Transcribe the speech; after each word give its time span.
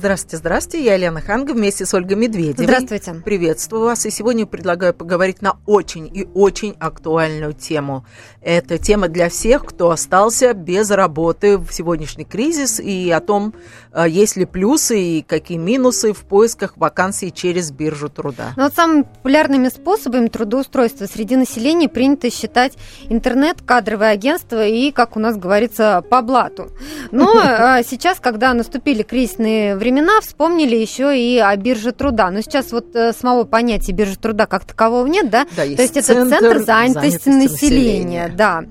Здравствуйте, 0.00 0.36
здравствуйте. 0.38 0.86
Я 0.86 0.94
Елена 0.94 1.20
Ханга 1.20 1.52
вместе 1.52 1.84
с 1.84 1.92
Ольгой 1.92 2.16
Медведевой. 2.16 2.64
Здравствуйте. 2.64 3.12
Приветствую 3.22 3.82
вас. 3.82 4.06
И 4.06 4.10
сегодня 4.10 4.46
предлагаю 4.46 4.94
поговорить 4.94 5.42
на 5.42 5.58
очень 5.66 6.06
и 6.06 6.26
очень 6.32 6.74
актуальную 6.80 7.52
тему. 7.52 8.06
Это 8.40 8.78
тема 8.78 9.08
для 9.08 9.28
всех, 9.28 9.62
кто 9.66 9.90
остался 9.90 10.54
без 10.54 10.90
работы 10.90 11.58
в 11.58 11.70
сегодняшний 11.70 12.24
кризис 12.24 12.80
и 12.80 13.10
о 13.10 13.20
том, 13.20 13.52
э, 13.92 14.06
есть 14.08 14.36
ли 14.36 14.46
плюсы 14.46 14.98
и 14.98 15.22
какие 15.22 15.58
минусы 15.58 16.14
в 16.14 16.20
поисках 16.20 16.78
вакансий 16.78 17.30
через 17.30 17.70
биржу 17.70 18.08
труда. 18.08 18.54
Ну, 18.56 18.62
вот 18.62 18.74
самыми 18.74 19.02
популярными 19.02 19.68
способами 19.68 20.28
трудоустройства 20.28 21.04
среди 21.04 21.36
населения 21.36 21.90
принято 21.90 22.30
считать 22.30 22.72
интернет, 23.10 23.58
кадровое 23.60 24.12
агентство 24.12 24.66
и, 24.66 24.92
как 24.92 25.18
у 25.18 25.20
нас 25.20 25.36
говорится, 25.36 26.02
по 26.08 26.22
блату. 26.22 26.70
Но 27.10 27.38
э, 27.38 27.82
сейчас, 27.86 28.18
когда 28.18 28.54
наступили 28.54 29.02
кризисные 29.02 29.76
времена 29.76 29.89
вспомнили 30.20 30.76
еще 30.76 31.18
и 31.18 31.38
о 31.38 31.54
бирже 31.56 31.92
труда. 31.92 32.30
Но 32.30 32.40
сейчас 32.40 32.72
вот 32.72 32.94
э, 32.94 33.12
самого 33.12 33.44
понятия 33.44 33.92
биржи 33.92 34.16
труда 34.18 34.46
как 34.46 34.64
такового 34.64 35.06
нет, 35.06 35.30
да? 35.30 35.46
Да, 35.56 35.62
есть 35.62 35.76
То 35.76 35.82
есть 35.82 35.96
это 35.96 36.06
центр 36.06 36.38
центр 36.38 36.58
занятости, 36.64 37.24
занятости 37.24 37.28
населения, 37.28 38.28
населения. 38.28 38.34
да. 38.36 38.64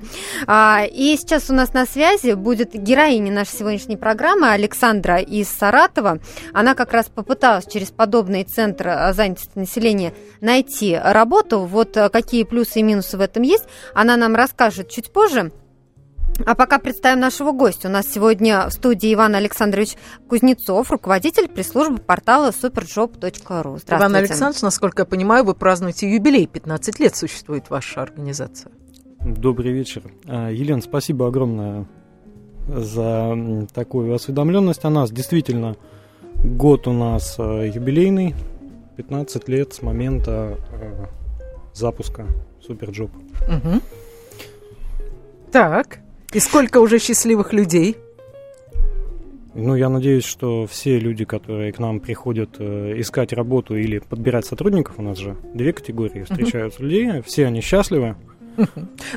А, 0.47 0.83
и 0.85 1.15
сейчас 1.17 1.49
у 1.49 1.53
нас 1.53 1.73
на 1.73 1.85
связи 1.85 2.33
будет 2.33 2.73
героиня 2.73 3.31
нашей 3.31 3.57
сегодняшней 3.57 3.97
программы 3.97 4.49
Александра 4.51 5.17
из 5.17 5.49
Саратова. 5.49 6.19
Она 6.53 6.75
как 6.75 6.93
раз 6.93 7.07
попыталась 7.07 7.65
через 7.65 7.89
подобный 7.91 8.43
центр 8.43 8.87
э, 8.87 9.13
занятости 9.13 9.51
населения 9.55 10.13
найти 10.41 10.97
работу. 11.01 11.61
Вот 11.61 11.95
э, 11.97 12.09
какие 12.09 12.43
плюсы 12.43 12.79
и 12.79 12.83
минусы 12.83 13.17
в 13.17 13.21
этом 13.21 13.43
есть, 13.43 13.65
она 13.93 14.17
нам 14.17 14.35
расскажет 14.35 14.89
чуть 14.89 15.11
позже. 15.11 15.51
А 16.45 16.55
пока 16.55 16.79
представим 16.79 17.19
нашего 17.19 17.51
гостя. 17.51 17.87
У 17.87 17.91
нас 17.91 18.07
сегодня 18.07 18.67
в 18.67 18.71
студии 18.71 19.13
Иван 19.13 19.35
Александрович 19.35 19.95
Кузнецов, 20.27 20.91
руководитель 20.91 21.47
пресс-службы 21.47 21.97
портала 21.97 22.49
superjob.ru. 22.49 23.11
Здравствуйте. 23.19 23.95
Иван 23.95 24.15
Александрович, 24.15 24.61
насколько 24.61 25.01
я 25.01 25.05
понимаю, 25.05 25.43
вы 25.43 25.53
празднуете 25.53 26.11
юбилей. 26.11 26.47
15 26.47 26.99
лет 26.99 27.15
существует 27.15 27.69
ваша 27.69 28.01
организация. 28.01 28.71
Добрый 29.21 29.73
вечер. 29.73 30.03
А, 30.27 30.49
Елена, 30.49 30.81
спасибо 30.81 31.27
огромное 31.27 31.85
за 32.67 33.67
такую 33.73 34.13
осведомленность 34.13 34.85
о 34.85 34.89
нас. 34.89 35.11
Действительно, 35.11 35.75
год 36.43 36.87
у 36.87 36.93
нас 36.93 37.35
э, 37.37 37.71
юбилейный, 37.73 38.35
15 38.95 39.49
лет 39.49 39.73
с 39.73 39.81
момента 39.81 40.57
э, 40.71 41.05
запуска 41.73 42.27
Superjob. 42.61 43.11
Мгм. 43.47 43.81
Так. 45.51 45.99
И 46.33 46.39
сколько 46.39 46.79
уже 46.79 46.99
счастливых 46.99 47.53
людей? 47.53 47.97
Ну, 49.55 49.75
я 49.75 49.89
надеюсь, 49.89 50.25
что 50.25 50.67
все 50.67 50.99
люди, 50.99 51.25
которые 51.25 51.73
к 51.73 51.79
нам 51.79 51.99
приходят 51.99 52.51
э, 52.59 52.93
искать 52.97 53.33
работу 53.33 53.75
или 53.75 53.99
подбирать 53.99 54.45
сотрудников, 54.45 54.95
у 54.99 55.01
нас 55.01 55.17
же 55.17 55.35
две 55.53 55.73
категории 55.73 56.23
встречаются 56.23 56.83
людей, 56.83 57.21
все 57.25 57.47
они 57.47 57.61
счастливы. 57.61 58.15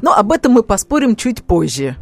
Но 0.03 0.15
об 0.15 0.33
этом 0.33 0.53
мы 0.53 0.63
поспорим 0.63 1.17
чуть 1.17 1.43
позже. 1.43 1.97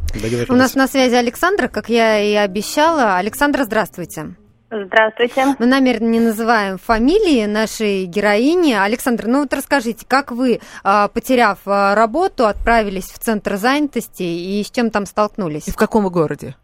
У 0.47 0.53
нас 0.53 0.75
на 0.75 0.87
связи 0.87 1.15
Александра, 1.15 1.67
как 1.67 1.89
я 1.89 2.19
и 2.21 2.33
обещала. 2.35 3.17
Александра, 3.17 3.65
здравствуйте. 3.65 4.35
Здравствуйте. 4.71 5.43
Мы 5.59 5.65
намеренно 5.65 6.07
не 6.07 6.21
называем 6.21 6.77
фамилии 6.77 7.45
нашей 7.45 8.05
героини. 8.05 8.73
Александр, 8.73 9.25
ну 9.27 9.41
вот 9.41 9.53
расскажите, 9.53 10.05
как 10.07 10.31
вы, 10.31 10.61
а, 10.85 11.09
потеряв 11.09 11.59
а, 11.67 11.93
работу, 11.93 12.45
отправились 12.45 13.11
в 13.11 13.19
центр 13.19 13.55
занятости 13.55 14.23
и 14.23 14.63
с 14.63 14.71
чем 14.71 14.89
там 14.89 15.05
столкнулись? 15.05 15.67
И 15.67 15.71
в 15.71 15.75
каком 15.75 16.05
вы 16.05 16.09
городе? 16.09 16.55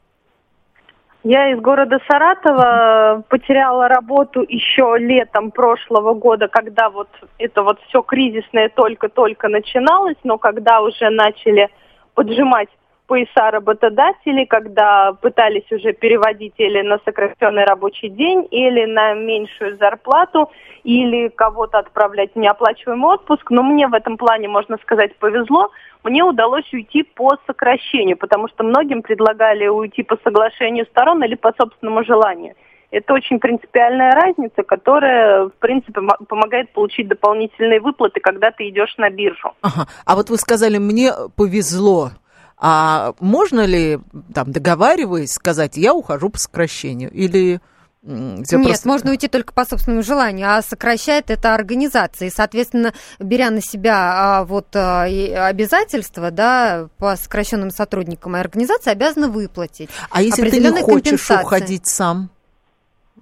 Я 1.25 1.51
из 1.51 1.59
города 1.59 1.99
Саратова 2.09 3.23
потеряла 3.27 3.89
работу 3.89 4.39
еще 4.47 4.95
летом 4.97 5.51
прошлого 5.51 6.13
года, 6.13 6.47
когда 6.47 6.89
вот 6.89 7.09
это 7.37 7.63
вот 7.63 7.77
все 7.89 8.01
кризисное 8.01 8.69
только-только 8.69 9.49
начиналось, 9.49 10.15
но 10.23 10.37
когда 10.37 10.79
уже 10.79 11.09
начали 11.09 11.67
поджимать 12.13 12.69
пояса 13.07 13.51
работодателей, 13.51 14.45
когда 14.45 15.13
пытались 15.13 15.71
уже 15.71 15.93
переводить 15.93 16.53
или 16.57 16.81
на 16.81 16.99
сокращенный 17.05 17.63
рабочий 17.63 18.09
день, 18.09 18.47
или 18.51 18.85
на 18.85 19.13
меньшую 19.13 19.77
зарплату, 19.77 20.51
или 20.83 21.29
кого-то 21.29 21.79
отправлять 21.79 22.33
в 22.35 22.39
неоплачиваемый 22.39 23.13
отпуск. 23.13 23.49
Но 23.49 23.63
мне 23.63 23.87
в 23.87 23.93
этом 23.93 24.17
плане, 24.17 24.47
можно 24.47 24.77
сказать, 24.83 25.15
повезло. 25.17 25.71
Мне 26.03 26.23
удалось 26.23 26.71
уйти 26.73 27.03
по 27.03 27.37
сокращению, 27.47 28.17
потому 28.17 28.47
что 28.49 28.63
многим 28.63 29.01
предлагали 29.01 29.67
уйти 29.67 30.03
по 30.03 30.17
соглашению 30.23 30.85
сторон 30.85 31.23
или 31.23 31.35
по 31.35 31.53
собственному 31.57 32.03
желанию. 32.03 32.55
Это 32.89 33.13
очень 33.13 33.39
принципиальная 33.39 34.11
разница, 34.11 34.63
которая, 34.63 35.45
в 35.47 35.53
принципе, 35.59 35.99
мо- 35.99 36.17
помогает 36.27 36.71
получить 36.71 37.09
дополнительные 37.09 37.81
выплаты, 37.81 38.21
когда 38.21 38.51
ты 38.51 38.69
идешь 38.69 38.95
на 38.97 39.09
биржу. 39.09 39.51
Ага. 39.61 39.87
А 40.05 40.15
вот 40.15 40.29
вы 40.29 40.37
сказали, 40.37 40.77
мне 40.77 41.11
повезло. 41.35 42.11
А 42.59 43.13
можно 43.19 43.65
ли, 43.65 43.99
там, 44.33 44.51
договариваясь, 44.51 45.31
сказать, 45.31 45.77
я 45.77 45.93
ухожу 45.93 46.29
по 46.29 46.39
сокращению? 46.39 47.11
Или 47.11 47.61
всё 48.01 48.57
Нет, 48.57 48.67
просто- 48.67 48.87
можно 48.87 49.11
уйти 49.11 49.27
только 49.27 49.53
по 49.53 49.65
собственному 49.65 50.01
желанию, 50.01 50.49
а 50.49 50.61
сокращает 50.61 51.29
это 51.29 51.53
организация. 51.53 52.29
И, 52.29 52.31
соответственно, 52.31 52.93
беря 53.19 53.51
на 53.51 53.61
себя 53.61 54.13
а, 54.39 54.43
вот 54.45 54.75
а, 54.75 55.03
обязательства, 55.03 56.31
да, 56.31 56.87
по 56.97 57.15
сокращенным 57.15 57.69
сотрудникам, 57.69 58.35
организация 58.35 58.93
обязана 58.93 59.27
выплатить. 59.27 59.89
А 60.09 60.21
если 60.21 60.49
ты 60.49 60.59
не 60.59 60.81
хочешь 60.81 61.29
уходить 61.29 61.87
сам? 61.87 62.29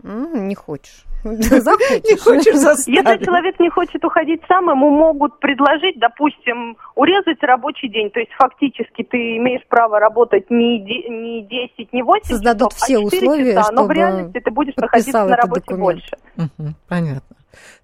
Не 0.04 0.56
хочешь. 0.56 1.04
Не 1.30 2.18
хочешь 2.18 2.46
Если 2.46 2.58
заставить? 2.60 3.26
человек 3.26 3.60
не 3.60 3.70
хочет 3.70 4.04
уходить 4.06 4.42
сам, 4.48 4.70
ему 4.70 4.90
могут 4.92 5.40
предложить, 5.40 5.98
допустим, 6.00 6.78
урезать 6.96 7.42
рабочий 7.42 7.90
день. 7.90 8.12
То 8.12 8.20
есть 8.20 8.32
фактически 8.38 9.04
ты 9.04 9.38
имеешь 9.38 9.66
право 9.68 10.00
работать 10.00 10.50
не, 10.52 10.80
де- 10.80 11.10
не 11.10 11.42
10, 11.44 11.92
не 11.94 12.04
8 12.04 12.24
Создадут 12.26 12.72
часов, 12.74 12.84
все 12.84 12.98
а 12.98 13.04
4 13.10 13.22
условия, 13.28 13.54
часа. 13.56 13.72
Но 13.72 13.82
в 13.82 13.86
чтобы 13.86 13.94
реальности 13.96 14.40
ты 14.40 14.52
будешь 14.52 14.76
находиться 14.76 15.26
на 15.26 15.36
работе 15.36 15.62
документ. 15.62 15.82
больше. 15.84 16.18
Мгм, 16.36 16.76
понятно. 16.88 17.36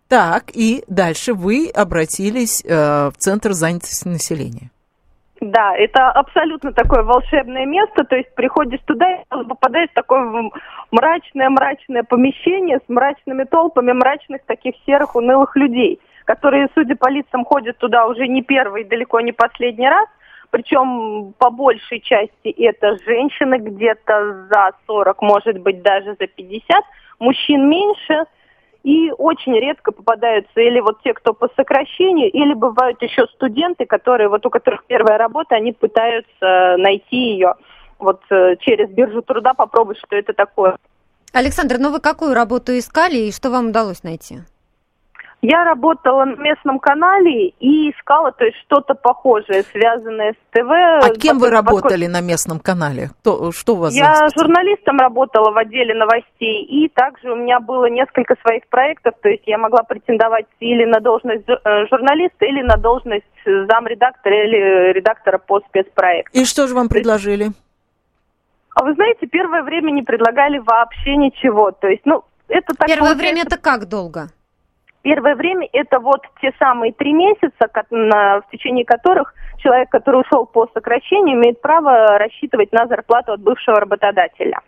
Так, 0.07 0.51
и 0.53 0.83
дальше 0.87 1.33
вы 1.33 1.69
обратились 1.73 2.63
э, 2.65 3.09
в 3.09 3.13
Центр 3.17 3.53
занятости 3.53 4.07
населения. 4.07 4.69
Да, 5.41 5.75
это 5.75 6.11
абсолютно 6.11 6.71
такое 6.71 7.01
волшебное 7.01 7.65
место, 7.65 8.03
то 8.03 8.15
есть 8.15 8.33
приходишь 8.35 8.79
туда 8.85 9.11
и 9.11 9.23
попадаешь 9.49 9.89
в 9.89 9.95
такое 9.95 10.51
мрачное-мрачное 10.91 12.03
помещение 12.03 12.77
с 12.77 12.87
мрачными 12.87 13.45
толпами 13.45 13.91
мрачных 13.91 14.43
таких 14.45 14.75
серых 14.85 15.15
унылых 15.15 15.55
людей, 15.55 15.99
которые, 16.25 16.69
судя 16.75 16.95
по 16.95 17.09
лицам, 17.09 17.43
ходят 17.43 17.79
туда 17.79 18.05
уже 18.05 18.27
не 18.27 18.43
первый, 18.43 18.83
далеко 18.83 19.19
не 19.21 19.31
последний 19.31 19.89
раз, 19.89 20.07
причем 20.51 21.33
по 21.39 21.49
большей 21.49 22.01
части 22.01 22.49
это 22.49 22.97
женщины 23.03 23.57
где-то 23.57 24.45
за 24.47 24.73
40, 24.85 25.23
может 25.23 25.57
быть 25.57 25.81
даже 25.81 26.15
за 26.19 26.27
50, 26.27 26.83
мужчин 27.19 27.67
меньше– 27.67 28.25
и 28.83 29.11
очень 29.11 29.53
редко 29.53 29.91
попадаются 29.91 30.59
или 30.59 30.79
вот 30.79 31.01
те, 31.03 31.13
кто 31.13 31.33
по 31.33 31.49
сокращению, 31.55 32.31
или 32.31 32.53
бывают 32.53 33.01
еще 33.01 33.27
студенты, 33.27 33.85
которые, 33.85 34.29
вот 34.29 34.45
у 34.45 34.49
которых 34.49 34.85
первая 34.85 35.17
работа, 35.17 35.55
они 35.55 35.71
пытаются 35.71 36.75
найти 36.77 37.33
ее 37.33 37.55
вот 37.99 38.21
э, 38.31 38.55
через 38.61 38.89
биржу 38.89 39.21
труда, 39.21 39.53
попробовать, 39.53 39.99
что 39.99 40.15
это 40.15 40.33
такое. 40.33 40.77
Александр, 41.33 41.77
ну 41.77 41.91
вы 41.91 41.99
какую 41.99 42.33
работу 42.33 42.77
искали 42.77 43.17
и 43.17 43.31
что 43.31 43.51
вам 43.51 43.67
удалось 43.69 44.03
найти? 44.03 44.39
Я 45.41 45.63
работала 45.63 46.25
на 46.25 46.35
местном 46.35 46.77
канале 46.77 47.47
и 47.59 47.89
искала, 47.89 48.31
то 48.31 48.45
есть 48.45 48.57
что-то 48.65 48.93
похожее, 48.93 49.63
связанное 49.63 50.33
с 50.33 50.35
ТВ. 50.51 50.69
А 50.69 51.09
кем 51.15 51.39
вы 51.39 51.49
работали 51.49 52.05
на 52.05 52.21
местном 52.21 52.59
канале? 52.59 53.09
Кто, 53.21 53.51
что 53.51 53.73
у 53.73 53.77
вас 53.77 53.93
Я 53.93 54.13
за 54.13 54.27
журналистом 54.37 54.99
работала 54.99 55.51
в 55.51 55.57
отделе 55.57 55.95
новостей, 55.95 56.63
и 56.63 56.87
также 56.89 57.31
у 57.31 57.35
меня 57.35 57.59
было 57.59 57.89
несколько 57.89 58.35
своих 58.43 58.67
проектов, 58.67 59.15
то 59.21 59.29
есть 59.29 59.41
я 59.47 59.57
могла 59.57 59.81
претендовать 59.81 60.45
или 60.59 60.85
на 60.85 60.99
должность 60.99 61.49
э, 61.49 61.85
журналиста, 61.89 62.45
или 62.45 62.61
на 62.61 62.77
должность 62.77 63.25
э, 63.45 63.65
замредактора 63.67 64.45
или 64.45 64.93
редактора 64.93 65.39
по 65.39 65.59
спецпроекту. 65.61 66.37
И 66.37 66.45
что 66.45 66.67
же 66.67 66.75
вам 66.75 66.87
предложили? 66.87 67.49
А 68.75 68.83
вы 68.83 68.93
знаете, 68.93 69.25
первое 69.25 69.63
время 69.63 69.89
не 69.89 70.03
предлагали 70.03 70.59
вообще 70.59 71.15
ничего, 71.15 71.71
то 71.71 71.87
есть, 71.87 72.03
ну, 72.05 72.23
это 72.47 72.73
так 72.77 72.87
Первое 72.87 73.13
получается, 73.13 73.17
время 73.17 73.41
это 73.41 73.57
как 73.57 73.89
долго? 73.89 74.27
Первое 75.01 75.35
время 75.35 75.67
это 75.73 75.99
вот 75.99 76.21
те 76.41 76.53
самые 76.59 76.93
три 76.93 77.13
месяца, 77.13 77.67
в 77.89 78.43
течение 78.51 78.85
которых 78.85 79.33
человек, 79.57 79.89
который 79.89 80.21
ушел 80.21 80.45
по 80.45 80.67
сокращению, 80.73 81.37
имеет 81.37 81.59
право 81.59 82.19
рассчитывать 82.19 82.71
на 82.71 82.85
зарплату 82.87 83.33
от 83.33 83.41
бывшего 83.41 83.79
работодателя. 83.79 84.59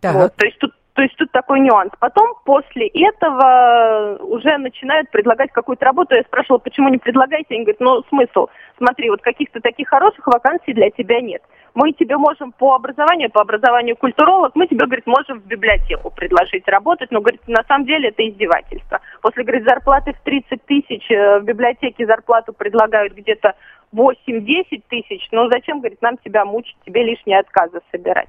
Так. 0.00 0.14
Вот, 0.14 0.36
то 0.36 0.44
есть 0.44 0.58
тут 0.58 0.74
то 0.96 1.02
есть 1.02 1.14
тут 1.16 1.30
такой 1.30 1.60
нюанс. 1.60 1.92
Потом, 2.00 2.36
после 2.46 2.86
этого, 2.88 4.16
уже 4.22 4.56
начинают 4.56 5.10
предлагать 5.10 5.52
какую-то 5.52 5.84
работу. 5.84 6.14
Я 6.14 6.22
спрашивала, 6.22 6.56
почему 6.56 6.88
не 6.88 6.96
предлагаете? 6.96 7.54
Они 7.54 7.64
говорят, 7.64 7.80
ну, 7.80 8.02
смысл? 8.08 8.46
Смотри, 8.78 9.10
вот 9.10 9.20
каких-то 9.20 9.60
таких 9.60 9.88
хороших 9.88 10.26
вакансий 10.26 10.72
для 10.72 10.88
тебя 10.90 11.20
нет. 11.20 11.42
мы 11.74 11.92
тебе 11.92 12.16
можем 12.16 12.52
по 12.52 12.74
образованию, 12.74 13.30
по 13.30 13.42
образованию 13.42 13.94
культуролог, 13.96 14.52
мы 14.54 14.66
тебе, 14.66 14.86
говорит, 14.86 15.06
можем 15.06 15.40
в 15.40 15.44
библиотеку 15.44 16.10
предложить 16.10 16.66
работать, 16.66 17.10
но, 17.10 17.20
говорит, 17.20 17.46
на 17.46 17.62
самом 17.68 17.84
деле 17.84 18.08
это 18.08 18.26
издевательство. 18.26 19.00
После, 19.20 19.44
говорит, 19.44 19.68
зарплаты 19.68 20.14
в 20.14 20.20
30 20.20 20.64
тысяч, 20.64 21.10
э, 21.10 21.40
в 21.40 21.44
библиотеке 21.44 22.06
зарплату 22.06 22.54
предлагают 22.54 23.12
где-то 23.12 23.52
8-10 23.94 24.82
тысяч, 24.88 25.28
ну 25.30 25.50
зачем, 25.50 25.80
говорит, 25.80 26.00
нам 26.00 26.16
тебя 26.16 26.46
мучить, 26.46 26.76
тебе 26.86 27.02
лишние 27.02 27.38
отказы 27.40 27.80
собирать. 27.92 28.28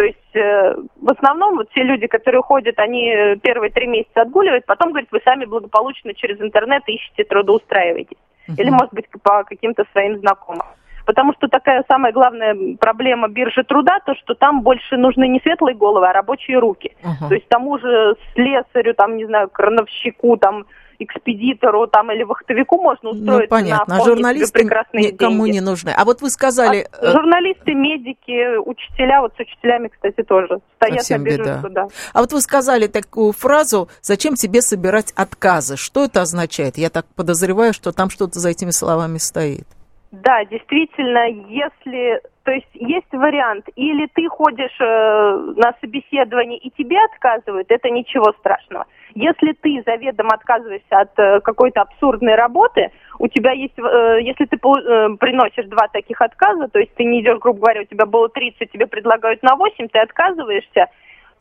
То 0.00 0.06
есть 0.06 0.34
э, 0.34 0.76
в 0.96 1.10
основном 1.10 1.56
вот 1.56 1.68
те 1.74 1.82
люди, 1.82 2.06
которые 2.06 2.40
ходят, 2.40 2.78
они 2.78 3.36
первые 3.42 3.70
три 3.70 3.86
месяца 3.86 4.22
отгуливают, 4.22 4.64
потом, 4.64 4.92
говорит, 4.92 5.10
вы 5.12 5.20
сами 5.22 5.44
благополучно 5.44 6.14
через 6.14 6.40
интернет 6.40 6.82
ищете, 6.86 7.22
трудоустраиваетесь. 7.24 8.16
Uh-huh. 8.48 8.54
Или, 8.56 8.70
может 8.70 8.94
быть, 8.94 9.04
по 9.22 9.44
каким-то 9.44 9.84
своим 9.92 10.18
знакомым. 10.20 10.64
Потому 11.04 11.34
что 11.34 11.48
такая 11.48 11.84
самая 11.86 12.12
главная 12.12 12.56
проблема 12.80 13.28
биржи 13.28 13.62
труда, 13.62 13.98
то, 14.06 14.14
что 14.14 14.32
там 14.32 14.62
больше 14.62 14.96
нужны 14.96 15.28
не 15.28 15.38
светлые 15.40 15.76
головы, 15.76 16.08
а 16.08 16.14
рабочие 16.14 16.58
руки. 16.58 16.96
Uh-huh. 17.02 17.28
То 17.28 17.34
есть 17.34 17.46
тому 17.48 17.78
же 17.78 18.16
слесарю, 18.32 18.94
там, 18.94 19.18
не 19.18 19.26
знаю, 19.26 19.50
крановщику, 19.50 20.38
там, 20.38 20.64
экспедитору 21.00 21.86
там 21.86 22.10
или 22.12 22.22
вахтовику 22.22 22.80
можно 22.80 23.10
устроить. 23.10 23.50
Ну, 23.50 23.56
понятно, 23.56 23.96
а 23.96 24.04
журналисты 24.04 24.64
никому 24.64 25.46
деньги. 25.46 25.56
не 25.56 25.60
нужны. 25.60 25.90
А 25.96 26.04
вот 26.04 26.20
вы 26.22 26.30
сказали... 26.30 26.86
А 26.92 27.04
э, 27.04 27.12
журналисты, 27.12 27.74
медики, 27.74 28.58
учителя, 28.58 29.20
вот 29.20 29.32
с 29.36 29.40
учителями, 29.40 29.88
кстати, 29.88 30.22
тоже 30.22 30.58
стоят 30.76 31.02
Совсем 31.02 31.24
на 31.24 31.60
труда. 31.60 31.88
А 32.12 32.20
вот 32.20 32.32
вы 32.32 32.40
сказали 32.40 32.86
такую 32.86 33.32
фразу, 33.32 33.88
зачем 34.02 34.34
тебе 34.34 34.62
собирать 34.62 35.12
отказы? 35.16 35.76
Что 35.76 36.04
это 36.04 36.22
означает? 36.22 36.76
Я 36.76 36.90
так 36.90 37.06
подозреваю, 37.16 37.72
что 37.72 37.92
там 37.92 38.10
что-то 38.10 38.38
за 38.38 38.50
этими 38.50 38.70
словами 38.70 39.18
стоит. 39.18 39.66
Да, 40.10 40.44
действительно, 40.44 41.28
если, 41.48 42.20
то 42.42 42.50
есть 42.50 42.70
есть 42.74 43.12
вариант, 43.12 43.66
или 43.76 44.08
ты 44.12 44.28
ходишь 44.28 44.76
э, 44.80 45.52
на 45.56 45.72
собеседование 45.80 46.58
и 46.58 46.70
тебе 46.70 46.96
отказывают, 47.12 47.70
это 47.70 47.90
ничего 47.90 48.32
страшного. 48.32 48.86
Если 49.14 49.52
ты 49.52 49.82
заведомо 49.84 50.30
отказываешься 50.34 51.00
от 51.00 51.18
э, 51.18 51.40
какой-то 51.40 51.82
абсурдной 51.82 52.34
работы, 52.34 52.90
у 53.18 53.28
тебя 53.28 53.52
есть, 53.52 53.78
э, 53.78 54.18
если 54.22 54.44
ты 54.44 54.56
э, 54.56 55.16
приносишь 55.18 55.66
два 55.66 55.88
таких 55.88 56.20
отказа, 56.20 56.68
то 56.68 56.78
есть 56.78 56.94
ты 56.94 57.04
не 57.04 57.20
идешь, 57.20 57.38
грубо 57.38 57.60
говоря, 57.60 57.82
у 57.82 57.84
тебя 57.84 58.06
было 58.06 58.28
30, 58.28 58.70
тебе 58.70 58.86
предлагают 58.86 59.42
на 59.42 59.56
8, 59.56 59.88
ты 59.88 59.98
отказываешься, 59.98 60.86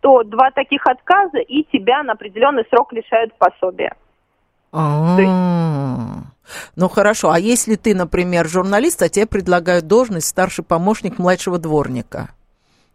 то 0.02 0.24
два 0.24 0.52
таких 0.52 0.86
отказа 0.86 1.40
и 1.40 1.64
тебя 1.72 2.04
на 2.04 2.14
определенный 2.14 2.66
срок 2.70 2.94
лишают 2.94 3.34
пособия. 3.38 3.94
А-а-а. 4.72 6.24
Ну 6.76 6.90
хорошо, 6.90 7.32
а 7.32 7.40
если 7.40 7.76
ты, 7.76 7.94
например, 7.94 8.48
журналист, 8.48 9.02
а 9.02 9.10
тебе 9.10 9.28
предлагают 9.28 9.88
должность 9.88 10.28
старший 10.28 10.64
помощник 10.64 11.20
младшего 11.20 11.60
дворника? 11.60 12.30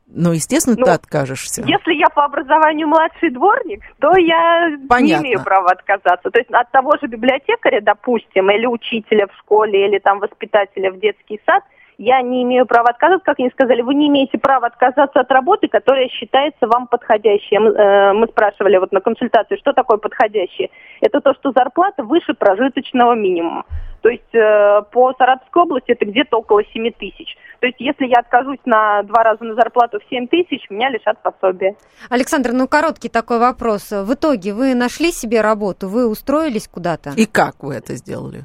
Ну, 0.06 0.32
естественно, 0.32 0.76
ну, 0.78 0.84
ты 0.84 0.90
откажешься. 0.90 1.62
Если 1.62 1.94
я 1.94 2.06
по 2.08 2.24
образованию 2.24 2.86
младший 2.88 3.30
дворник, 3.30 3.82
то 4.00 4.16
я 4.16 4.70
Понятно. 4.88 5.24
не 5.24 5.30
имею 5.30 5.42
права 5.42 5.70
отказаться. 5.72 6.30
То 6.30 6.38
есть 6.38 6.50
от 6.50 6.70
того 6.70 6.96
же 7.00 7.06
библиотекаря, 7.06 7.80
допустим, 7.80 8.50
или 8.50 8.66
учителя 8.66 9.26
в 9.26 9.36
школе, 9.38 9.86
или 9.88 9.98
там 9.98 10.18
воспитателя 10.18 10.92
в 10.92 11.00
детский 11.00 11.40
сад, 11.46 11.64
я 11.99 12.23
не 12.23 12.43
имею 12.43 12.67
права 12.67 12.91
отказаться, 12.91 13.25
как 13.25 13.38
они 13.38 13.50
сказали, 13.50 13.82
вы 13.82 13.94
не 13.94 14.08
имеете 14.08 14.38
права 14.38 14.67
отказаться 14.67 15.20
от 15.20 15.31
работы, 15.31 15.69
которая 15.69 16.08
считается 16.08 16.67
вам 16.67 16.87
подходящей. 16.87 17.58
Мы, 17.58 17.70
э, 17.70 18.12
мы 18.12 18.26
спрашивали 18.26 18.79
вот 18.79 18.93
на 18.93 19.00
консультации, 19.00 19.56
что 19.56 19.73
такое 19.73 19.99
подходящее. 19.99 20.70
Это 21.00 21.20
то, 21.20 21.35
что 21.35 21.52
зарплата 21.52 22.02
выше 22.02 22.35
прожиточного 22.35 23.14
минимума. 23.14 23.64
То 24.02 24.08
есть 24.11 24.35
э, 24.35 24.82
по 24.93 25.14
Саратовской 25.14 25.62
области 25.62 25.93
это 25.93 26.05
где-то 26.05 26.38
около 26.38 26.62
7 26.64 26.91
тысяч. 26.93 27.37
То 27.61 27.67
есть 27.67 27.81
если 27.81 28.06
я 28.06 28.20
откажусь 28.20 28.58
на 28.67 29.02
два 29.05 29.23
раза 29.23 29.44
на 29.44 29.55
зарплату 29.55 29.99
в 29.99 30.08
7 30.11 30.26
тысяч, 30.29 30.69
меня 30.69 30.90
лишат 30.90 31.23
пособия. 31.23 31.75
Александр, 32.11 32.52
ну 32.52 32.69
короткий 32.69 33.08
такой 33.08 33.38
вопрос. 33.38 33.90
В 33.90 34.12
итоге 34.12 34.52
вы 34.52 34.75
нашли 34.75 35.11
себе 35.11 35.40
работу, 35.40 35.88
вы 35.88 36.06
устроились 36.08 36.69
куда-то? 36.69 37.12
И 37.17 37.25
как 37.25 37.62
вы 37.62 37.75
это 37.75 37.94
сделали? 37.94 38.44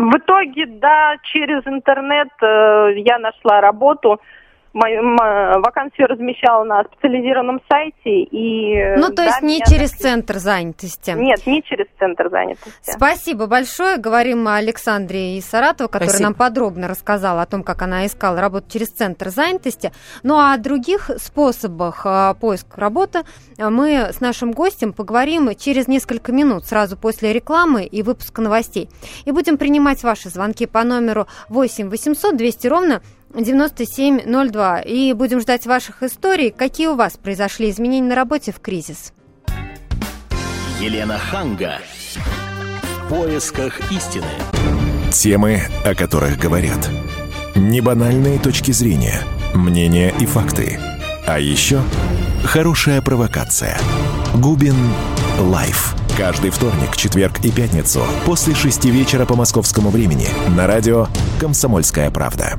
В 0.00 0.16
итоге, 0.16 0.64
да, 0.66 1.16
через 1.24 1.66
интернет 1.66 2.28
э, 2.40 2.92
я 3.04 3.18
нашла 3.18 3.60
работу 3.60 4.18
мою, 4.72 5.16
вакансию 5.62 6.08
размещала 6.08 6.64
на 6.64 6.84
специализированном 6.84 7.60
сайте. 7.68 8.22
И, 8.22 8.96
ну, 8.96 9.08
то 9.08 9.16
да, 9.16 9.26
есть 9.26 9.42
не 9.42 9.60
через 9.60 9.90
так... 9.90 10.00
центр 10.00 10.38
занятости? 10.38 11.10
Нет, 11.10 11.46
не 11.46 11.62
через 11.62 11.86
центр 11.98 12.30
занятости. 12.30 12.72
Спасибо 12.82 13.46
большое. 13.46 13.96
Говорим 13.96 14.46
о 14.48 14.56
Александре 14.56 15.36
из 15.38 15.46
Саратова, 15.46 15.88
которая 15.88 16.08
Спасибо. 16.08 16.28
нам 16.28 16.34
подробно 16.34 16.88
рассказала 16.88 17.42
о 17.42 17.46
том, 17.46 17.62
как 17.62 17.82
она 17.82 18.06
искала 18.06 18.40
работу 18.40 18.66
через 18.70 18.88
центр 18.88 19.28
занятости. 19.30 19.92
Ну, 20.22 20.36
а 20.36 20.54
о 20.54 20.58
других 20.58 21.10
способах 21.18 22.02
а, 22.04 22.34
поиска 22.34 22.80
работы 22.80 23.20
мы 23.58 24.08
с 24.12 24.20
нашим 24.20 24.52
гостем 24.52 24.92
поговорим 24.92 25.54
через 25.56 25.88
несколько 25.88 26.32
минут, 26.32 26.64
сразу 26.66 26.96
после 26.96 27.32
рекламы 27.32 27.84
и 27.84 28.02
выпуска 28.02 28.40
новостей. 28.40 28.88
И 29.24 29.32
будем 29.32 29.58
принимать 29.58 30.02
ваши 30.02 30.28
звонки 30.28 30.66
по 30.66 30.84
номеру 30.84 31.26
8 31.48 31.88
800 31.88 32.36
200 32.36 32.66
ровно 32.68 33.02
9702. 33.34 34.80
И 34.80 35.12
будем 35.12 35.40
ждать 35.40 35.66
ваших 35.66 36.02
историй. 36.02 36.50
Какие 36.50 36.88
у 36.88 36.96
вас 36.96 37.16
произошли 37.16 37.70
изменения 37.70 38.08
на 38.08 38.14
работе 38.14 38.52
в 38.52 38.60
кризис? 38.60 39.12
Елена 40.80 41.18
Ханга. 41.18 41.78
В 42.14 43.08
поисках 43.08 43.92
истины. 43.92 44.26
Темы, 45.12 45.60
о 45.84 45.94
которых 45.94 46.38
говорят. 46.38 46.88
Небанальные 47.54 48.38
точки 48.38 48.70
зрения, 48.70 49.20
мнения 49.54 50.14
и 50.20 50.26
факты. 50.26 50.78
А 51.26 51.38
еще 51.38 51.82
хорошая 52.44 53.02
провокация. 53.02 53.76
Губин 54.34 54.76
Live. 55.38 55.94
Каждый 56.16 56.50
вторник, 56.50 56.96
четверг 56.96 57.44
и 57.44 57.50
пятницу 57.50 58.02
после 58.26 58.54
шести 58.54 58.90
вечера 58.90 59.26
по 59.26 59.36
московскому 59.36 59.90
времени 59.90 60.28
на 60.56 60.66
радио 60.66 61.06
«Комсомольская 61.40 62.10
правда». 62.10 62.58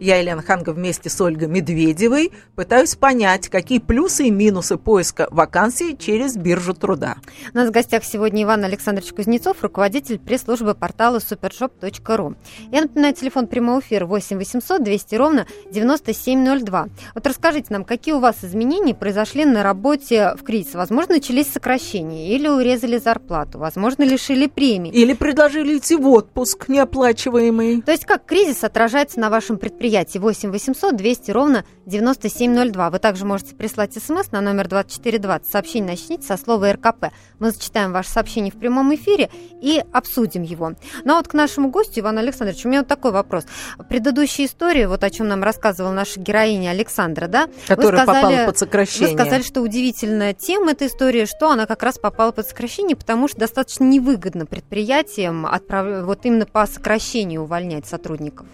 Я, 0.00 0.18
Елена 0.18 0.42
Ханга, 0.42 0.70
вместе 0.70 1.10
с 1.10 1.20
Ольгой 1.20 1.48
Медведевой 1.48 2.30
пытаюсь 2.54 2.94
понять, 2.94 3.48
какие 3.48 3.80
плюсы 3.80 4.26
и 4.26 4.30
минусы 4.30 4.76
поиска 4.76 5.26
вакансий 5.32 5.96
через 5.98 6.36
биржу 6.36 6.72
труда. 6.72 7.16
У 7.52 7.56
нас 7.56 7.68
в 7.68 7.72
гостях 7.72 8.04
сегодня 8.04 8.44
Иван 8.44 8.62
Александрович 8.62 9.12
Кузнецов, 9.12 9.60
руководитель 9.60 10.20
пресс-службы 10.20 10.74
портала 10.74 11.18
supershop.ru. 11.18 12.36
Я 12.70 12.82
напоминаю, 12.82 13.14
телефон 13.14 13.48
прямого 13.48 13.80
эфира 13.80 14.06
8 14.06 14.38
800 14.38 14.84
200 14.84 15.14
ровно 15.16 15.46
9702. 15.72 16.88
Вот 17.14 17.26
расскажите 17.26 17.66
нам, 17.70 17.84
какие 17.84 18.14
у 18.14 18.20
вас 18.20 18.44
изменения 18.44 18.94
произошли 18.94 19.44
на 19.44 19.64
работе 19.64 20.34
в 20.38 20.44
кризис? 20.44 20.74
Возможно, 20.74 21.14
начались 21.14 21.48
сокращения 21.48 22.36
или 22.36 22.46
урезали 22.46 22.98
зарплату, 22.98 23.58
возможно, 23.58 24.04
лишили 24.04 24.46
премии. 24.46 24.92
Или 24.92 25.14
предложили 25.14 25.78
идти 25.78 25.96
в 25.96 26.06
отпуск 26.06 26.68
неоплачиваемый. 26.68 27.82
То 27.82 27.90
есть 27.90 28.04
как 28.04 28.24
кризис 28.24 28.62
отражается 28.62 29.18
на 29.18 29.28
вашем 29.28 29.58
предприятии? 29.58 29.87
Мероприятий 29.88 30.18
8 30.18 30.50
800 30.50 30.96
200 30.96 31.30
ровно 31.30 31.64
9702. 31.86 32.90
Вы 32.90 32.98
также 32.98 33.24
можете 33.24 33.54
прислать 33.54 33.94
смс 33.94 34.30
на 34.32 34.42
номер 34.42 34.68
2420. 34.68 35.50
Сообщение 35.50 35.92
начните 35.92 36.26
со 36.26 36.36
слова 36.36 36.70
РКП. 36.72 37.06
Мы 37.38 37.50
зачитаем 37.50 37.92
ваше 37.92 38.10
сообщение 38.10 38.52
в 38.52 38.58
прямом 38.58 38.94
эфире 38.94 39.30
и 39.62 39.82
обсудим 39.92 40.42
его. 40.42 40.72
Ну 41.04 41.14
а 41.14 41.16
вот 41.16 41.28
к 41.28 41.32
нашему 41.32 41.70
гостю, 41.70 42.00
Ивану 42.00 42.18
Александровичу, 42.18 42.68
у 42.68 42.70
меня 42.70 42.80
вот 42.80 42.88
такой 42.88 43.12
вопрос. 43.12 43.46
Предыдущая 43.88 44.44
история, 44.44 44.88
вот 44.88 45.02
о 45.04 45.10
чем 45.10 45.28
нам 45.28 45.42
рассказывала 45.42 45.92
наша 45.92 46.20
героиня 46.20 46.70
Александра, 46.70 47.26
да? 47.26 47.48
Которая 47.66 48.02
сказали, 48.02 48.22
попала 48.22 48.46
под 48.46 48.58
сокращение. 48.58 49.08
Вы 49.08 49.14
сказали, 49.14 49.42
что 49.42 49.62
удивительная 49.62 50.34
тема 50.34 50.72
этой 50.72 50.88
истории, 50.88 51.24
что 51.24 51.50
она 51.50 51.64
как 51.64 51.82
раз 51.82 51.98
попала 51.98 52.32
под 52.32 52.46
сокращение, 52.46 52.94
потому 52.96 53.26
что 53.26 53.38
достаточно 53.38 53.84
невыгодно 53.84 54.44
предприятиям 54.44 55.46
отправ... 55.46 56.04
вот 56.04 56.26
именно 56.26 56.44
по 56.44 56.66
сокращению 56.66 57.42
увольнять 57.42 57.86
сотрудников. 57.86 58.46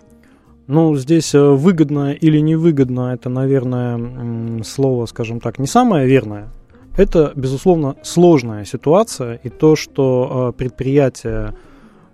Ну, 0.67 0.97
здесь 0.97 1.35
э, 1.35 1.41
выгодно 1.41 2.13
или 2.13 2.39
невыгодно, 2.39 3.13
это, 3.13 3.29
наверное, 3.29 4.63
слово, 4.63 5.07
скажем 5.07 5.41
так, 5.41 5.59
не 5.59 5.67
самое 5.67 6.07
верное. 6.07 6.49
Это, 6.97 7.33
безусловно, 7.35 7.97
сложная 8.03 8.65
ситуация, 8.65 9.41
и 9.43 9.49
то, 9.49 9.77
что 9.77 10.51
э, 10.55 10.59
предприятие, 10.59 11.55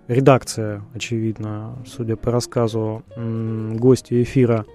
редакция, 0.07 0.81
очевидно, 0.93 1.77
судя 1.85 2.17
по 2.17 2.31
рассказу 2.31 3.03
гостя 3.15 4.21
эфира, 4.21 4.65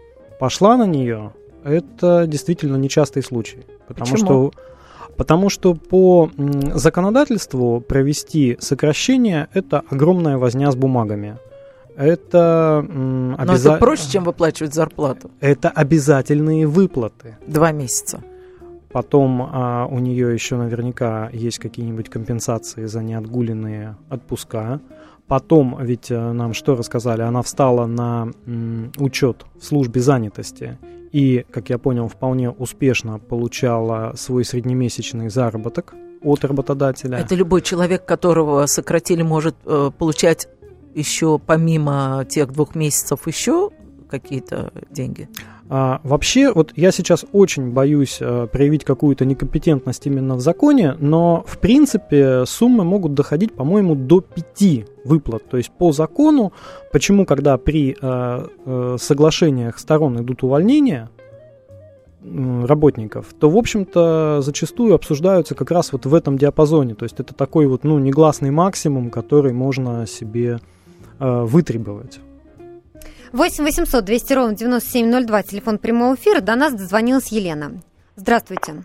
пошла 0.41 0.77
на 0.77 0.87
нее, 0.87 1.33
это 1.65 2.27
действительно 2.27 2.77
нечастый 2.77 3.23
случай. 3.23 3.67
Потому 3.89 4.11
Почему? 4.13 4.27
что 4.27 4.53
Потому 5.17 5.49
что 5.49 5.75
по 5.75 6.31
законодательству 6.75 7.81
провести 7.81 8.57
сокращение– 8.61 9.49
это 9.55 9.83
огромная 9.89 10.37
возня 10.37 10.71
с 10.71 10.77
бумагами. 10.77 11.39
Это 11.97 12.79
обязательно. 12.79 13.45
Но 13.47 13.55
это 13.55 13.77
проще, 13.79 14.11
чем 14.11 14.25
выплачивать 14.25 14.75
зарплату. 14.75 15.31
Это 15.41 15.71
обязательные 15.71 16.67
выплаты. 16.67 17.37
Два 17.47 17.73
месяца. 17.73 18.23
Потом 18.93 19.43
а, 19.43 19.87
у 19.91 19.99
нее 19.99 20.33
еще 20.33 20.57
наверняка 20.57 21.29
есть 21.33 21.59
какие-нибудь 21.59 22.09
компенсации 22.09 22.87
за 22.87 23.03
неотгуленные 23.03 23.97
отпуска. 24.09 24.81
Потом, 25.27 25.77
ведь 25.81 26.11
э, 26.11 26.33
нам 26.33 26.55
что 26.55 26.77
рассказали, 26.77 27.23
она 27.23 27.43
встала 27.43 27.87
на 27.87 28.31
м, 28.47 28.93
учет 28.97 29.45
в 29.59 29.65
службе 29.65 30.01
занятости 30.01 30.79
и, 31.11 31.45
как 31.51 31.69
я 31.69 31.79
понял, 31.79 32.07
вполне 32.09 32.49
успешно 32.51 33.19
получала 33.19 34.13
свой 34.17 34.45
среднемесячный 34.45 35.29
заработок 35.29 35.95
от 36.23 36.45
работодателя. 36.45 37.19
Это 37.19 37.35
любой 37.35 37.63
человек, 37.63 38.05
которого 38.05 38.67
сократили, 38.67 39.23
может 39.23 39.57
э, 39.65 39.91
получать 39.99 40.49
еще 40.97 41.39
помимо 41.39 42.25
тех 42.29 42.53
двух 42.53 42.75
месяцев 42.75 43.27
еще 43.27 43.71
какие-то 44.09 44.73
деньги? 44.91 45.29
А, 45.69 46.01
вообще, 46.05 46.53
вот 46.53 46.73
я 46.77 46.93
сейчас 46.93 47.25
очень 47.33 47.71
боюсь 47.71 48.19
а, 48.21 48.47
проявить 48.47 48.85
какую-то 48.85 49.25
некомпетентность 49.25 50.07
именно 50.07 50.37
в 50.37 50.41
законе, 50.41 50.95
но 50.99 51.45
в 51.47 51.59
принципе 51.59 52.47
суммы 52.47 52.85
могут 52.85 53.15
доходить, 53.15 53.53
по-моему, 53.53 53.95
до 53.95 54.21
пяти 54.21 54.87
выплат. 55.05 55.49
То 55.49 55.57
есть 55.57 55.71
по 55.71 55.93
закону, 55.93 56.53
почему, 56.93 57.27
когда 57.27 57.59
при 57.59 57.97
а, 58.01 58.47
а, 58.65 58.97
соглашениях 58.99 59.79
сторон 59.79 60.23
идут 60.23 60.43
увольнения 60.45 61.11
работников, 62.65 63.27
то, 63.39 63.49
в 63.49 63.57
общем-то, 63.57 64.41
зачастую 64.43 64.95
обсуждаются 64.95 65.55
как 65.55 65.71
раз 65.71 65.93
вот 65.93 66.07
в 66.07 66.15
этом 66.15 66.39
диапазоне. 66.39 66.95
То 66.95 67.05
есть 67.05 67.21
это 67.21 67.35
такой 67.35 67.67
вот, 67.67 67.85
ну, 67.85 67.99
негласный 67.99 68.51
максимум, 68.51 69.11
который 69.11 69.53
можно 69.53 70.07
себе 70.07 70.59
вытребовать. 71.19 72.21
8 73.33 73.65
800 73.65 74.05
200 74.05 74.33
ровно 74.33 74.57
9702, 74.57 75.43
телефон 75.43 75.79
прямого 75.79 76.15
эфира. 76.15 76.41
До 76.41 76.55
нас 76.55 76.73
дозвонилась 76.73 77.33
Елена. 77.33 77.73
Здравствуйте. 78.17 78.83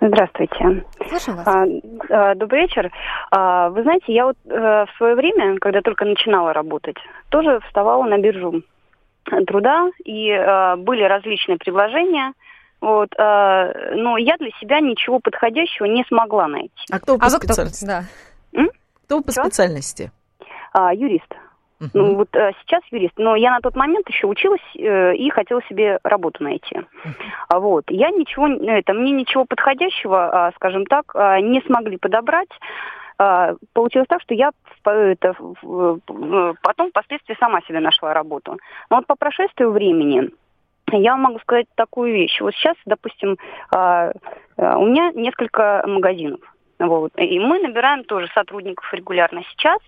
Здравствуйте. 0.00 0.84
Слушаем 1.08 1.38
вас. 1.38 1.46
А, 1.46 1.64
а, 2.10 2.34
добрый 2.34 2.62
вечер. 2.62 2.90
А, 3.30 3.70
вы 3.70 3.82
знаете, 3.82 4.12
я 4.12 4.26
вот 4.26 4.36
а, 4.50 4.86
в 4.86 4.96
свое 4.96 5.14
время, 5.14 5.58
когда 5.60 5.80
только 5.80 6.04
начинала 6.04 6.52
работать, 6.52 6.96
тоже 7.28 7.60
вставала 7.68 8.04
на 8.04 8.18
биржу 8.18 8.62
труда, 9.46 9.90
и 10.04 10.32
а, 10.32 10.76
были 10.76 11.04
различные 11.04 11.56
предложения. 11.56 12.32
Вот, 12.80 13.10
а, 13.16 13.72
но 13.94 14.16
я 14.16 14.36
для 14.38 14.50
себя 14.60 14.80
ничего 14.80 15.20
подходящего 15.20 15.86
не 15.86 16.04
смогла 16.08 16.48
найти. 16.48 16.84
А 16.90 16.98
кто 16.98 17.16
по 17.16 17.26
а 17.26 17.30
специальности? 17.30 17.84
Кто? 17.84 17.92
Да. 17.92 18.04
М? 18.60 18.70
Кто 19.04 19.22
по 19.22 19.30
Что? 19.30 19.44
специальности? 19.44 20.10
А, 20.72 20.92
юрист. 20.92 21.32
Мгм. 21.82 21.90
Ну, 21.94 22.14
вот 22.14 22.28
э, 22.36 22.52
сейчас 22.60 22.82
юрист, 22.92 23.14
но 23.16 23.34
я 23.34 23.50
на 23.50 23.60
тот 23.60 23.74
момент 23.74 24.08
еще 24.08 24.28
училась 24.28 24.62
э, 24.76 25.16
и 25.16 25.28
хотела 25.30 25.60
себе 25.68 25.98
работу 26.04 26.44
найти. 26.44 26.80
А 27.48 27.58
Вот. 27.58 27.84
Я 27.90 28.10
ничего, 28.10 28.46
это, 28.46 28.94
мне 28.94 29.10
ничего 29.10 29.44
подходящего, 29.44 30.46
а, 30.46 30.52
скажем 30.52 30.86
так, 30.86 31.10
а, 31.14 31.40
не 31.40 31.60
смогли 31.62 31.96
подобрать. 31.96 32.50
А, 33.18 33.54
Получилось 33.72 34.06
так, 34.08 34.22
что 34.22 34.34
я 34.34 34.52
это, 34.84 35.34
потом 36.62 36.90
впоследствии 36.90 37.36
сама 37.38 37.60
себе 37.62 37.80
нашла 37.80 38.14
работу. 38.14 38.58
Но 38.88 38.96
вот 38.96 39.06
по 39.06 39.16
прошествию 39.16 39.72
времени 39.72 40.30
я 40.92 41.16
могу 41.16 41.40
сказать 41.40 41.66
такую 41.74 42.12
вещь. 42.12 42.40
Вот 42.40 42.54
сейчас, 42.54 42.76
допустим, 42.86 43.38
а, 43.74 44.12
а, 44.56 44.78
у 44.78 44.86
меня 44.86 45.10
несколько 45.14 45.82
магазинов. 45.86 46.40
Вот. 46.78 47.12
И 47.16 47.38
мы 47.40 47.60
набираем 47.60 48.04
тоже 48.04 48.28
сотрудников 48.34 48.92
регулярно. 48.92 49.42
Сейчас 49.50 49.78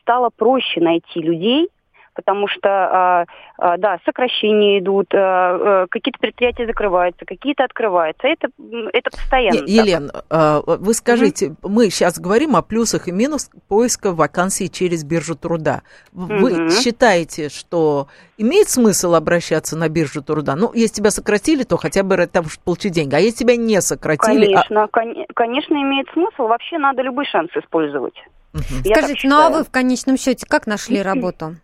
стало 0.00 0.30
проще 0.34 0.80
найти 0.80 1.20
людей, 1.20 1.68
потому 2.14 2.48
что, 2.48 2.68
а, 2.68 3.24
а, 3.56 3.78
да, 3.78 3.98
сокращения 4.04 4.80
идут, 4.80 5.06
а, 5.14 5.84
а, 5.84 5.86
какие-то 5.88 6.18
предприятия 6.18 6.66
закрываются, 6.66 7.24
какие-то 7.24 7.64
открываются. 7.64 8.26
Это, 8.26 8.48
это 8.92 9.10
постоянно. 9.10 9.64
Е- 9.66 10.00
так. 10.00 10.24
А, 10.28 10.60
вы 10.66 10.92
скажите, 10.92 11.54
мы 11.62 11.88
сейчас 11.88 12.18
говорим 12.18 12.56
о 12.56 12.62
плюсах 12.62 13.08
и 13.08 13.12
минусах 13.12 13.50
поиска 13.68 14.12
вакансий 14.12 14.68
через 14.68 15.04
биржу 15.04 15.36
труда. 15.36 15.82
Вы 16.12 16.52
Мгм. 16.52 16.70
считаете, 16.70 17.48
что 17.48 18.08
имеет 18.36 18.68
смысл 18.68 19.14
обращаться 19.14 19.78
на 19.78 19.88
биржу 19.88 20.22
труда? 20.22 20.56
Ну, 20.56 20.72
если 20.74 20.96
тебя 20.96 21.10
сократили, 21.10 21.62
то 21.62 21.76
хотя 21.76 22.02
бы 22.02 22.16
чтобы 22.16 22.48
получить 22.64 22.92
деньги. 22.92 23.14
А 23.14 23.18
если 23.18 23.44
тебя 23.44 23.56
не 23.56 23.80
сократили... 23.80 24.52
а- 24.52 24.64
Конечно, 24.64 24.88
кон- 24.88 25.26
конечно, 25.34 25.74
имеет 25.74 26.08
смысл. 26.12 26.48
Вообще 26.48 26.76
надо 26.78 27.02
любой 27.02 27.24
шанс 27.24 27.50
использовать. 27.56 28.14
Так 28.52 28.96
Скажите, 28.96 29.28
ну 29.28 29.36
а 29.40 29.50
вы 29.50 29.64
в 29.64 29.70
конечном 29.70 30.16
счете 30.16 30.46
как 30.48 30.66
нашли 30.66 31.02
работу? 31.02 31.56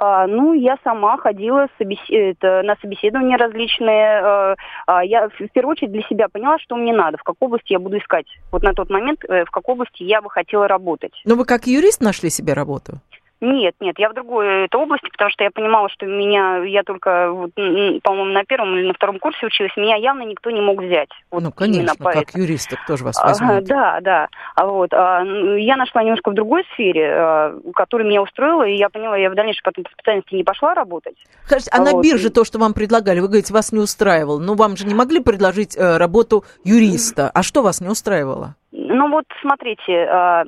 А, 0.00 0.28
ну, 0.28 0.52
я 0.52 0.76
сама 0.84 1.16
ходила 1.16 1.66
собес- 1.78 2.08
это, 2.08 2.62
на 2.62 2.76
собеседования 2.76 3.36
различные. 3.36 4.20
а, 4.22 4.54
а, 4.86 5.04
я 5.04 5.28
в 5.28 5.48
первую 5.52 5.72
очередь 5.72 5.90
для 5.90 6.02
себя 6.02 6.28
поняла, 6.28 6.58
что 6.60 6.76
мне 6.76 6.92
надо, 6.92 7.18
в 7.18 7.24
какой 7.24 7.46
области 7.46 7.72
я 7.72 7.80
буду 7.80 7.98
искать. 7.98 8.26
Вот 8.52 8.62
на 8.62 8.74
тот 8.74 8.90
момент, 8.90 9.24
э, 9.28 9.44
в 9.44 9.50
какой 9.50 9.74
области 9.74 10.04
я 10.04 10.22
бы 10.22 10.30
хотела 10.30 10.68
работать. 10.68 11.12
Ну, 11.24 11.34
вы 11.34 11.44
как 11.44 11.66
юрист 11.66 12.00
нашли 12.00 12.30
себе 12.30 12.52
работу? 12.52 13.00
Нет, 13.40 13.74
нет, 13.80 13.96
я 13.98 14.08
в 14.10 14.14
другой 14.14 14.64
этой 14.64 14.80
области, 14.80 15.08
потому 15.10 15.30
что 15.30 15.44
я 15.44 15.50
понимала, 15.50 15.88
что 15.90 16.06
меня, 16.06 16.64
я 16.64 16.82
только, 16.82 17.30
вот, 17.30 17.54
по-моему, 17.54 18.32
на 18.32 18.44
первом 18.44 18.76
или 18.76 18.88
на 18.88 18.94
втором 18.94 19.20
курсе 19.20 19.46
училась, 19.46 19.76
меня 19.76 19.96
явно 19.96 20.22
никто 20.22 20.50
не 20.50 20.60
мог 20.60 20.82
взять. 20.82 21.10
Вот 21.30 21.42
ну, 21.42 21.52
конечно, 21.52 21.94
как 21.96 22.34
юриста, 22.34 22.76
кто 22.76 22.96
же 22.96 23.04
вас 23.04 23.22
возьмет? 23.22 23.64
да, 23.64 24.00
да. 24.00 24.28
А 24.56 24.66
вот 24.66 24.92
а, 24.92 25.22
я 25.56 25.76
нашла 25.76 26.02
немножко 26.02 26.30
в 26.30 26.34
другой 26.34 26.64
сфере, 26.74 27.12
а, 27.12 27.60
которая 27.74 28.08
меня 28.08 28.22
устроила, 28.22 28.66
и 28.66 28.76
я 28.76 28.88
поняла, 28.88 29.16
я 29.16 29.30
в 29.30 29.34
дальнейшем 29.34 29.62
потом 29.64 29.84
по 29.84 29.90
специальности 29.90 30.34
не 30.34 30.42
пошла 30.42 30.74
работать. 30.74 31.16
Скажите, 31.44 31.70
а 31.72 31.78
на 31.78 31.92
Вот. 31.92 32.02
бирже 32.02 32.30
то, 32.30 32.44
что 32.44 32.58
вам 32.58 32.74
предлагали, 32.74 33.20
вы 33.20 33.28
говорите, 33.28 33.54
вас 33.54 33.70
не 33.72 33.78
устраивало. 33.78 34.40
Ну, 34.40 34.54
вам 34.54 34.76
же 34.76 34.84
не 34.84 34.94
могли 34.94 35.20
предложить 35.20 35.76
э, 35.76 35.96
работу 35.96 36.44
юриста. 36.64 37.30
А 37.32 37.42
что 37.42 37.62
вас 37.62 37.80
не 37.80 37.88
устраивало? 37.88 38.56
Ну 38.70 39.10
вот 39.10 39.24
смотрите, 39.40 40.06
а, 40.10 40.44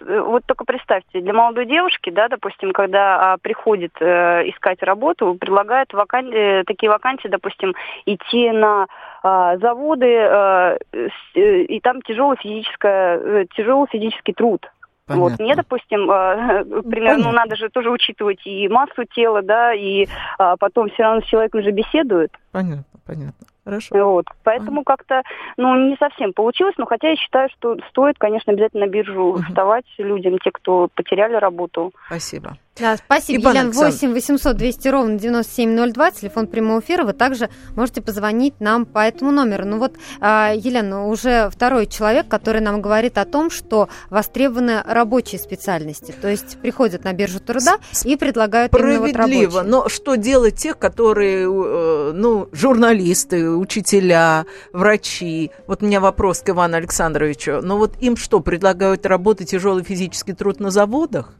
вот 0.00 0.44
только 0.44 0.64
представьте, 0.66 1.20
для 1.20 1.32
молодой 1.32 1.64
девушки, 1.64 2.10
да, 2.10 2.28
допустим, 2.28 2.72
когда 2.72 3.32
а, 3.32 3.38
приходит 3.38 3.92
э, 4.00 4.50
искать 4.50 4.82
работу, 4.82 5.34
предлагают 5.40 5.92
вакан- 5.94 6.32
э, 6.32 6.64
такие 6.64 6.90
вакансии, 6.90 7.28
допустим, 7.28 7.74
идти 8.04 8.50
на 8.50 8.86
а, 9.22 9.56
заводы, 9.58 10.06
э, 10.06 10.78
э, 10.92 11.60
и 11.62 11.80
там 11.80 12.02
тяжелый 12.02 12.36
физическое, 12.36 13.18
э, 13.18 13.44
тяжелый 13.56 13.86
физический 13.90 14.34
труд. 14.34 14.66
Вот 15.08 15.38
мне, 15.38 15.54
допустим, 15.56 16.10
э, 16.10 16.64
примерно, 16.90 17.18
ну, 17.18 17.24
понятно. 17.24 17.32
надо 17.32 17.56
же 17.56 17.70
тоже 17.70 17.90
учитывать 17.90 18.46
и 18.46 18.68
массу 18.68 19.04
тела, 19.14 19.42
да, 19.42 19.72
и 19.72 20.06
а, 20.38 20.56
потом 20.56 20.90
все 20.90 21.02
равно 21.02 21.22
с 21.22 21.26
человеком 21.26 21.62
же 21.62 21.70
беседуют. 21.70 22.32
Понятно, 22.52 22.84
понятно. 23.06 23.46
Хорошо. 23.64 23.96
Вот. 23.96 24.26
Поэтому 24.42 24.82
как-то, 24.82 25.22
ну, 25.56 25.88
не 25.88 25.96
совсем 25.96 26.32
получилось, 26.32 26.74
но 26.78 26.86
хотя 26.86 27.10
я 27.10 27.16
считаю, 27.16 27.48
что 27.50 27.76
стоит, 27.90 28.16
конечно, 28.18 28.52
обязательно 28.52 28.86
на 28.86 28.90
биржу 28.90 29.34
Мгм. 29.34 29.44
вставать 29.44 29.84
людям, 29.98 30.38
те, 30.38 30.50
кто 30.50 30.88
потеряли 30.94 31.34
работу. 31.34 31.92
Спасибо. 32.06 32.56
Да, 32.80 32.96
спасибо, 32.96 33.42
Иван 33.42 33.52
Елена. 33.54 33.68
Александр- 33.68 33.92
8 33.92 34.12
800 34.14 34.56
200 34.56 34.88
ровно 34.88 35.18
9702, 35.18 36.10
телефон 36.12 36.46
прямого 36.46 36.80
эфира. 36.80 37.04
Вы 37.04 37.12
также 37.12 37.50
можете 37.76 38.00
позвонить 38.00 38.60
нам 38.60 38.86
по 38.86 39.00
этому 39.00 39.30
номеру. 39.30 39.66
Ну 39.66 39.78
вот, 39.78 39.96
а, 40.20 40.52
Елена, 40.54 41.06
уже 41.06 41.50
второй 41.50 41.86
человек, 41.86 42.28
который 42.28 42.62
нам 42.62 42.80
говорит 42.80 43.18
о 43.18 43.26
том, 43.26 43.50
что 43.50 43.90
востребованы 44.08 44.82
рабочие 44.86 45.38
специальности. 45.38 46.14
То 46.18 46.28
есть 46.28 46.56
приходят 46.62 47.04
на 47.04 47.12
биржу 47.12 47.40
труда 47.40 47.76
и 48.04 48.16
предлагают 48.16 48.74
именно 48.74 49.00
вот 49.00 49.16
рабочие. 49.16 49.62
Но 49.64 49.88
что 49.90 50.14
делать 50.14 50.56
тех, 50.56 50.78
которые, 50.78 51.44
э, 51.44 52.12
ну, 52.14 52.48
журналисты, 52.52 53.50
учителя, 53.50 54.46
врачи? 54.72 55.50
Вот 55.66 55.82
у 55.82 55.86
меня 55.86 56.00
вопрос 56.00 56.40
к 56.40 56.48
Ивану 56.48 56.78
Александровичу. 56.78 57.60
Ну 57.62 57.76
вот 57.76 58.00
им 58.00 58.16
что, 58.16 58.40
предлагают 58.40 59.04
работать 59.04 59.50
тяжелый 59.50 59.84
физический 59.84 60.32
труд 60.32 60.58
на 60.58 60.70
заводах? 60.70 61.34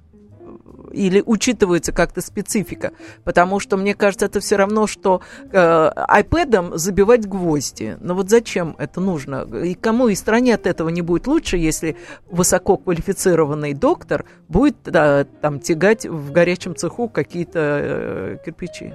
Или 0.92 1.22
учитывается 1.24 1.92
как-то 1.92 2.20
специфика? 2.20 2.92
Потому 3.24 3.60
что, 3.60 3.76
мне 3.76 3.94
кажется, 3.94 4.26
это 4.26 4.40
все 4.40 4.56
равно, 4.56 4.86
что 4.86 5.20
э, 5.50 5.58
айпэдом 5.58 6.76
забивать 6.78 7.26
гвозди. 7.26 7.96
Но 8.00 8.14
вот 8.14 8.30
зачем 8.30 8.76
это 8.78 9.00
нужно? 9.00 9.46
И 9.64 9.74
кому 9.74 10.08
и 10.08 10.14
стране 10.14 10.54
от 10.54 10.66
этого 10.66 10.88
не 10.88 11.02
будет 11.02 11.26
лучше, 11.26 11.56
если 11.56 11.96
высококвалифицированный 12.30 13.74
доктор 13.74 14.24
будет 14.48 14.76
да, 14.84 15.24
там 15.40 15.60
тягать 15.60 16.06
в 16.06 16.32
горячем 16.32 16.76
цеху 16.76 17.08
какие-то 17.08 17.58
э, 17.58 18.36
кирпичи? 18.44 18.94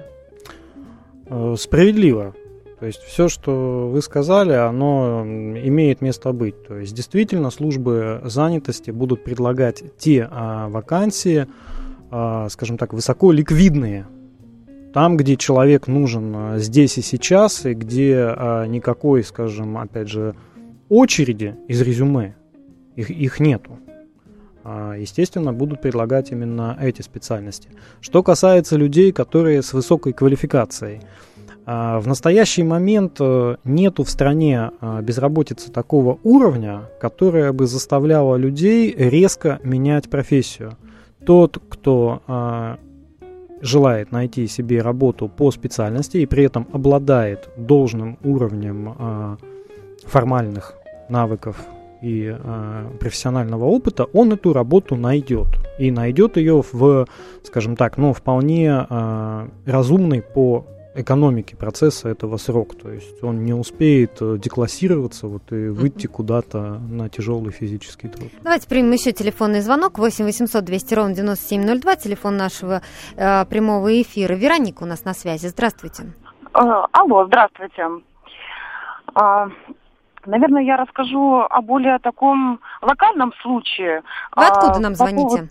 Э, 1.26 1.54
Справедливо. 1.58 2.34
То 2.80 2.86
есть 2.86 3.02
все, 3.02 3.28
что 3.28 3.90
вы 3.92 4.00
сказали, 4.02 4.52
оно 4.52 5.24
имеет 5.26 6.00
место 6.00 6.32
быть. 6.32 6.62
То 6.64 6.76
есть 6.76 6.94
действительно 6.94 7.50
службы 7.50 8.20
занятости 8.24 8.92
будут 8.92 9.24
предлагать 9.24 9.82
те 9.98 10.28
а, 10.30 10.68
вакансии, 10.68 11.48
скажем 12.10 12.78
так, 12.78 12.92
высоко 12.92 13.32
ликвидные. 13.32 14.06
Там, 14.94 15.16
где 15.16 15.36
человек 15.36 15.86
нужен 15.86 16.34
а, 16.34 16.58
здесь 16.58 16.96
и 16.98 17.02
сейчас, 17.02 17.66
и 17.66 17.74
где 17.74 18.16
а, 18.16 18.64
никакой, 18.66 19.22
скажем, 19.22 19.76
опять 19.76 20.08
же, 20.08 20.34
очереди 20.88 21.54
из 21.68 21.82
резюме, 21.82 22.34
их, 22.96 23.10
их 23.10 23.38
нету. 23.38 23.78
А, 24.64 24.94
Естественно, 24.94 25.52
будут 25.52 25.82
предлагать 25.82 26.32
именно 26.32 26.76
эти 26.80 27.02
специальности. 27.02 27.68
Что 28.00 28.22
касается 28.22 28.76
людей, 28.76 29.12
которые 29.12 29.62
с 29.62 29.72
высокой 29.72 30.12
квалификацией, 30.14 31.02
А, 31.70 32.00
в 32.00 32.06
настоящий 32.06 32.62
момент 32.62 33.18
э, 33.20 33.56
нету 33.64 34.02
в 34.02 34.08
стране 34.08 34.70
а, 34.80 35.02
безработицы 35.02 35.70
такого 35.70 36.18
уровня, 36.22 36.84
которая 36.98 37.52
бы 37.52 37.66
заставляла 37.66 38.36
людей 38.36 38.90
резко 38.96 39.60
менять 39.62 40.08
профессию. 40.08 40.78
Тот, 41.28 41.58
кто 41.68 42.22
а, 42.26 42.78
желает 43.60 44.12
найти 44.12 44.46
себе 44.46 44.80
работу 44.80 45.28
по 45.28 45.50
специальности 45.50 46.16
и 46.16 46.26
при 46.26 46.44
этом 46.44 46.66
обладает 46.72 47.50
должным 47.58 48.18
уровнем 48.24 49.36
формальных 50.06 50.72
навыков 51.10 51.56
и 52.00 52.32
э, 52.32 52.90
профессионального 53.00 53.64
опыта, 53.64 54.04
он 54.04 54.32
эту 54.32 54.52
работу 54.52 54.96
найдет. 54.96 55.48
И 55.78 55.90
найдет 55.90 56.36
ее 56.36 56.62
в, 56.72 57.06
скажем 57.42 57.76
так, 57.76 57.98
ну, 57.98 58.12
вполне 58.12 58.86
э, 58.88 59.48
разумный 59.66 60.22
по 60.22 60.64
экономике 61.00 61.56
процесса 61.56 62.08
этого 62.08 62.36
срок. 62.36 62.76
То 62.76 62.90
есть 62.90 63.22
он 63.22 63.44
не 63.44 63.52
успеет 63.52 64.20
э, 64.20 64.36
деклассироваться 64.38 65.26
вот, 65.28 65.52
и 65.52 65.68
выйти 65.68 66.06
mm-hmm. 66.06 66.10
куда-то 66.10 66.80
на 66.90 67.08
тяжелый 67.08 67.52
физический 67.52 68.08
труд. 68.08 68.30
Давайте 68.42 68.68
примем 68.68 68.90
еще 68.92 69.12
телефонный 69.12 69.60
звонок 69.60 69.98
8 69.98 70.24
800 70.24 70.64
200 70.64 70.94
ровно 70.94 71.14
9702, 71.14 71.96
телефон 71.96 72.36
нашего 72.36 72.82
э, 73.16 73.44
прямого 73.46 74.02
эфира. 74.02 74.34
Вероника 74.34 74.82
у 74.82 74.86
нас 74.86 75.04
на 75.04 75.14
связи. 75.14 75.46
Здравствуйте. 75.46 76.04
Э, 76.54 76.84
алло, 76.92 77.26
здравствуйте. 77.26 77.86
А, 79.14 79.48
наверное, 80.26 80.62
я 80.62 80.76
расскажу 80.76 81.46
о 81.48 81.62
более 81.62 81.98
таком 81.98 82.60
локальном 82.82 83.32
случае. 83.42 84.02
Вы 84.36 84.44
откуда 84.46 84.76
а, 84.76 84.80
нам 84.80 84.94
звоните? 84.94 85.22
Поводу... 85.22 85.48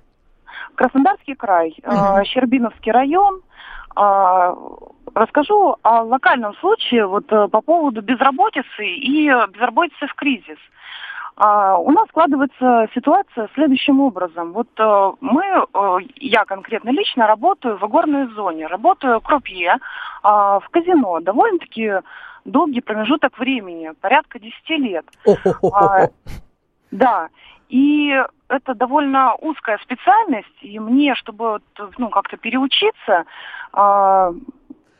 Краснодарский 0.75 1.35
край, 1.35 1.75
угу. 1.83 2.25
Щербиновский 2.25 2.91
район. 2.91 3.41
А, 5.17 5.19
расскажу 5.19 5.77
о 5.81 6.03
локальном 6.03 6.55
случае 6.57 7.07
вот 7.07 7.31
э, 7.31 7.47
по 7.47 7.62
поводу 7.62 8.01
безработицы 8.01 8.86
и 8.86 9.27
безработицы 9.50 10.07
в 10.07 10.13
кризис. 10.13 10.57
А, 11.36 11.77
у 11.77 11.91
нас 11.91 12.07
складывается 12.09 12.88
ситуация 12.93 13.50
следующим 13.55 14.00
образом. 14.00 14.53
Вот 14.53 14.67
э, 14.77 15.12
мы, 15.21 15.43
э, 15.43 15.97
я 16.17 16.45
конкретно 16.45 16.89
лично 16.91 17.27
работаю 17.27 17.77
в 17.77 17.86
игорной 17.86 18.27
зоне, 18.33 18.67
работаю 18.67 19.21
крупье 19.21 19.77
в 20.24 20.63
казино. 20.71 21.19
Довольно-таки 21.21 22.01
долгий 22.43 22.81
промежуток 22.81 23.38
времени, 23.39 23.91
порядка 24.01 24.39
10 24.39 24.69
лет. 24.69 25.05
А, 25.74 26.07
да, 26.91 27.29
и 27.69 28.13
это 28.50 28.74
довольно 28.74 29.36
узкая 29.36 29.77
специальность, 29.83 30.57
и 30.62 30.79
мне, 30.79 31.15
чтобы 31.15 31.59
ну, 31.97 32.09
как-то 32.09 32.38
переучиться, 32.38 33.25
а, 33.74 34.31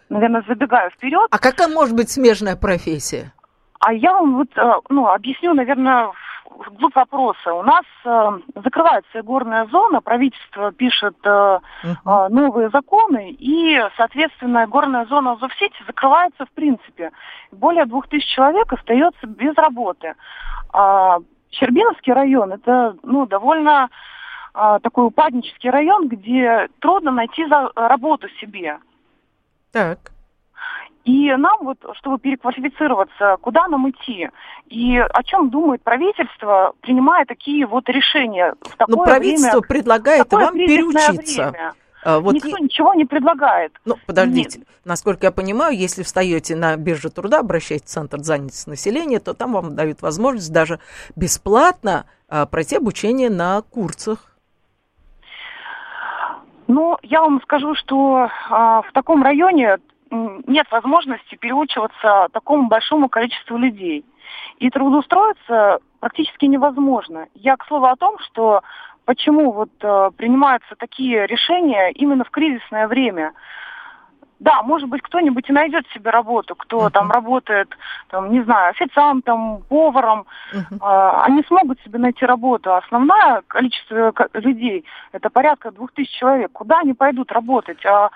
наверное, 0.10 0.44
забегаю 0.48 0.92
вперед. 0.92 1.28
А 1.32 1.40
какая 1.40 1.68
может 1.68 1.96
быть 1.96 2.10
смежная 2.10 2.56
профессия? 2.56 3.34
А 3.80 3.94
я 3.94 4.14
вам 4.14 4.38
вот, 4.38 4.50
э, 4.58 4.74
ну, 4.90 5.08
объясню, 5.08 5.54
наверное, 5.54 6.12
вглубь 6.50 6.96
вопроса. 6.96 7.54
У 7.54 7.62
нас 7.62 7.84
э, 8.06 8.40
закрывается 8.64 9.22
горная 9.22 9.68
зона, 9.68 10.02
правительство 10.02 10.72
пишет 10.72 11.16
э, 11.24 11.30
uh-huh. 11.30 12.30
новые 12.30 12.70
законы, 12.70 13.32
и, 13.32 13.80
соответственно, 13.96 14.66
горная 14.66 15.06
зона 15.06 15.34
Азовсити 15.34 15.78
закрывается 15.86 16.46
в 16.46 16.52
принципе. 16.52 17.12
Более 17.52 17.86
двух 17.86 18.08
тысяч 18.08 18.28
человек 18.34 18.74
остается 18.74 19.28
без 19.28 19.56
работы. 19.56 20.16
А 20.74 21.20
Щербиновский 21.52 22.14
район– 22.14 22.52
это 22.54 22.96
ну, 23.04 23.26
довольно 23.26 23.90
такой 24.82 25.06
упаднический 25.06 25.70
район, 25.70 26.08
где 26.08 26.68
трудно 26.80 27.12
найти 27.12 27.46
за, 27.46 27.70
работу 27.76 28.28
себе. 28.42 28.80
Так. 29.72 30.12
И 31.08 31.32
нам 31.38 31.60
вот, 31.64 31.78
чтобы 31.94 32.20
переквалифицироваться, 32.20 33.38
куда 33.42 33.68
нам 33.68 33.90
идти? 33.90 34.30
И 34.68 34.98
о 34.98 35.24
чем 35.24 35.50
думает 35.50 35.82
правительство, 35.82 36.74
принимая 36.82 37.26
такие 37.26 37.66
вот 37.66 37.88
решения 37.88 38.56
в 38.62 38.76
такое 38.76 38.98
Но 38.98 39.04
правительство 39.06 39.60
время, 39.62 39.68
предлагает 39.68 40.32
вам 40.32 40.54
переучиться. 40.54 41.52
Время. 41.52 41.74
А, 42.04 42.20
вот 42.20 42.36
Никто 42.36 42.58
и... 42.58 42.62
ничего 42.62 42.94
не 42.94 43.06
предлагает. 43.06 43.74
Ну, 43.86 43.96
подождите. 44.06 44.60
Нет. 44.60 44.68
Насколько 44.86 45.28
я 45.28 45.32
понимаю, 45.32 45.78
если 45.78 46.04
встаете 46.04 46.56
на 46.56 46.76
бирже 46.76 47.10
труда, 47.10 47.40
обращаетесь 47.40 47.88
в 47.88 47.90
Центр 47.90 48.20
занятости 48.20 48.70
населения, 48.70 49.20
то 49.20 49.34
там 49.34 49.54
вам 49.54 49.76
дают 49.76 50.02
возможность 50.02 50.52
даже 50.52 50.80
бесплатно 51.16 52.06
а, 52.30 52.46
пройти 52.46 52.76
обучение 52.76 53.30
на 53.30 53.62
курсах. 53.62 54.37
Ну, 56.68 56.98
я 57.02 57.22
вам 57.22 57.42
скажу, 57.42 57.76
что 57.76 58.30
а, 58.50 58.82
в 58.82 58.92
таком 58.92 59.24
районе 59.24 59.78
нет 60.12 60.68
возможности 60.72 61.36
переучиваться 61.36 62.28
такому 62.32 62.68
большому 62.68 63.10
количеству 63.10 63.58
людей. 63.58 64.06
И 64.60 64.70
трудоустроиться 64.70 65.80
практически 66.00 66.46
невозможно. 66.46 67.28
Я, 67.34 67.56
к 67.56 67.66
слову, 67.66 67.86
о 67.86 67.96
том, 67.96 68.18
что 68.20 68.62
почему 69.06 69.52
вот 69.52 69.70
э, 69.82 70.12
принимаются 70.18 70.76
такие 70.78 71.26
решения 71.28 71.92
именно 71.92 72.26
в 72.26 72.30
кризисное 72.30 72.88
время. 72.88 73.34
Да, 74.40 74.62
может 74.62 74.88
быть, 74.88 75.02
кто-нибудь 75.02 75.50
и 75.50 75.54
найдет 75.54 75.88
себе 75.94 76.12
работу, 76.12 76.56
кто 76.56 76.88
uh-huh. 76.88 76.92
там 76.92 77.10
работает, 77.10 77.76
там, 78.10 78.32
не 78.32 78.44
знаю, 78.44 78.70
официантом, 78.70 79.64
поваром. 79.68 80.26
Uh-huh. 80.54 80.78
Э, 80.80 81.24
они 81.26 81.44
смогут 81.44 81.80
себе 81.82 81.98
найти 81.98 82.24
работу. 82.24 82.76
Основное 82.76 83.42
количество 83.48 84.14
людей, 84.34 84.86
это 85.12 85.32
порядка 85.32 85.72
двух 85.72 85.92
тысяч 85.92 86.12
человек. 86.12 86.52
Куда 86.52 86.80
они 86.80 86.94
пойдут 86.94 87.32
работать? 87.32 87.84
А 87.86 88.12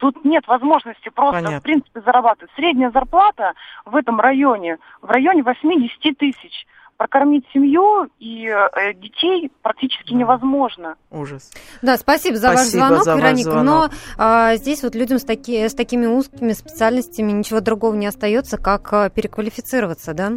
Тут 0.00 0.24
нет 0.24 0.48
возможности 0.48 1.10
просто, 1.10 1.42
Понятно. 1.42 1.60
в 1.60 1.62
принципе, 1.62 2.00
зарабатывать. 2.00 2.50
Средняя 2.56 2.90
зарплата 2.90 3.52
в 3.84 3.94
этом 3.94 4.18
районе, 4.18 4.78
в 5.02 5.10
районе 5.10 5.42
8-10 5.42 6.14
тысяч. 6.14 6.66
Прокормить 7.00 7.46
семью 7.54 8.10
и 8.18 8.46
э, 8.46 8.92
детей 8.92 9.50
практически 9.62 10.12
невозможно. 10.12 10.96
Ужас. 11.10 11.50
Да, 11.80 11.96
спасибо 11.96 12.36
за 12.36 12.52
спасибо 12.52 12.80
ваш 12.82 12.88
звонок, 12.88 13.04
за 13.04 13.14
Вероника. 13.14 13.48
Ваш 13.48 13.54
звонок. 13.54 13.64
Но 13.64 13.90
а, 14.18 14.56
здесь 14.56 14.82
вот 14.82 14.94
людям 14.94 15.18
с, 15.18 15.24
таки, 15.24 15.66
с 15.66 15.72
такими 15.72 16.04
узкими 16.04 16.52
специальностями 16.52 17.32
ничего 17.32 17.60
другого 17.62 17.94
не 17.94 18.06
остается, 18.06 18.58
как 18.58 18.92
а, 18.92 19.08
переквалифицироваться, 19.08 20.12
да? 20.12 20.32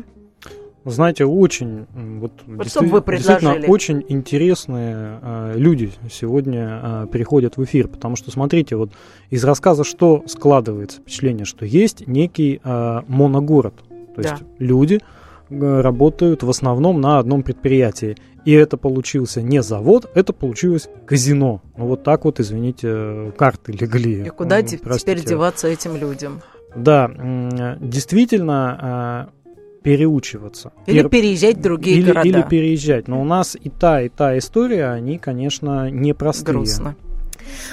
Знаете, 0.86 1.26
очень, 1.26 1.86
вот, 1.94 2.32
вот 2.48 2.74
вы 2.76 3.18
действительно 3.18 3.68
очень 3.68 4.06
интересные 4.08 5.20
э, 5.22 5.54
люди 5.58 5.92
сегодня 6.10 6.80
э, 6.82 7.08
приходят 7.12 7.58
в 7.58 7.64
эфир, 7.66 7.90
потому 7.90 8.16
что, 8.16 8.32
смотрите, 8.32 8.78
вот 8.78 8.92
из 9.30 9.44
рассказа 9.44 9.84
что 9.84 10.24
складывается 10.28 11.02
впечатление, 11.02 11.44
что 11.44 11.66
есть 11.66 12.08
некий 12.08 12.62
э, 12.64 13.02
моногород, 13.10 13.76
то 14.16 14.22
да. 14.22 14.30
есть 14.30 14.44
люди 14.60 15.02
э, 15.02 15.23
работают 15.60 16.44
в 16.44 16.50
основном 16.50 17.02
на 17.02 17.20
одном 17.20 17.44
предприятии, 17.44 18.18
и 18.46 18.52
это 18.52 18.78
получился 18.78 19.42
не 19.42 19.62
завод, 19.62 20.10
это 20.16 20.34
получилось 20.34 20.90
казино. 21.06 21.62
Ну 21.78 21.88
вот 21.88 22.04
так 22.04 22.26
вот, 22.26 22.40
извините, 22.40 23.32
карты 23.38 23.72
легли. 23.72 24.26
И 24.26 24.30
куда 24.30 24.60
ну, 24.60 24.68
теперь 24.68 25.24
деваться 25.24 25.68
этим 25.68 25.96
людям? 25.96 26.42
Да, 26.76 27.10
действительно 27.80 29.30
переучиваться. 29.84 30.72
Или 30.88 31.02
Пер... 31.02 31.10
переезжать 31.10 31.58
в 31.58 31.62
другие 31.62 31.98
или, 31.98 32.08
города. 32.08 32.28
Или 32.28 32.42
переезжать. 32.42 33.08
Но 33.08 33.22
у 33.22 33.26
нас 33.26 33.58
и 33.62 33.70
та, 33.70 34.02
и 34.02 34.10
та 34.10 34.38
история, 34.38 34.88
они, 34.88 35.18
конечно, 35.18 35.92
непростые. 35.92 36.54
Грустно. 36.54 36.96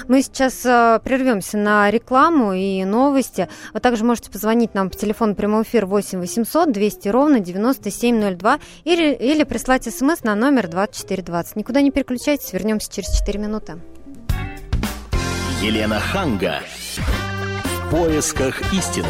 Мы 0.07 0.21
сейчас 0.21 0.65
э, 0.65 0.99
прервемся 1.03 1.57
на 1.57 1.89
рекламу 1.91 2.53
и 2.53 2.83
новости. 2.83 3.47
Вы 3.73 3.79
также 3.79 4.03
можете 4.03 4.31
позвонить 4.31 4.73
нам 4.73 4.89
по 4.89 4.97
телефону 4.97 5.35
прямой 5.35 5.63
эфир 5.63 5.85
8 5.85 6.19
800 6.19 6.71
200 6.71 7.09
ровно 7.09 7.39
9702 7.39 8.59
или, 8.83 9.13
или 9.13 9.43
прислать 9.43 9.83
смс 9.83 10.23
на 10.23 10.35
номер 10.35 10.67
2420. 10.67 11.55
Никуда 11.55 11.81
не 11.81 11.91
переключайтесь, 11.91 12.53
вернемся 12.53 12.91
через 12.91 13.09
4 13.17 13.39
минуты. 13.39 13.79
Елена 15.61 15.99
Ханга. 15.99 16.61
В 16.97 17.91
поисках 17.91 18.73
истины. 18.73 19.09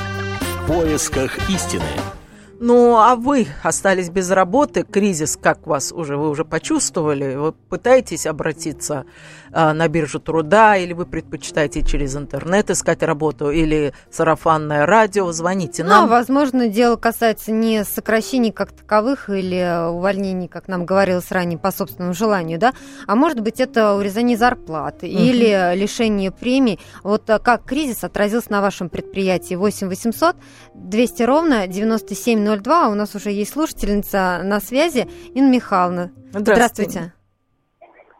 поисках 0.71 1.49
истины. 1.49 2.20
Ну, 2.63 2.95
а 2.95 3.15
вы 3.15 3.47
остались 3.63 4.11
без 4.11 4.29
работы, 4.29 4.83
кризис, 4.83 5.35
как 5.35 5.65
вас 5.65 5.91
уже, 5.91 6.15
вы 6.15 6.29
уже 6.29 6.45
почувствовали? 6.45 7.33
Вы 7.33 7.53
пытаетесь 7.53 8.27
обратиться 8.27 9.05
а, 9.51 9.73
на 9.73 9.87
биржу 9.87 10.19
труда, 10.19 10.77
или 10.77 10.93
вы 10.93 11.07
предпочитаете 11.07 11.81
через 11.81 12.15
интернет 12.15 12.69
искать 12.69 13.01
работу, 13.01 13.49
или 13.49 13.93
сарафанное 14.11 14.85
радио, 14.85 15.31
звоните 15.31 15.83
нам. 15.83 16.03
Ну, 16.03 16.09
возможно, 16.11 16.67
дело 16.67 16.97
касается 16.97 17.51
не 17.51 17.83
сокращений 17.83 18.51
как 18.51 18.73
таковых 18.73 19.31
или 19.31 19.89
увольнений, 19.89 20.47
как 20.47 20.67
нам 20.67 20.85
говорилось 20.85 21.31
ранее, 21.31 21.57
по 21.57 21.71
собственному 21.71 22.13
желанию, 22.13 22.59
да, 22.59 22.73
а 23.07 23.15
может 23.15 23.39
быть, 23.39 23.59
это 23.59 23.95
урезание 23.95 24.37
зарплаты 24.37 25.07
угу. 25.07 25.17
или 25.17 25.75
лишение 25.75 26.29
премий. 26.29 26.79
Вот 27.01 27.27
а, 27.27 27.39
как 27.39 27.65
кризис 27.65 28.03
отразился 28.03 28.51
на 28.51 28.61
вашем 28.61 28.87
предприятии? 28.87 29.55
8 29.55 29.87
800 29.87 30.35
200 30.75 31.23
ровно 31.23 31.65
97 31.65 32.50
02. 32.57 32.89
У 32.89 32.95
нас 32.95 33.15
уже 33.15 33.29
есть 33.29 33.53
слушательница 33.53 34.41
на 34.43 34.59
связи. 34.59 35.07
Инна 35.33 35.51
Михайловна. 35.51 36.11
Здравствуйте. 36.31 37.13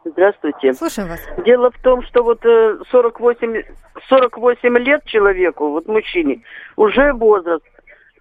Здравствуйте. 0.04 0.74
Слушаем 0.74 1.10
вас. 1.10 1.20
Дело 1.46 1.72
в 1.72 1.78
том, 1.82 2.02
что 2.04 2.24
вот 2.24 2.41
48, 2.41 3.63
48 4.10 4.78
лет 4.80 5.06
человеку, 5.06 5.70
вот 5.70 5.88
мужчине, 5.88 6.41
уже 6.76 7.13
возраст. 7.13 7.63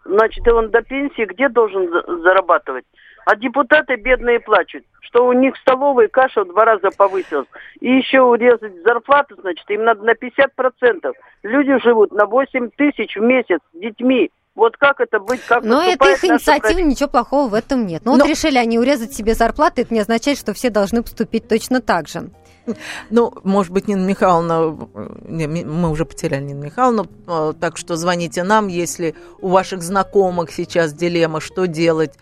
Значит, 0.04 0.46
он 0.48 0.70
до 0.70 0.82
пенсии 0.82 1.24
где 1.24 1.48
должен 1.48 1.90
зарабатывать? 2.22 2.84
А 3.26 3.36
депутаты 3.36 3.96
бедные 3.96 4.40
плачут, 4.40 4.84
что 5.02 5.26
у 5.26 5.32
них 5.32 5.54
в 5.54 5.58
столовой 5.58 6.08
каша 6.08 6.44
в 6.44 6.48
два 6.48 6.64
раза 6.64 6.90
повысилась. 6.96 7.48
И 7.80 7.90
еще 7.90 8.22
урезать 8.22 8.82
зарплату, 8.82 9.36
значит, 9.40 9.68
им 9.70 9.84
надо 9.84 10.02
на 10.02 10.12
50%. 10.12 11.12
Люди 11.42 11.78
живут 11.82 12.12
на 12.12 12.26
8 12.26 12.70
тысяч 12.76 13.16
в 13.16 13.20
месяц 13.20 13.60
с 13.72 13.78
детьми. 13.78 14.30
Вот 14.54 14.76
как 14.76 15.00
это 15.00 15.20
быть, 15.20 15.40
как 15.46 15.62
Но 15.62 15.82
это 15.82 16.10
их 16.10 16.24
инициатива, 16.24 16.80
ничего 16.80 17.08
плохого 17.08 17.48
в 17.48 17.54
этом 17.54 17.86
нет. 17.86 18.04
Но, 18.04 18.16
Но 18.16 18.24
вот 18.24 18.30
решили 18.30 18.58
они 18.58 18.78
урезать 18.78 19.14
себе 19.14 19.34
зарплаты, 19.34 19.82
это 19.82 19.94
не 19.94 20.00
означает, 20.00 20.38
что 20.38 20.52
все 20.54 20.70
должны 20.70 21.02
поступить 21.02 21.48
точно 21.48 21.80
так 21.80 22.08
же. 22.08 22.30
Ну, 23.10 23.32
может 23.42 23.72
быть, 23.72 23.88
Нина 23.88 24.06
Михайловна, 24.06 24.76
не, 25.22 25.46
мы 25.46 25.90
уже 25.90 26.04
потеряли 26.04 26.44
Нину 26.44 26.64
Михайловну, 26.64 27.06
а, 27.26 27.52
так 27.52 27.76
что 27.76 27.96
звоните 27.96 28.42
нам, 28.42 28.68
если 28.68 29.14
у 29.40 29.48
ваших 29.48 29.82
знакомых 29.82 30.52
сейчас 30.52 30.92
дилемма, 30.92 31.40
что 31.40 31.66
делать, 31.66 32.14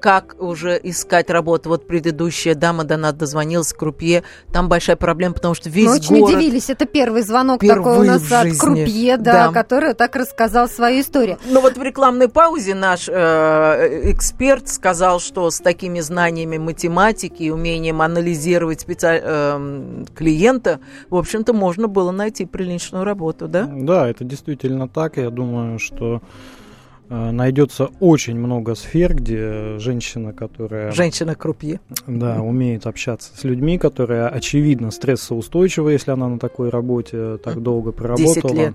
как 0.00 0.36
уже 0.38 0.78
искать 0.82 1.30
работу. 1.30 1.68
Вот 1.68 1.86
предыдущая 1.86 2.54
дама 2.54 2.84
до 2.84 2.96
нас 2.96 3.14
дозвонилась, 3.14 3.72
Крупье, 3.72 4.22
там 4.52 4.68
большая 4.68 4.96
проблема, 4.96 5.34
потому 5.34 5.54
что 5.54 5.70
весь 5.70 5.86
Мы 5.86 5.94
очень 5.94 6.18
город... 6.18 6.36
удивились, 6.36 6.70
это 6.70 6.86
первый 6.86 7.22
звонок 7.22 7.60
такой 7.60 7.98
у 7.98 8.02
нас 8.02 8.30
от 8.30 8.56
Крупье, 8.58 9.16
да, 9.16 9.48
да, 9.48 9.52
который 9.52 9.94
так 9.94 10.16
рассказал 10.16 10.68
свою 10.68 11.00
историю. 11.00 11.38
Ну 11.46 11.60
вот 11.60 11.76
в 11.76 11.82
рекламной 11.82 12.28
паузе 12.28 12.74
наш 12.74 13.08
э, 13.08 14.10
эксперт 14.12 14.68
сказал, 14.68 15.20
что 15.20 15.50
с 15.50 15.58
такими 15.58 16.00
знаниями 16.00 16.58
математики 16.58 17.44
и 17.44 17.50
умением 17.50 18.02
анализировать 18.02 18.80
специаль... 18.80 19.20
э, 19.22 20.04
клиента, 20.14 20.80
в 21.10 21.16
общем-то, 21.16 21.52
можно 21.52 21.88
было 21.88 22.10
найти 22.10 22.44
приличную 22.46 23.04
работу, 23.04 23.48
да? 23.48 23.68
Да, 23.70 24.08
это 24.08 24.24
действительно 24.24 24.88
так. 24.88 25.16
Я 25.16 25.30
думаю, 25.30 25.78
что 25.78 26.16
э, 26.16 26.61
найдется 27.08 27.90
очень 28.00 28.38
много 28.38 28.74
сфер, 28.74 29.14
где 29.14 29.78
женщина, 29.78 30.32
которая... 30.32 30.92
Женщина-крупье. 30.92 31.80
Да, 32.06 32.40
умеет 32.40 32.86
общаться 32.86 33.36
с 33.36 33.44
людьми, 33.44 33.78
которая, 33.78 34.28
очевидно, 34.28 34.90
стрессоустойчива, 34.90 35.90
если 35.90 36.10
она 36.10 36.28
на 36.28 36.38
такой 36.38 36.70
работе 36.70 37.38
так 37.38 37.60
долго 37.62 37.92
проработала. 37.92 38.54
лет. 38.54 38.74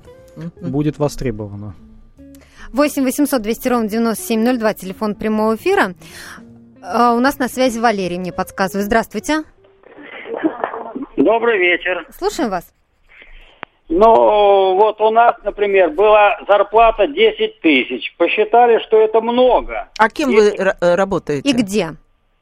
Будет 0.61 0.99
востребована. 0.99 1.73
8 2.73 3.03
800 3.03 3.41
200 3.41 3.67
ровно 3.69 3.89
9702, 3.89 4.73
телефон 4.73 5.15
прямого 5.15 5.55
эфира. 5.55 5.95
А, 6.81 7.13
у 7.13 7.19
нас 7.19 7.39
на 7.39 7.47
связи 7.47 7.79
Валерий 7.79 8.19
мне 8.19 8.31
подсказывает. 8.31 8.85
Здравствуйте. 8.85 9.43
Добрый 11.15 11.57
вечер. 11.57 12.07
Слушаем 12.17 12.49
вас. 12.49 12.76
Ну, 13.89 14.75
вот 14.75 14.99
у 14.99 15.09
нас, 15.11 15.35
например, 15.43 15.91
была 15.91 16.37
зарплата 16.47 17.07
10 17.07 17.61
тысяч. 17.61 18.13
Посчитали, 18.17 18.79
что 18.79 18.99
это 18.99 19.21
много. 19.21 19.87
А 19.97 20.09
кем 20.09 20.29
И... 20.29 20.35
вы 20.35 20.49
э, 20.49 20.95
работаете? 20.95 21.49
И 21.49 21.53
где? 21.53 21.91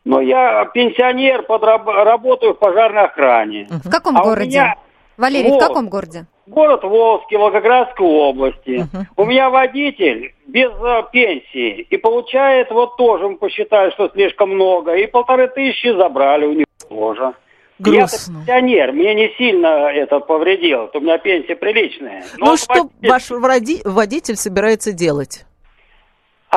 Ну, 0.06 0.20
я 0.22 0.66
пенсионер, 0.66 1.44
подраб... 1.44 1.88
работаю 1.88 2.54
в 2.54 2.60
пожарной 2.60 3.04
охране. 3.04 3.68
В 3.84 3.90
каком 3.90 4.18
а 4.18 4.24
городе? 4.24 4.50
Меня... 4.50 4.76
Валерий, 5.18 5.50
вот. 5.50 5.62
в 5.62 5.68
каком 5.68 5.88
городе? 5.88 6.26
Город 6.48 6.84
Волжский, 6.84 7.38
Волгоградской 7.38 8.06
области. 8.06 8.70
Uh-huh. 8.82 9.06
У 9.16 9.26
меня 9.26 9.50
водитель 9.50 10.36
без 10.48 10.70
uh, 10.72 11.04
пенсии. 11.12 11.88
И 11.90 11.98
получает, 11.98 12.70
вот 12.70 12.98
тоже 12.98 13.30
мы 13.30 13.38
посчитали, 13.38 13.92
что 13.92 14.10
слишком 14.10 14.50
много. 14.50 14.96
И 14.96 15.08
полторы 15.08 15.48
тысячи 15.48 15.96
забрали 15.96 16.46
у 16.46 16.54
него 16.54 16.66
тоже. 16.90 17.34
Грустно. 17.78 18.44
Я 18.48 18.62
пенсионер, 18.62 18.92
мне 18.94 19.16
не 19.16 19.34
сильно 19.38 19.68
это 19.92 20.20
повредило, 20.20 20.90
у 20.94 21.00
меня 21.02 21.18
пенсия 21.18 21.56
приличная. 21.56 22.24
Но 22.38 22.52
ну, 22.52 22.58
что 22.58 22.90
ваш 23.02 23.30
водитель 23.30 24.38
собирается 24.38 24.94
делать? 24.94 25.46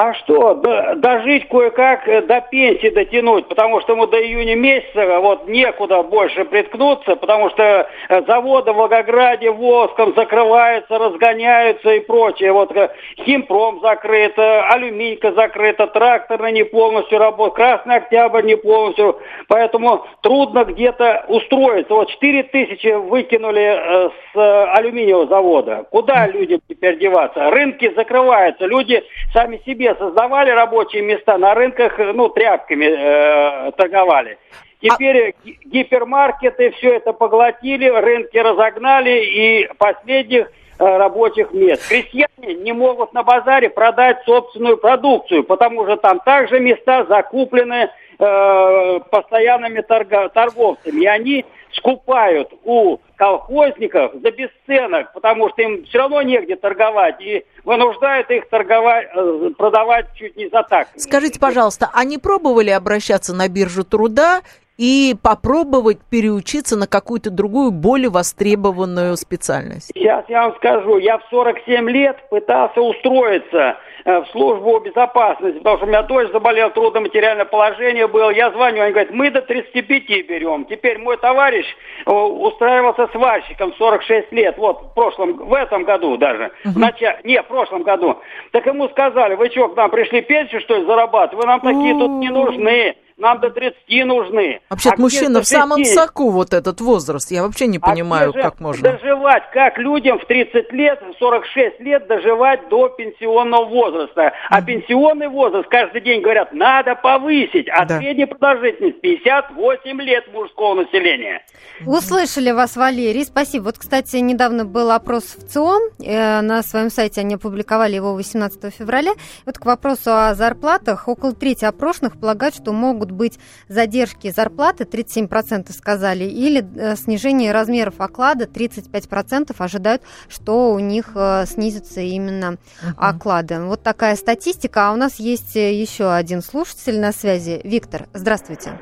А 0.01 0.15
что, 0.15 0.55
дожить 0.95 1.49
кое-как 1.49 2.07
э, 2.07 2.23
до 2.23 2.41
пенсии 2.41 2.89
дотянуть, 2.89 3.49
потому 3.49 3.81
что 3.81 3.95
ему 3.95 4.07
до 4.07 4.25
июня 4.25 4.55
месяца 4.55 5.19
вот 5.19 5.49
некуда 5.49 6.05
больше 6.05 6.45
приткнуться, 6.45 7.17
потому 7.17 7.51
что 7.51 7.89
э, 8.09 8.23
заводы 8.29 8.71
в 8.71 8.77
Волгограде 8.77 9.51
воском 9.51 10.15
закрываются, 10.15 10.99
разгоняются 10.99 11.95
и 11.95 11.99
прочее. 11.99 12.53
Вот 12.53 12.71
э, 12.77 12.91
химпром 13.25 13.81
закрыт, 13.81 14.39
алюминька 14.39 15.33
закрыта, 15.33 15.89
тракторный 15.89 16.53
не 16.53 16.63
полностью 16.63 17.19
работает, 17.19 17.57
Красный 17.57 17.97
Октябрь 17.97 18.45
не 18.45 18.57
полностью, 18.57 19.19
поэтому 19.49 20.07
трудно 20.21 20.63
где-то 20.63 21.25
устроиться. 21.27 21.93
Вот 21.93 22.09
4 22.09 22.45
тысячи 22.45 22.95
выкинули 22.95 24.13
с 24.33 24.77
алюминиевого 24.77 25.27
завода. 25.27 25.87
Куда 25.91 26.29
люди 26.29 26.61
теперь 26.69 27.01
деваться? 27.01 27.51
Рынки 27.51 27.93
закрываются, 27.97 28.65
люди 28.67 29.03
сами 29.33 29.61
себе 29.67 29.88
себе 29.89 29.95
создавали 29.99 30.51
рабочие 30.51 31.03
места, 31.03 31.39
на 31.39 31.55
рынках, 31.55 31.99
ну, 31.99 32.29
тряпками 32.29 32.87
э, 32.87 33.73
торговали. 33.73 34.39
Теперь 34.81 35.31
а... 35.31 35.49
гипермаркеты 35.65 36.71
все 36.73 36.97
это 36.97 37.13
поглотили, 37.13 37.89
рынки 37.89 38.37
разогнали 38.37 39.25
и 39.25 39.69
последних 39.79 40.47
э, 40.79 40.97
рабочих 40.97 41.53
мест. 41.53 41.89
Крестьяне 41.89 42.55
не 42.55 42.73
могут 42.73 43.13
на 43.13 43.23
базаре 43.23 43.71
продать 43.71 44.23
собственную 44.25 44.77
продукцию, 44.77 45.45
потому 45.45 45.85
что 45.85 45.97
там 45.97 46.21
также 46.21 46.61
места 46.61 47.05
закуплены 47.09 47.91
э, 48.19 49.01
постоянными 49.11 49.81
торга- 49.81 50.29
торговцами. 50.29 51.03
И 51.03 51.07
они 51.07 51.45
скупают 51.73 52.53
у 52.65 52.99
колхозников 53.17 54.13
за 54.23 54.31
бесценок, 54.31 55.13
потому 55.13 55.49
что 55.51 55.63
им 55.63 55.85
все 55.85 55.99
равно 55.99 56.23
негде 56.23 56.57
торговать, 56.57 57.21
и 57.21 57.45
вынуждают 57.65 58.31
их 58.31 58.49
торговать, 58.49 59.09
э, 59.15 59.51
продавать 59.57 60.07
чуть 60.15 60.37
не 60.37 60.49
за 60.49 60.63
так. 60.63 60.89
Скажите, 60.97 61.41
пожалуйста, 61.41 61.91
они 61.93 62.19
пробовали 62.19 62.71
обращаться 62.71 63.35
на 63.35 63.49
биржу 63.49 63.85
труда 63.85 64.41
и 64.79 65.17
попробовать 65.21 65.99
переучиться 66.09 66.77
на 66.77 66.87
какую-то 66.87 67.31
другую, 67.31 67.73
более 67.73 68.11
востребованную 68.11 69.17
специальность? 69.17 69.91
Сейчас 69.95 70.25
я 70.29 70.43
вам 70.47 70.57
скажу, 70.57 70.99
я 70.99 71.19
в 71.19 71.25
47 71.31 71.91
лет 71.91 72.17
пытался 72.31 72.81
устроиться 72.81 73.77
в 74.09 74.27
службу 74.33 74.79
безопасности, 74.81 75.59
потому 75.59 75.77
что 75.77 75.87
у 75.87 75.89
меня 75.89 76.03
дочь 76.03 76.31
заболела, 76.33 76.71
трудно-материальное 76.71 77.45
положение 77.45 78.09
было. 78.09 78.31
Я 78.31 78.51
звоню, 78.51 78.83
они 78.83 78.93
говорят, 78.93 79.13
мы 79.13 79.31
до 79.31 79.43
35 79.43 80.27
берем. 80.27 80.65
Теперь 80.65 80.99
мой 80.99 81.19
товарищ 81.19 81.67
э, 82.07 82.11
устраивался 82.11 83.09
сварщиком 83.09 83.75
46 83.75 84.33
лет, 84.33 84.57
вот 84.57 84.81
в 84.81 84.95
прошлом, 84.95 85.37
в 85.37 85.53
этом 85.53 85.85
году 85.85 86.17
даже, 86.17 86.45
uh-huh. 86.45 86.71
в 86.71 86.79
начале, 86.79 87.21
не, 87.25 87.43
в 87.43 87.47
прошлом 87.47 87.83
году. 87.83 88.17
Так 88.53 88.65
ему 88.67 88.89
сказали, 88.89 89.35
вы 89.35 89.51
что, 89.51 89.69
к 89.69 89.77
нам 89.77 89.91
пришли 89.91 90.23
пенсию, 90.23 90.63
что 90.63 90.77
ли, 90.77 90.87
зарабатывать? 90.87 91.45
Вы 91.45 91.47
нам 91.47 91.61
такие 91.61 91.93
тут 91.93 92.11
не 92.13 92.31
нужны 92.31 92.97
нам 93.19 93.41
до 93.41 93.51
30 93.51 93.77
нужны. 94.07 94.61
Вообще, 94.71 94.91
а 94.91 95.01
мужчина 95.01 95.43
в 95.43 95.47
самом 95.47 95.85
соку 95.85 96.31
вот 96.31 96.55
этот 96.55 96.81
возраст. 96.81 97.31
Я 97.31 97.43
вообще 97.43 97.67
не 97.67 97.79
а 97.79 97.81
понимаю, 97.81 98.31
а 98.31 98.43
как 98.43 98.61
можно. 98.61 98.93
Доживать, 98.93 99.43
как 99.53 99.79
людям 99.79 100.19
в 100.19 100.27
30 100.27 100.73
лет, 100.73 101.01
в 101.03 101.19
46 101.19 101.81
лет 101.81 102.07
доживать 102.07 102.69
до 102.69 102.89
пенсионного 102.89 103.65
возраста. 103.67 104.33
А 104.49 104.61
mm-hmm. 104.61 104.65
пенсионный 104.65 105.29
возраст, 105.29 105.69
каждый 105.69 106.01
день 106.01 106.23
говорят, 106.23 106.53
надо 106.53 106.95
повысить. 106.95 107.69
А 107.69 107.85
да. 107.85 107.99
средняя 107.99 108.27
продолжительность 108.27 109.01
58 109.01 110.01
лет 110.03 110.33
мужского 110.33 110.75
населения. 110.75 111.43
Услышали 111.87 112.51
вас, 112.53 112.77
Валерий. 112.77 113.25
Спасибо. 113.25 113.65
Вот, 113.65 113.79
кстати, 113.79 114.17
недавно 114.17 114.65
был 114.65 114.91
опрос 114.91 115.25
в 115.37 115.49
ЦИОМ. 115.49 115.83
Э, 116.05 116.41
на 116.41 116.63
своем 116.63 116.91
сайте 116.91 117.21
они 117.21 117.35
опубликовали 117.35 117.95
его 117.95 118.15
18 118.15 118.73
февраля. 118.75 119.13
Вот 119.45 119.59
к 119.59 119.67
вопросу 119.67 120.11
о 120.13 120.35
зарплатах. 120.35 121.09
Около 121.09 121.35
трети 121.35 121.65
опрошенных 121.65 122.19
полагают, 122.19 122.55
что 122.55 122.73
могут 122.73 123.08
могут 123.09 123.13
быть 123.13 123.39
задержки 123.69 124.31
зарплаты, 124.31 124.85
37% 124.85 125.73
сказали, 125.73 126.25
или 126.25 126.65
э, 126.77 126.97
снижение 126.97 127.53
размеров 127.53 127.95
оклада, 127.99 128.45
35% 128.45 129.55
ожидают, 129.59 130.03
что 130.29 130.73
у 130.73 130.79
них 130.79 131.11
э, 131.15 131.45
снизятся 131.47 132.01
именно 132.01 132.57
uh-huh. 132.83 132.95
оклады. 132.97 133.61
Вот 133.61 133.83
такая 133.83 134.17
статистика. 134.17 134.89
А 134.89 134.93
у 134.93 134.97
нас 134.97 135.19
есть 135.19 135.57
еще 135.57 136.13
один 136.13 136.43
слушатель 136.43 137.01
на 137.01 137.13
связи. 137.13 137.61
Виктор, 137.65 138.07
здравствуйте. 138.13 138.79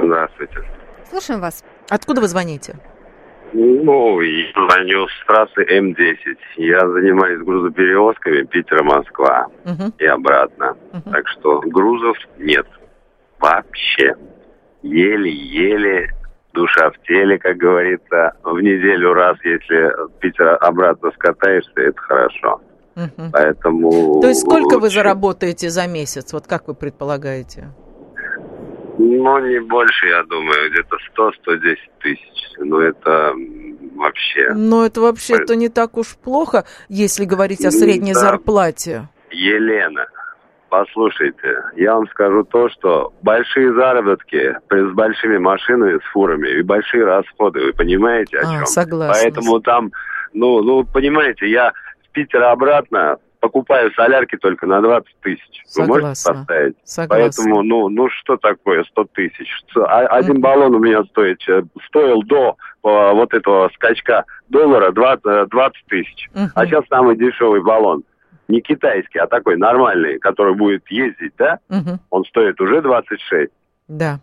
Здравствуйте. 0.00 0.58
Слушаем 1.10 1.40
вас. 1.40 1.64
Откуда 1.90 2.20
вы 2.20 2.28
звоните? 2.28 2.76
Ну, 3.52 4.20
я 4.20 4.46
звоню 4.52 5.06
с 5.06 5.26
трассы 5.26 5.62
М10. 5.62 6.36
Я 6.56 6.80
занимаюсь 6.80 7.40
грузоперевозками 7.44 8.42
Питера-Москва 8.42 9.46
угу. 9.64 9.92
и 9.96 10.06
обратно. 10.06 10.76
Угу. 10.92 11.10
Так 11.12 11.28
что 11.28 11.60
грузов 11.60 12.16
нет. 12.38 12.66
Вообще. 13.44 14.14
Еле-еле 14.82 16.08
душа 16.54 16.90
в 16.90 17.06
теле, 17.06 17.38
как 17.38 17.58
говорится. 17.58 18.32
В 18.42 18.58
неделю 18.60 19.12
раз, 19.12 19.36
если 19.44 19.92
Питер 20.20 20.56
обратно 20.62 21.10
скатаешься, 21.12 21.72
это 21.76 22.00
хорошо. 22.00 22.60
Угу. 22.96 23.30
Поэтому... 23.32 24.20
То 24.22 24.28
есть 24.28 24.40
сколько 24.40 24.74
лучше... 24.74 24.78
вы 24.78 24.88
заработаете 24.88 25.68
за 25.68 25.86
месяц? 25.86 26.32
Вот 26.32 26.46
как 26.46 26.68
вы 26.68 26.74
предполагаете? 26.74 27.68
Ну, 28.96 29.38
не 29.40 29.60
больше, 29.60 30.06
я 30.06 30.22
думаю, 30.22 30.70
где-то 30.70 30.96
100-110 31.14 31.76
тысяч. 32.00 32.52
Ну, 32.58 32.78
это 32.78 33.34
вообще... 33.94 34.54
Но 34.54 34.86
это 34.86 35.02
вообще-то 35.02 35.54
не 35.56 35.68
так 35.68 35.98
уж 35.98 36.16
плохо, 36.16 36.64
если 36.88 37.26
говорить 37.26 37.64
о 37.66 37.70
средней 37.70 38.14
да. 38.14 38.20
зарплате. 38.20 39.08
Елена, 39.30 40.06
послушайте, 40.74 41.62
я 41.76 41.94
вам 41.94 42.08
скажу 42.08 42.42
то, 42.42 42.68
что 42.68 43.12
большие 43.22 43.72
заработки 43.74 44.56
с 44.68 44.92
большими 44.92 45.38
машинами, 45.38 45.98
с 45.98 46.12
фурами 46.12 46.48
и 46.48 46.62
большие 46.62 47.04
расходы, 47.04 47.60
вы 47.60 47.72
понимаете 47.72 48.38
о 48.38 48.40
а, 48.40 48.52
чем? 48.52 48.66
Согласна. 48.66 49.22
Поэтому 49.22 49.60
там, 49.60 49.92
ну, 50.32 50.62
ну, 50.64 50.84
понимаете, 50.84 51.48
я 51.48 51.72
с 52.04 52.08
Питера 52.12 52.50
обратно 52.50 53.18
покупаю 53.38 53.92
солярки 53.92 54.36
только 54.36 54.66
на 54.66 54.80
20 54.80 55.06
тысяч. 55.20 55.62
Вы 55.76 55.86
можете 55.86 56.08
поставить? 56.08 56.76
Согласна. 56.82 57.16
Поэтому, 57.16 57.62
ну, 57.62 57.88
ну 57.88 58.08
что 58.08 58.36
такое 58.36 58.82
100 58.82 59.04
тысяч? 59.12 59.48
А, 59.76 60.06
один 60.06 60.40
баллон 60.40 60.74
у 60.74 60.78
меня 60.80 61.04
стоит, 61.04 61.38
э, 61.48 61.62
стоил 61.86 62.22
до 62.22 62.56
э, 62.82 63.12
вот 63.12 63.32
этого 63.32 63.70
скачка 63.74 64.24
доллара 64.48 64.90
20, 64.90 65.50
20 65.50 65.52
э, 65.54 65.88
тысяч. 65.88 66.28
Uh-huh. 66.34 66.48
А 66.54 66.66
сейчас 66.66 66.84
самый 66.88 67.16
дешевый 67.16 67.62
баллон. 67.62 68.02
Не 68.48 68.60
китайский, 68.60 69.18
а 69.18 69.26
такой 69.26 69.56
нормальный, 69.56 70.18
который 70.18 70.54
будет 70.54 70.86
ездить, 70.90 71.32
да? 71.38 71.58
Uh-huh. 71.70 71.98
Он 72.10 72.24
стоит 72.24 72.60
уже 72.60 72.82
26. 72.82 73.50
Да. 73.88 74.20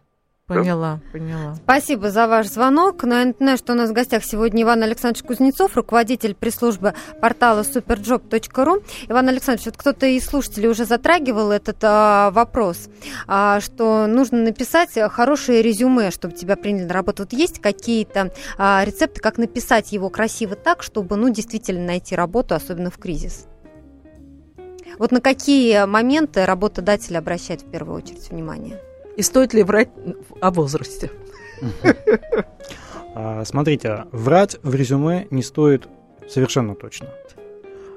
Поняла, 0.56 1.00
поняла. 1.14 1.56
Спасибо 1.56 2.12
за 2.12 2.28
ваш 2.28 2.48
звонок. 2.48 3.04
Но 3.04 3.20
я 3.20 3.26
напоминаю, 3.26 3.58
что 3.58 3.74
у 3.74 3.76
нас 3.76 3.90
в 3.90 3.94
гостях 3.94 4.24
сегодня 4.24 4.64
Иван 4.64 4.84
Александрович 4.84 5.24
Кузнецов, 5.26 5.76
руководитель 5.78 6.36
пресс-службы 6.36 6.94
портала 7.22 7.62
superjob.ru. 7.62 8.84
Иван 9.08 9.30
Александрович, 9.30 9.68
вот 9.68 9.78
кто-то 9.78 10.06
из 10.06 10.26
слушателей 10.26 10.70
уже 10.70 10.86
затрагивал 10.86 11.52
этот 11.52 11.78
а, 11.84 12.32
вопрос, 12.32 12.90
а, 13.28 13.62
что 13.62 14.08
нужно 14.08 14.40
написать 14.40 14.98
хорошее 15.12 15.62
резюме, 15.62 16.12
чтобы 16.12 16.34
тебя 16.34 16.58
приняли 16.58 16.84
на 16.84 16.94
работу. 16.94 17.24
Вот 17.24 17.34
есть 17.34 17.62
какие-то 17.62 18.32
а, 18.58 18.84
рецепты, 18.86 19.22
как 19.22 19.38
написать 19.38 19.92
его 19.94 20.10
красиво 20.10 20.56
так, 20.56 20.84
чтобы 20.84 21.16
ну, 21.16 21.30
действительно 21.30 21.86
найти 21.86 22.16
работу, 22.16 22.56
особенно 22.56 22.92
в 22.92 22.98
кризис? 22.98 23.48
Вот 24.98 25.12
на 25.12 25.22
какие 25.22 25.86
моменты 25.86 26.46
работодатель 26.46 27.18
обращает 27.18 27.62
в 27.62 27.72
первую 27.72 27.98
очередь 27.98 28.30
внимание? 28.30 28.80
И 29.18 29.22
стоит 29.22 29.54
ли 29.54 29.64
врать 29.64 29.90
о 30.40 30.52
возрасте? 30.52 31.12
А, 33.14 33.44
смотрите, 33.44 34.06
врать 34.14 34.58
в 34.64 34.74
резюме 34.74 35.28
не 35.32 35.44
стоит 35.44 35.88
совершенно 36.30 36.76
точно. 36.76 37.10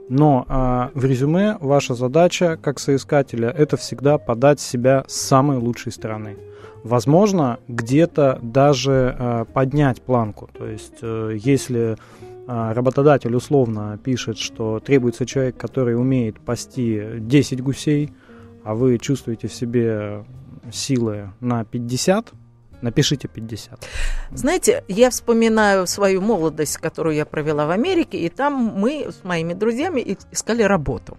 Но 0.08 0.44
а, 0.48 0.90
в 0.94 1.04
резюме 1.04 1.56
ваша 1.60 1.94
задача 1.94 2.58
как 2.60 2.78
соискателя 2.78 3.48
это 3.48 3.76
всегда 3.76 4.18
подать 4.18 4.60
себя 4.60 5.04
с 5.06 5.14
самой 5.14 5.58
лучшей 5.58 5.92
стороны. 5.92 6.36
Возможно, 6.82 7.58
где-то 7.68 8.38
даже 8.42 9.16
а, 9.18 9.44
поднять 9.46 10.02
планку. 10.02 10.50
То 10.52 10.66
есть, 10.66 10.98
а, 11.00 11.30
если 11.30 11.96
работодатель 12.46 13.34
условно 13.34 13.98
пишет, 14.02 14.38
что 14.38 14.80
требуется 14.80 15.26
человек, 15.26 15.56
который 15.56 15.96
умеет 15.96 16.40
пасти 16.40 17.18
10 17.18 17.62
гусей, 17.62 18.12
а 18.64 18.74
вы 18.74 18.98
чувствуете 18.98 19.48
в 19.48 19.52
себе 19.52 20.24
силы 20.72 21.30
на 21.40 21.64
50, 21.64 22.32
напишите 22.82 23.28
50. 23.28 23.88
Знаете, 24.32 24.84
я 24.88 25.10
вспоминаю 25.10 25.86
свою 25.86 26.20
молодость, 26.20 26.76
которую 26.78 27.16
я 27.16 27.24
провела 27.24 27.66
в 27.66 27.70
Америке, 27.70 28.18
и 28.18 28.28
там 28.28 28.54
мы 28.54 29.08
с 29.10 29.24
моими 29.24 29.54
друзьями 29.54 30.16
искали 30.30 30.62
работу 30.62 31.16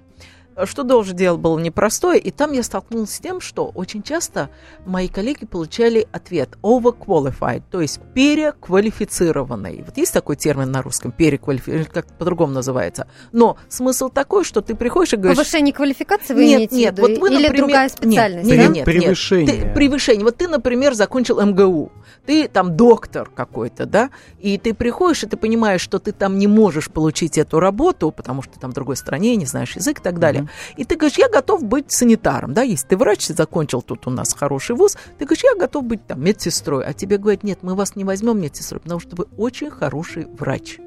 что 0.63 0.83
тоже 0.83 1.13
дело 1.13 1.37
было 1.37 1.59
непростое, 1.59 2.19
и 2.19 2.31
там 2.31 2.53
я 2.53 2.63
столкнулась 2.63 3.11
с 3.11 3.19
тем, 3.19 3.41
что 3.41 3.67
очень 3.75 4.03
часто 4.03 4.49
мои 4.85 5.07
коллеги 5.07 5.45
получали 5.45 6.07
ответ 6.11 6.57
overqualified, 6.61 7.63
то 7.69 7.81
есть 7.81 7.99
переквалифицированный. 8.13 9.83
Вот 9.85 9.97
есть 9.97 10.13
такой 10.13 10.35
термин 10.35 10.71
на 10.71 10.81
русском, 10.81 11.11
переквалифицированный, 11.11 11.89
как 11.91 12.17
по-другому 12.17 12.53
называется. 12.53 13.07
Но 13.31 13.57
смысл 13.67 14.09
такой, 14.09 14.45
что 14.45 14.61
ты 14.61 14.75
приходишь 14.75 15.13
и 15.13 15.17
говоришь... 15.17 15.37
Повышение 15.37 15.73
квалификации 15.73 16.33
вы 16.33 16.45
нет, 16.45 16.57
имеете 16.57 16.75
нет, 16.75 16.93
в 16.93 16.97
виду? 16.97 17.07
Вот 17.09 17.19
вы, 17.19 17.29
Или 17.29 17.43
например, 17.43 17.57
другая 17.57 17.89
специальность? 17.89 18.49
Нет, 18.49 18.59
нет, 18.59 18.71
нет, 18.71 18.85
превышение. 18.85 19.45
Нет. 19.45 19.63
Ты, 19.63 19.73
превышение. 19.73 20.23
Вот 20.23 20.37
ты, 20.37 20.47
например, 20.47 20.93
закончил 20.93 21.41
МГУ, 21.41 21.91
ты 22.25 22.47
там 22.47 22.77
доктор 22.77 23.29
какой-то, 23.29 23.85
да, 23.85 24.09
и 24.39 24.57
ты 24.57 24.73
приходишь, 24.73 25.23
и 25.23 25.27
ты 25.27 25.37
понимаешь, 25.37 25.81
что 25.81 25.99
ты 25.99 26.11
там 26.11 26.37
не 26.37 26.47
можешь 26.47 26.89
получить 26.89 27.37
эту 27.37 27.59
работу, 27.59 28.11
потому 28.11 28.41
что 28.41 28.53
ты 28.53 28.59
там 28.59 28.71
в 28.71 28.73
другой 28.73 28.95
стране, 28.95 29.35
не 29.35 29.45
знаешь 29.45 29.75
язык 29.75 29.99
и 29.99 30.01
так 30.01 30.19
далее. 30.19 30.44
И 30.77 30.85
ты 30.85 30.95
говоришь, 30.95 31.17
я 31.17 31.29
готов 31.29 31.63
быть 31.63 31.91
санитаром, 31.91 32.53
да, 32.53 32.61
если 32.61 32.87
ты 32.87 32.97
врач, 32.97 33.27
закончил 33.27 33.81
тут 33.81 34.07
у 34.07 34.09
нас 34.09 34.33
хороший 34.33 34.75
вуз, 34.75 34.97
ты 35.17 35.25
говоришь, 35.25 35.43
я 35.43 35.55
готов 35.55 35.83
быть 35.85 36.05
там 36.05 36.23
медсестрой, 36.23 36.85
а 36.85 36.93
тебе 36.93 37.17
говорят, 37.17 37.43
нет, 37.43 37.59
мы 37.61 37.75
вас 37.75 37.95
не 37.95 38.03
возьмем 38.03 38.39
медсестрой, 38.39 38.81
потому 38.81 38.99
что 38.99 39.15
вы 39.15 39.25
очень 39.37 39.69
хороший 39.69 40.25
врач. 40.25 40.79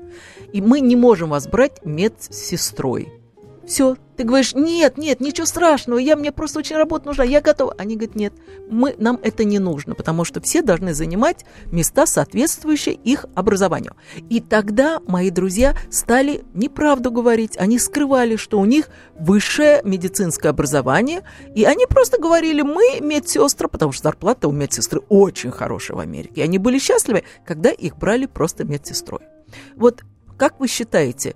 И 0.53 0.61
мы 0.61 0.81
не 0.81 0.97
можем 0.97 1.31
вас 1.31 1.47
брать 1.47 1.85
медсестрой. 1.85 3.17
Все, 3.68 3.98
ты 4.16 4.24
говоришь, 4.24 4.54
нет, 4.54 4.96
нет, 4.96 5.20
ничего 5.20 5.46
страшного, 5.46 5.98
я, 5.98 6.16
мне 6.16 6.33
просто 6.33 6.61
очень 6.61 6.76
работа 6.76 7.07
нужна, 7.07 7.22
я 7.22 7.42
готова. 7.42 7.74
Они 7.76 7.96
говорят, 7.96 8.16
нет, 8.16 8.33
мы, 8.70 8.94
нам 8.98 9.20
это 9.22 9.44
не 9.44 9.59
нужно, 9.59 9.94
потому 9.94 10.24
что 10.24 10.40
все 10.40 10.62
должны 10.62 10.94
занимать 10.94 11.44
места, 11.66 12.07
соответствующие 12.07 12.94
их 12.94 13.26
образованию. 13.35 13.94
И 14.31 14.40
тогда 14.40 15.00
мои 15.07 15.28
друзья 15.28 15.76
стали 15.90 16.44
неправду 16.54 17.11
говорить, 17.11 17.59
они 17.59 17.78
скрывали, 17.78 18.37
что 18.37 18.59
у 18.59 18.64
них 18.64 18.88
высшее 19.18 19.83
медицинское 19.85 20.48
образование, 20.48 21.22
и 21.54 21.64
они 21.64 21.85
просто 21.85 22.18
говорили, 22.18 22.62
мы 22.62 23.00
медсестры, 23.02 23.68
потому 23.68 23.92
что 23.92 24.04
зарплата 24.04 24.48
у 24.48 24.52
медсестры 24.52 25.02
очень 25.11 25.50
хорошая 25.50 25.98
в 25.98 26.00
Америке. 26.00 26.40
И 26.40 26.42
они 26.42 26.57
были 26.57 26.78
счастливы, 26.78 27.24
когда 27.44 27.70
их 27.70 27.98
брали 27.98 28.24
просто 28.24 28.64
медсестрой. 28.64 29.20
Вот 29.76 30.04
как 30.38 30.61
вы 30.61 30.68
считаете, 30.68 31.35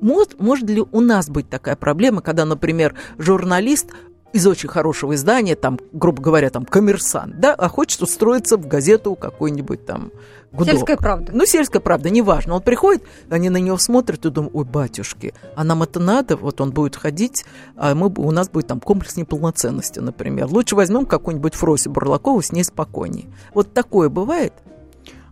может, 0.00 0.40
может 0.40 0.68
ли 0.68 0.82
у 0.90 1.00
нас 1.00 1.28
быть 1.28 1.48
такая 1.48 1.76
проблема, 1.76 2.22
когда, 2.22 2.44
например, 2.44 2.94
журналист 3.18 3.90
из 4.32 4.46
очень 4.46 4.68
хорошего 4.68 5.14
издания, 5.14 5.56
там, 5.56 5.78
грубо 5.92 6.22
говоря, 6.22 6.50
там, 6.50 6.64
коммерсант, 6.64 7.40
да, 7.40 7.54
а 7.54 7.68
хочет 7.68 8.00
устроиться 8.02 8.56
в 8.56 8.66
газету 8.66 9.14
какой-нибудь 9.16 9.84
там 9.84 10.12
гудок. 10.52 10.74
Сельская 10.74 10.96
правда. 10.96 11.32
Ну, 11.34 11.44
сельская 11.46 11.80
правда, 11.80 12.10
неважно. 12.10 12.54
Он 12.54 12.62
приходит, 12.62 13.02
они 13.28 13.50
на 13.50 13.56
него 13.56 13.76
смотрят 13.78 14.24
и 14.26 14.30
думают, 14.30 14.54
ой, 14.54 14.64
батюшки, 14.64 15.34
а 15.56 15.64
нам 15.64 15.82
это 15.82 15.98
надо? 15.98 16.36
Вот 16.36 16.60
он 16.60 16.70
будет 16.70 16.96
ходить, 16.96 17.44
а 17.76 17.94
мы, 17.94 18.12
у 18.16 18.30
нас 18.30 18.48
будет 18.48 18.68
там 18.68 18.80
комплекс 18.80 19.16
неполноценности, 19.16 19.98
например. 19.98 20.46
Лучше 20.46 20.76
возьмем 20.76 21.06
какую-нибудь 21.06 21.54
Фроси 21.54 21.88
Бурлакову, 21.88 22.40
с 22.40 22.52
ней 22.52 22.64
спокойнее. 22.64 23.26
Вот 23.52 23.72
такое 23.72 24.08
бывает? 24.08 24.52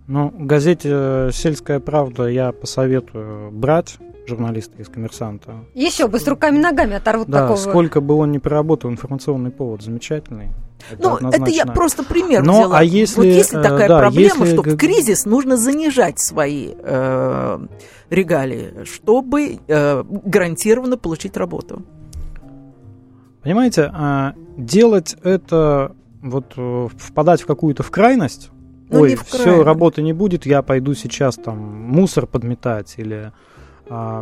Ну, 0.09 0.33
газете 0.35 1.29
«Сельская 1.33 1.81
правда» 1.81 2.29
я 2.29 2.51
посоветую 2.51 3.51
брать 3.53 3.99
журналиста 4.29 4.81
из 4.81 4.89
«Коммерсанта». 4.89 5.65
Еще 5.75 6.07
бы 6.07 6.21
с 6.21 6.29
руками-ногами 6.29 6.95
оторвут 6.95 7.29
да, 7.29 7.43
такого. 7.43 7.57
сколько 7.57 8.01
бы 8.01 8.15
он 8.15 8.31
ни 8.31 8.39
проработал, 8.39 8.91
информационный 8.91 9.51
повод 9.51 9.83
замечательный. 9.83 10.51
Это 10.91 11.03
ну, 11.03 11.17
однозначно. 11.17 11.45
это 11.45 11.53
я 11.53 11.67
просто 11.67 12.05
пример 12.05 12.45
Но, 12.45 12.53
взяла. 12.53 12.79
А 12.79 12.85
если, 12.85 13.17
вот 13.17 13.25
если 13.25 13.57
такая 13.57 13.87
э, 13.87 13.89
да, 13.89 13.99
проблема, 13.99 14.45
если... 14.45 14.53
что 14.53 14.63
в 14.63 14.77
кризис 14.77 15.25
нужно 15.25 15.57
занижать 15.57 16.21
свои 16.21 16.75
э, 16.79 17.59
регалии, 18.11 18.85
чтобы 18.85 19.59
э, 19.67 20.05
гарантированно 20.05 20.97
получить 20.97 21.37
работу. 21.37 21.83
Понимаете, 23.43 23.91
а, 23.93 24.35
делать 24.57 25.17
это, 25.23 25.97
вот 26.23 26.53
э, 26.57 26.89
впадать 26.97 27.43
в 27.43 27.47
какую-то 27.47 27.83
в 27.83 27.91
крайность, 27.91 28.51
ну, 28.91 29.01
ой, 29.01 29.19
все, 29.27 29.63
работы 29.63 30.03
не 30.03 30.13
будет, 30.13 30.47
я 30.47 30.63
пойду 30.63 30.95
сейчас 30.95 31.37
там 31.37 31.59
мусор 31.59 32.27
подметать 32.27 32.95
или 32.97 33.33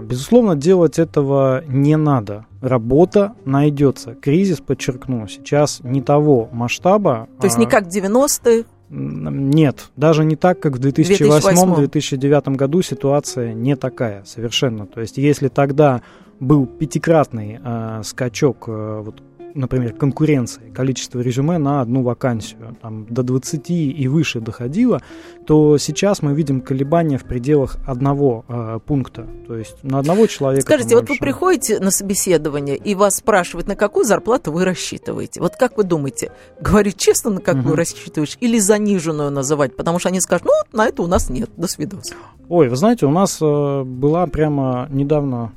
безусловно, 0.02 0.56
делать 0.56 0.98
этого 0.98 1.64
не 1.66 1.96
надо. 1.96 2.46
Работа 2.60 3.34
найдется. 3.44 4.14
Кризис, 4.14 4.60
подчеркну, 4.60 5.26
сейчас 5.28 5.80
не 5.82 6.02
того 6.02 6.48
масштаба. 6.52 7.28
То 7.40 7.46
есть 7.46 7.58
не 7.58 7.66
как 7.66 7.86
90-е? 7.86 8.64
Нет, 8.88 9.90
даже 9.96 10.24
не 10.24 10.36
так, 10.36 10.60
как 10.60 10.76
в 10.76 10.80
2008-2009 10.80 12.54
году 12.54 12.82
ситуация 12.82 13.52
не 13.52 13.74
такая 13.74 14.22
совершенно. 14.24 14.86
То 14.86 15.00
есть 15.00 15.16
если 15.18 15.48
тогда 15.48 16.02
был 16.38 16.66
пятикратный 16.66 17.58
э, 17.62 18.02
скачок 18.04 18.64
э, 18.68 19.02
вот, 19.04 19.22
например, 19.56 19.92
конкуренции, 19.94 20.70
количество 20.74 21.20
резюме 21.20 21.58
на 21.58 21.80
одну 21.80 22.02
вакансию, 22.02 22.76
там, 22.80 23.06
до 23.06 23.22
20 23.22 23.70
и 23.70 24.08
выше 24.08 24.40
доходило, 24.40 25.02
то 25.46 25.78
сейчас 25.78 26.22
мы 26.22 26.34
видим 26.34 26.60
колебания 26.60 27.18
в 27.18 27.24
пределах 27.24 27.78
одного 27.86 28.44
э, 28.48 28.78
пункта, 28.84 29.26
то 29.46 29.56
есть 29.56 29.82
на 29.82 29.98
одного 29.98 30.26
человека. 30.26 30.62
Скажите, 30.62 30.94
вот 30.94 31.08
вы 31.08 31.16
приходите 31.16 31.80
на 31.80 31.90
собеседование 31.90 32.76
и 32.76 32.94
вас 32.94 33.16
спрашивают, 33.16 33.66
на 33.66 33.76
какую 33.76 34.04
зарплату 34.04 34.52
вы 34.52 34.64
рассчитываете? 34.64 35.40
Вот 35.40 35.56
как 35.56 35.76
вы 35.76 35.84
думаете, 35.84 36.32
говорить 36.60 36.96
честно, 36.96 37.30
на 37.30 37.40
какую 37.40 37.68
угу. 37.68 37.76
рассчитываешь, 37.76 38.36
или 38.40 38.58
заниженную 38.58 39.30
называть? 39.30 39.76
Потому 39.76 39.98
что 39.98 40.10
они 40.10 40.20
скажут, 40.20 40.46
ну, 40.46 40.52
на 40.76 40.86
это 40.86 41.02
у 41.02 41.06
нас 41.06 41.30
нет, 41.30 41.50
до 41.56 41.66
свидания. 41.66 42.02
Ой, 42.48 42.68
вы 42.68 42.76
знаете, 42.76 43.06
у 43.06 43.10
нас 43.10 43.38
э, 43.40 43.82
была 43.82 44.26
прямо 44.26 44.86
недавно 44.90 45.52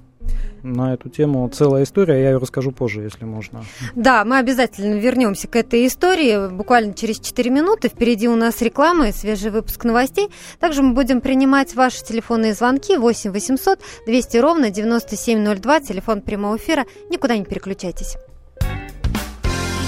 на 0.63 0.94
эту 0.94 1.10
тему 1.10 1.48
целая 1.50 1.84
история, 1.84 2.22
я 2.22 2.32
ее 2.32 2.38
расскажу 2.38 2.72
позже, 2.72 3.02
если 3.02 3.26
можно. 3.26 3.63
Да, 3.96 4.26
мы 4.26 4.38
обязательно 4.38 5.00
вернемся 5.00 5.48
к 5.48 5.56
этой 5.56 5.88
истории 5.88 6.50
буквально 6.50 6.94
через 6.94 7.20
4 7.20 7.50
минуты. 7.50 7.89
Впереди 7.89 8.28
у 8.28 8.36
нас 8.36 8.62
реклама 8.62 9.10
и 9.10 9.12
свежий 9.12 9.52
выпуск 9.52 9.84
новостей. 9.86 10.30
Также 10.60 10.82
мы 10.82 10.94
будем 10.94 11.22
принимать 11.22 11.76
ваши 11.76 12.04
телефонные 12.04 12.54
звонки 12.54 12.98
8 12.98 13.32
800 13.32 13.80
200 14.06 14.38
ровно 14.38 14.70
9702, 14.70 15.80
телефон 15.82 16.22
прямого 16.22 16.58
эфира. 16.58 16.86
Никуда 17.10 17.38
не 17.38 17.46
переключайтесь. 17.46 18.18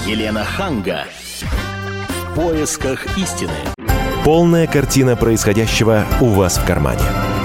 Елена 0.06 0.44
Ханга. 0.44 1.04
В 2.30 2.34
поисках 2.34 3.18
истины. 3.18 3.52
Полная 4.24 4.66
картина 4.66 5.16
происходящего 5.16 6.04
у 6.20 6.26
вас 6.26 6.56
в 6.56 6.66
кармане. 6.66 7.21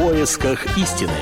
поисках 0.00 0.78
истины. 0.78 1.12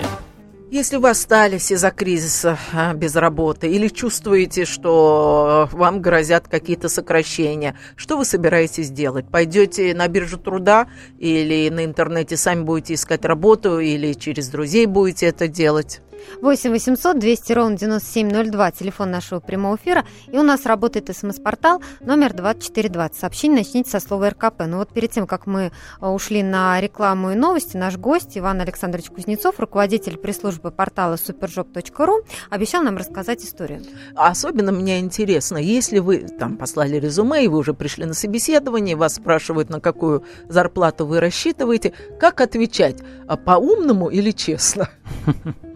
Если 0.71 0.99
вы 0.99 1.11
остались 1.11 1.73
из-за 1.73 1.91
кризиса 1.91 2.57
а, 2.73 2.95
без 2.95 3.17
работы 3.17 3.67
или 3.69 3.88
чувствуете, 3.88 4.67
что 4.67 5.69
вам 5.73 6.01
грозят 6.01 6.47
какие-то 6.47 6.88
сокращения, 6.88 7.75
что 7.97 8.17
вы 8.17 8.25
собираетесь 8.25 8.91
делать? 8.91 9.27
Пойдете 9.29 9.95
на 9.95 10.07
биржу 10.07 10.38
труда 10.38 10.87
или 11.19 11.69
на 11.71 11.85
интернете 11.85 12.37
сами 12.37 12.62
будете 12.62 12.95
искать 12.95 13.25
работу 13.25 13.81
или 13.81 14.12
через 14.12 14.49
друзей 14.49 14.87
будете 14.87 15.27
это 15.27 15.49
делать? 15.49 16.01
8 16.40 16.70
800 16.70 17.18
200 17.18 17.52
ровно 17.52 17.76
9702, 17.76 18.70
телефон 18.72 19.11
нашего 19.11 19.40
прямого 19.40 19.76
эфира. 19.76 20.04
И 20.31 20.38
у 20.38 20.42
нас 20.42 20.66
работает 20.66 21.14
смс-портал 21.14 21.83
номер 22.00 22.33
2420. 22.33 23.18
Сообщение 23.18 23.59
начните 23.59 23.90
со 23.90 24.00
слова 24.00 24.31
РКП. 24.31 24.61
Но 24.61 24.66
ну 24.66 24.76
вот 24.78 24.92
перед 24.92 25.11
тем, 25.11 25.26
как 25.26 25.46
мы 25.46 25.72
э, 26.00 26.07
ушли 26.07 26.42
на 26.42 26.81
рекламу 26.81 27.33
и 27.33 27.35
новости, 27.35 27.76
наш 27.76 27.96
гость 27.96 28.37
Иван 28.38 28.61
Александрович 28.61 29.11
Кузнецов, 29.11 29.59
руководитель 29.59 30.16
пресс-службы 30.16 30.70
портала 30.70 31.14
superjob.ru, 31.14 32.24
обещал 32.50 32.83
нам 32.83 32.96
рассказать 32.96 33.42
историю. 33.44 33.83
Особенно 34.14 34.72
мне 34.72 35.00
интересно, 35.00 35.59
если 35.59 35.98
вы 35.98 36.18
там 36.20 36.57
послали 36.57 36.96
резюме, 36.96 37.44
и 37.44 37.48
вы 37.48 37.59
уже 37.59 37.74
пришли 37.74 38.04
на 38.04 38.14
собеседование, 38.14 38.96
вас 38.96 39.16
спрашивают, 39.16 39.70
на 39.70 39.81
какую 39.81 40.24
зарплату 40.48 41.07
вы 41.07 41.20
рассчитываете, 41.20 41.92
как 42.18 42.40
отвечать, 42.40 42.96
а 43.26 43.37
по-умному 43.37 44.09
или 44.09 44.31
честно? 44.31 44.88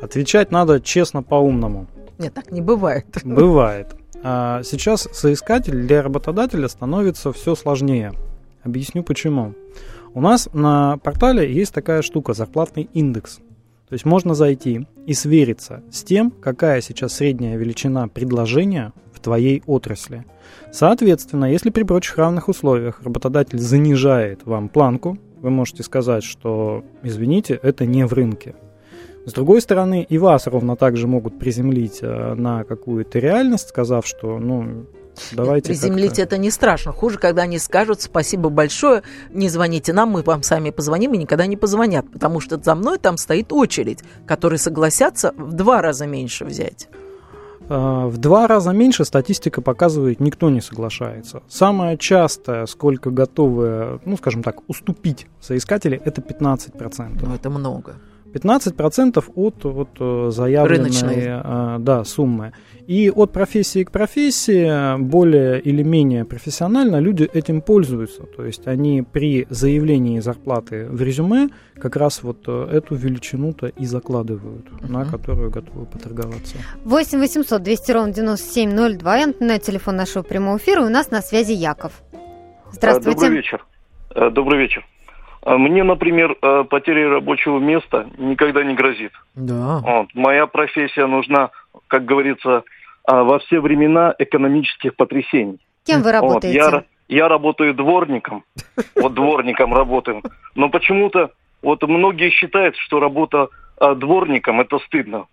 Отвечать 0.00 0.50
надо 0.50 0.80
честно 0.80 1.22
по-умному. 1.22 1.86
Нет, 2.18 2.34
так 2.34 2.50
не 2.50 2.60
бывает. 2.60 3.06
Бывает. 3.24 3.94
А 4.22 4.62
сейчас 4.62 5.08
соискатель 5.12 5.86
для 5.86 6.02
работодателя 6.02 6.68
становится 6.68 7.32
все 7.32 7.54
сложнее. 7.54 8.12
Объясню 8.62 9.02
почему. 9.02 9.54
У 10.14 10.20
нас 10.20 10.48
на 10.52 10.96
портале 10.98 11.52
есть 11.52 11.72
такая 11.72 12.02
штука, 12.02 12.32
зарплатный 12.32 12.88
индекс. 12.92 13.36
То 13.88 13.92
есть 13.92 14.04
можно 14.04 14.34
зайти 14.34 14.86
и 15.06 15.14
свериться 15.14 15.82
с 15.92 16.02
тем, 16.02 16.32
какая 16.32 16.80
сейчас 16.80 17.14
средняя 17.14 17.56
величина 17.56 18.08
предложения 18.08 18.92
в 19.12 19.20
твоей 19.20 19.62
отрасли. 19.66 20.24
Соответственно, 20.72 21.44
если 21.52 21.70
при 21.70 21.84
прочих 21.84 22.16
равных 22.18 22.48
условиях 22.48 23.02
работодатель 23.02 23.60
занижает 23.60 24.44
вам 24.44 24.68
планку, 24.68 25.18
вы 25.40 25.50
можете 25.50 25.84
сказать, 25.84 26.24
что, 26.24 26.82
извините, 27.04 27.60
это 27.62 27.86
не 27.86 28.04
в 28.06 28.12
рынке. 28.12 28.56
С 29.26 29.32
другой 29.32 29.60
стороны, 29.60 30.06
и 30.08 30.18
вас 30.18 30.46
ровно 30.46 30.76
так 30.76 30.96
же 30.96 31.08
могут 31.08 31.38
приземлить 31.38 31.98
э, 32.00 32.34
на 32.34 32.62
какую-то 32.62 33.18
реальность, 33.18 33.68
сказав, 33.68 34.06
что, 34.06 34.38
ну, 34.38 34.86
Давайте 35.32 35.68
Приземлить 35.68 36.18
это 36.18 36.36
не 36.38 36.50
страшно. 36.50 36.92
Хуже, 36.92 37.18
когда 37.18 37.42
они 37.42 37.58
скажут 37.58 38.02
спасибо 38.02 38.50
большое, 38.50 39.02
не 39.30 39.48
звоните 39.48 39.92
нам, 39.92 40.10
мы 40.10 40.22
вам 40.22 40.42
сами 40.42 40.70
позвоним 40.70 41.14
и 41.14 41.18
никогда 41.18 41.46
не 41.46 41.56
позвонят, 41.56 42.10
потому 42.12 42.38
что 42.38 42.58
за 42.62 42.74
мной 42.74 42.98
там 42.98 43.16
стоит 43.16 43.52
очередь, 43.52 44.00
которые 44.26 44.58
согласятся 44.58 45.32
в 45.36 45.54
два 45.54 45.82
раза 45.82 46.06
меньше 46.06 46.44
взять. 46.44 46.88
Э, 47.68 48.06
в 48.06 48.18
два 48.18 48.46
раза 48.46 48.70
меньше 48.72 49.04
статистика 49.04 49.60
показывает, 49.62 50.20
никто 50.20 50.50
не 50.50 50.60
соглашается. 50.60 51.42
Самое 51.48 51.98
частое, 51.98 52.66
сколько 52.66 53.10
готовы, 53.10 54.00
ну, 54.04 54.16
скажем 54.16 54.42
так, 54.42 54.68
уступить 54.68 55.26
соискатели, 55.40 56.00
это 56.04 56.20
15%. 56.20 57.18
Ну, 57.26 57.34
это 57.34 57.50
много. 57.50 57.96
15% 58.36 59.24
от, 59.34 59.64
от 59.64 59.88
э, 60.00 60.30
заявленной 60.30 61.24
э, 61.26 61.76
да, 61.78 62.04
суммы. 62.04 62.52
И 62.86 63.10
от 63.10 63.32
профессии 63.32 63.82
к 63.82 63.90
профессии 63.90 64.98
более 64.98 65.60
или 65.60 65.82
менее 65.82 66.24
профессионально 66.24 67.00
люди 67.00 67.28
этим 67.32 67.60
пользуются. 67.60 68.22
То 68.36 68.44
есть 68.44 68.66
они 68.66 69.02
при 69.02 69.46
заявлении 69.50 70.20
зарплаты 70.20 70.86
в 70.86 71.02
резюме 71.02 71.48
как 71.78 71.96
раз 71.96 72.22
вот 72.22 72.44
э, 72.46 72.68
эту 72.72 72.94
величину-то 72.94 73.66
и 73.66 73.86
закладывают, 73.86 74.66
uh-huh. 74.66 74.92
на 74.92 75.04
которую 75.04 75.50
готовы 75.50 75.86
поторговаться. 75.86 76.56
8 76.84 77.18
800 77.18 77.62
200 77.62 77.92
ровно 77.92 78.12
9702. 78.12 79.16
Я 79.16 79.26
напоминаю 79.26 79.60
телефон 79.60 79.96
нашего 79.96 80.22
прямого 80.22 80.58
эфира. 80.58 80.82
У 80.82 80.88
нас 80.88 81.10
на 81.10 81.22
связи 81.22 81.52
Яков. 81.52 81.92
Здравствуйте. 82.72 83.18
Добрый 83.18 83.36
вечер. 83.36 83.66
Добрый 84.32 84.60
вечер. 84.60 84.84
А 85.46 85.58
мне, 85.58 85.84
например, 85.84 86.36
э, 86.42 86.64
потеря 86.68 87.08
рабочего 87.08 87.60
места 87.60 88.08
никогда 88.18 88.64
не 88.64 88.74
грозит. 88.74 89.12
Да. 89.36 89.78
Вот. 89.78 90.08
Моя 90.12 90.48
профессия 90.48 91.06
нужна, 91.06 91.50
как 91.86 92.04
говорится, 92.04 92.64
а, 93.04 93.22
во 93.22 93.38
все 93.38 93.60
времена 93.60 94.12
экономических 94.18 94.96
потрясений. 94.96 95.60
Кем 95.84 96.02
вы 96.02 96.10
работаете? 96.10 96.60
Вот. 96.60 96.84
Я, 97.08 97.16
я 97.22 97.28
работаю 97.28 97.74
дворником. 97.74 98.42
Вот 98.96 99.14
дворником 99.14 99.72
работаю. 99.72 100.24
Но 100.56 100.68
почему-то 100.68 101.30
вот 101.62 101.80
многие 101.84 102.30
считают, 102.30 102.74
что 102.78 102.98
работа 102.98 103.46
а, 103.78 103.94
дворником 103.94 104.60
это 104.60 104.80
стыдно. 104.80 105.26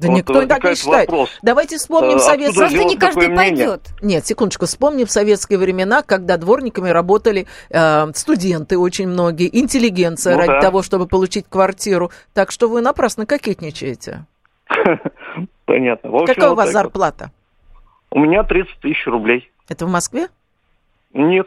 Да 0.00 0.08
вот 0.08 0.16
никто 0.16 0.46
так 0.46 0.64
не 0.64 0.74
считает. 0.74 1.10
Вопрос. 1.10 1.30
Давайте 1.42 1.76
вспомним 1.76 2.16
а, 2.16 2.20
советское... 2.20 2.60
Просто 2.60 2.84
не 2.84 2.96
каждый 2.96 3.28
пойдет. 3.34 3.90
Нет, 4.00 4.26
секундочку. 4.26 4.64
Вспомним 4.64 5.06
советские 5.06 5.58
времена, 5.58 6.02
когда 6.02 6.38
дворниками 6.38 6.88
работали 6.88 7.46
э, 7.68 8.12
студенты 8.14 8.78
очень 8.78 9.08
многие, 9.08 9.54
интеллигенция 9.60 10.34
ну, 10.34 10.40
ради 10.40 10.52
да. 10.52 10.60
того, 10.60 10.82
чтобы 10.82 11.06
получить 11.06 11.46
квартиру. 11.48 12.10
Так 12.32 12.50
что 12.50 12.68
вы 12.68 12.80
напрасно 12.80 13.26
кокетничаете. 13.26 14.24
Понятно. 15.66 16.24
Какая 16.24 16.50
у 16.50 16.54
вас 16.54 16.72
зарплата? 16.72 17.30
У 18.10 18.20
меня 18.20 18.42
30 18.42 18.80
тысяч 18.80 19.06
рублей. 19.06 19.50
Это 19.68 19.84
в 19.84 19.90
Москве? 19.90 20.28
Нет, 21.12 21.46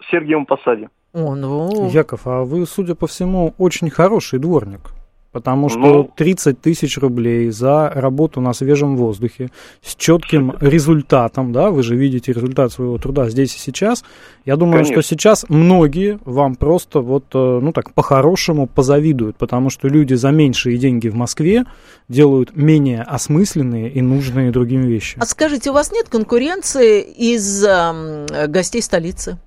в 0.00 0.10
Сергиевом 0.10 0.46
Посаде. 0.46 0.88
О, 1.12 1.36
ну... 1.36 1.88
Яков, 1.88 2.26
а 2.26 2.42
вы, 2.42 2.66
судя 2.66 2.96
по 2.96 3.06
всему, 3.06 3.54
очень 3.58 3.90
хороший 3.90 4.40
дворник. 4.40 4.90
Потому 5.32 5.70
что 5.70 5.78
Ну. 5.78 6.10
30 6.14 6.60
тысяч 6.60 6.98
рублей 6.98 7.50
за 7.50 7.90
работу 7.94 8.40
на 8.42 8.52
свежем 8.52 8.96
воздухе 8.96 9.50
с 9.80 9.94
четким 9.96 10.54
результатом, 10.60 11.52
да, 11.52 11.70
вы 11.70 11.82
же 11.82 11.96
видите 11.96 12.32
результат 12.32 12.70
своего 12.70 12.98
труда 12.98 13.30
здесь 13.30 13.56
и 13.56 13.58
сейчас. 13.58 14.04
Я 14.44 14.56
думаю, 14.56 14.84
Конечно. 14.84 15.00
что 15.00 15.02
сейчас 15.02 15.46
многие 15.48 16.18
вам 16.26 16.54
просто 16.54 17.00
вот, 17.00 17.24
э, 17.34 17.60
ну 17.62 17.72
так, 17.72 17.94
по-хорошему 17.94 18.66
позавидуют, 18.66 19.36
потому 19.36 19.70
что 19.70 19.88
люди 19.88 20.14
за 20.14 20.30
меньшие 20.30 20.76
деньги 20.76 21.08
в 21.08 21.14
Москве 21.14 21.64
делают 22.08 22.54
менее 22.54 23.02
осмысленные 23.02 23.88
и 23.88 24.02
нужные 24.02 24.50
другим 24.50 24.82
вещи. 24.82 25.16
А 25.18 25.24
скажите, 25.24 25.70
у 25.70 25.72
вас 25.72 25.92
нет 25.92 26.08
конкуренции 26.10 27.00
из 27.00 27.64
эм, 27.64 28.26
гостей 28.48 28.82
столицы? 28.82 29.38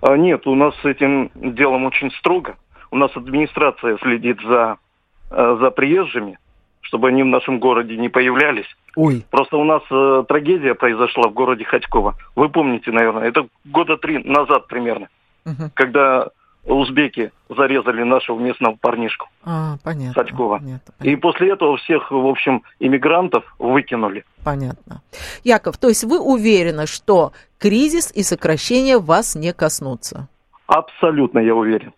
А 0.00 0.16
нет, 0.16 0.46
у 0.46 0.54
нас 0.54 0.74
с 0.82 0.84
этим 0.84 1.30
делом 1.34 1.84
очень 1.84 2.10
строго. 2.12 2.56
У 2.90 2.96
нас 2.96 3.10
администрация 3.16 3.98
следит 3.98 4.38
за, 4.48 4.76
э, 4.76 4.87
за 5.30 5.70
приезжими, 5.70 6.38
чтобы 6.80 7.08
они 7.08 7.22
в 7.22 7.26
нашем 7.26 7.58
городе 7.58 7.96
не 7.96 8.08
появлялись. 8.08 8.66
Ой. 8.96 9.24
Просто 9.30 9.56
у 9.56 9.64
нас 9.64 9.82
э, 9.90 10.24
трагедия 10.28 10.74
произошла 10.74 11.28
в 11.28 11.32
городе 11.32 11.64
Ходьково. 11.64 12.14
Вы 12.34 12.48
помните, 12.48 12.90
наверное, 12.90 13.24
это 13.28 13.46
года 13.64 13.96
три 13.96 14.18
назад 14.18 14.66
примерно, 14.68 15.08
Мгм. 15.44 15.70
когда 15.74 16.28
узбеки 16.64 17.30
зарезали 17.48 18.02
нашего 18.02 18.38
местного 18.38 18.76
парнишку 18.80 19.28
А, 19.44 19.76
понятно. 19.84 20.12
Ходькова. 20.22 20.58
Понятно, 20.58 20.92
И 21.02 21.16
после 21.16 21.52
этого 21.52 21.76
всех, 21.78 22.10
в 22.10 22.26
общем, 22.26 22.62
иммигрантов 22.80 23.44
выкинули. 23.58 24.24
понятно. 24.44 25.00
Яков, 25.44 25.78
то 25.78 25.88
есть 25.88 26.04
вы 26.04 26.18
уверены, 26.18 26.86
что 26.86 27.32
кризис 27.58 28.10
и 28.14 28.22
сокращение 28.22 28.98
вас 28.98 29.34
не 29.34 29.52
коснутся? 29.54 30.28
Абсолютно, 30.66 31.38
я 31.38 31.54
уверен. 31.54 31.92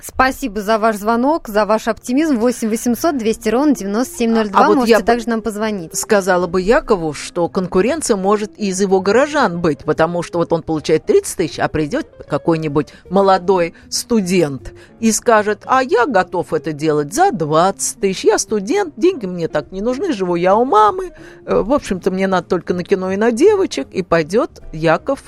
Спасибо 0.00 0.60
за 0.60 0.78
ваш 0.78 0.96
звонок, 0.96 1.48
за 1.48 1.66
ваш 1.66 1.88
оптимизм. 1.88 2.38
8 2.38 2.68
800 2.68 3.16
200 3.16 3.48
ровно 3.48 3.74
9702. 3.74 4.60
А 4.60 4.68
вот 4.68 4.76
Можете 4.76 4.92
я 4.92 5.00
также 5.00 5.28
нам 5.28 5.42
позвонить. 5.42 5.96
Сказала 5.96 6.46
бы 6.46 6.60
Якову, 6.60 7.12
что 7.12 7.48
конкуренция 7.48 8.16
может 8.16 8.52
и 8.56 8.68
из 8.68 8.80
его 8.80 9.00
горожан 9.00 9.60
быть, 9.60 9.80
потому 9.80 10.22
что 10.22 10.38
вот 10.38 10.52
он 10.52 10.62
получает 10.62 11.04
30 11.04 11.36
тысяч, 11.36 11.58
а 11.58 11.68
придет 11.68 12.06
какой-нибудь 12.28 12.88
молодой 13.10 13.74
студент 13.88 14.72
и 15.00 15.10
скажет, 15.10 15.62
а 15.66 15.82
я 15.82 16.06
готов 16.06 16.52
это 16.52 16.72
делать 16.72 17.12
за 17.12 17.32
20 17.32 18.00
тысяч, 18.00 18.24
я 18.24 18.38
студент, 18.38 18.94
деньги 18.96 19.26
мне 19.26 19.48
так 19.48 19.72
не 19.72 19.80
нужны, 19.80 20.12
живу 20.12 20.36
я 20.36 20.54
у 20.54 20.64
мамы, 20.64 21.12
э, 21.44 21.60
в 21.60 21.72
общем-то 21.72 22.10
мне 22.10 22.26
надо 22.26 22.46
только 22.48 22.74
на 22.74 22.84
кино 22.84 23.10
и 23.12 23.16
на 23.16 23.32
девочек, 23.32 23.88
и 23.90 24.02
пойдет 24.02 24.62
Яков 24.72 25.20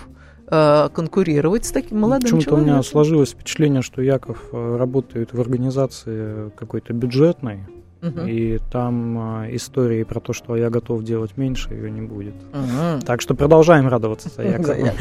э, 0.51 0.89
конкурировать 0.93 1.65
с 1.65 1.71
таким 1.73 2.01
молодым 2.01 2.23
Почему-то 2.23 2.55
у 2.55 2.57
меня 2.59 2.67
человеком. 2.67 2.91
сложилось 2.91 3.31
впечатление, 3.31 3.83
что 3.83 4.03
Яков 4.03 4.39
э, 4.53 4.77
работает 4.77 5.33
в 5.33 5.41
организации 5.41 6.51
какой-то 6.57 6.93
бюджетной, 6.93 7.61
Мгм. 8.03 8.27
и 8.27 8.59
там 8.73 9.43
э, 9.45 9.57
истории 9.57 10.05
про 10.05 10.21
то, 10.21 10.33
что 10.33 10.57
я 10.57 10.71
готов 10.71 11.05
делать 11.05 11.37
меньше, 11.37 11.75
ее 11.75 11.91
не 11.91 12.01
будет. 12.01 12.35
Мгм. 12.55 13.03
Так 13.05 13.21
что 13.21 13.35
продолжаем 13.35 13.89
радоваться 13.89 14.31
за 14.35 14.43
Якова. 14.43 14.93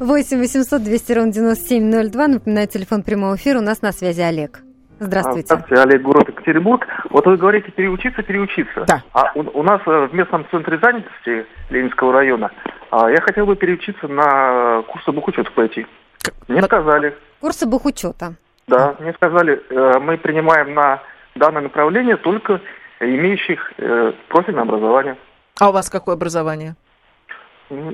8 0.00 0.38
800 0.40 0.82
200 0.82 1.12
ровно 1.12 1.32
9702. 1.32 2.28
Напоминаю, 2.28 2.66
телефон 2.66 3.02
прямого 3.04 3.36
эфира. 3.36 3.58
У 3.58 3.62
нас 3.62 3.80
на 3.80 3.92
связи 3.92 4.22
Олег. 4.22 4.62
Здравствуйте. 5.00 5.46
Здравствуйте, 5.46 5.82
Олег, 5.82 6.02
город 6.02 6.28
Екатеринбург. 6.28 6.86
Вот 7.10 7.26
вы 7.26 7.36
говорите 7.36 7.70
переучиться, 7.70 8.22
переучиться. 8.22 8.84
Да. 8.86 9.02
А 9.12 9.30
у, 9.34 9.40
у 9.60 9.62
нас 9.62 9.80
э, 9.86 10.06
в 10.06 10.14
местном 10.14 10.44
центре 10.50 10.78
занятости 10.78 11.46
Ленинского 11.70 12.12
района 12.12 12.50
а, 12.90 13.08
я 13.10 13.20
хотел 13.20 13.46
бы 13.46 13.54
переучиться 13.54 14.08
на 14.08 14.82
курсы 14.88 15.12
бухучета 15.12 15.50
пойти. 15.52 15.86
Мне 16.48 16.62
сказали, 16.62 17.16
Курсы 17.40 17.66
бухучета. 17.66 18.34
да, 18.66 18.96
мне 18.98 19.12
сказали, 19.12 19.62
э, 19.70 19.98
мы 20.00 20.18
принимаем 20.18 20.74
на 20.74 21.00
данное 21.36 21.62
направление 21.62 22.16
только 22.16 22.60
имеющих 23.00 23.72
э, 23.78 24.12
профильное 24.28 24.62
образование. 24.62 25.16
А 25.60 25.68
у 25.70 25.72
вас 25.72 25.88
какое 25.90 26.16
образование? 26.16 26.74
М, 27.70 27.90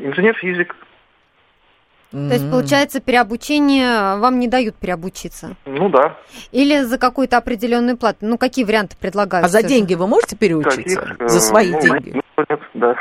Инженер-физик. 2.15 2.29
То 2.29 2.35
есть, 2.35 2.51
получается, 2.51 3.01
переобучение 3.01 4.17
вам 4.19 4.39
не 4.39 4.49
дают 4.49 4.77
переобучиться? 4.77 5.57
Ну 5.67 5.89
да. 5.89 6.17
Или 6.53 6.83
за 6.83 6.99
какую-то 6.99 7.37
определенную 7.37 7.97
плату? 7.97 8.19
Ну, 8.23 8.39
какие 8.39 8.65
варианты 8.65 8.97
предлагают? 8.97 9.45
А 9.47 9.49
за 9.49 9.59
всё 9.59 9.69
же? 9.69 9.75
деньги 9.75 9.95
вы 9.95 10.07
можете 10.07 10.37
переучиться? 10.37 11.01
Каких, 11.01 11.21
э, 11.21 11.29
За 11.29 11.41
свои 11.41 11.73
ну, 11.73 11.81
деньги? 11.81 12.23
ну, 12.37 12.45
нет, 12.49 12.61
да. 12.75 12.95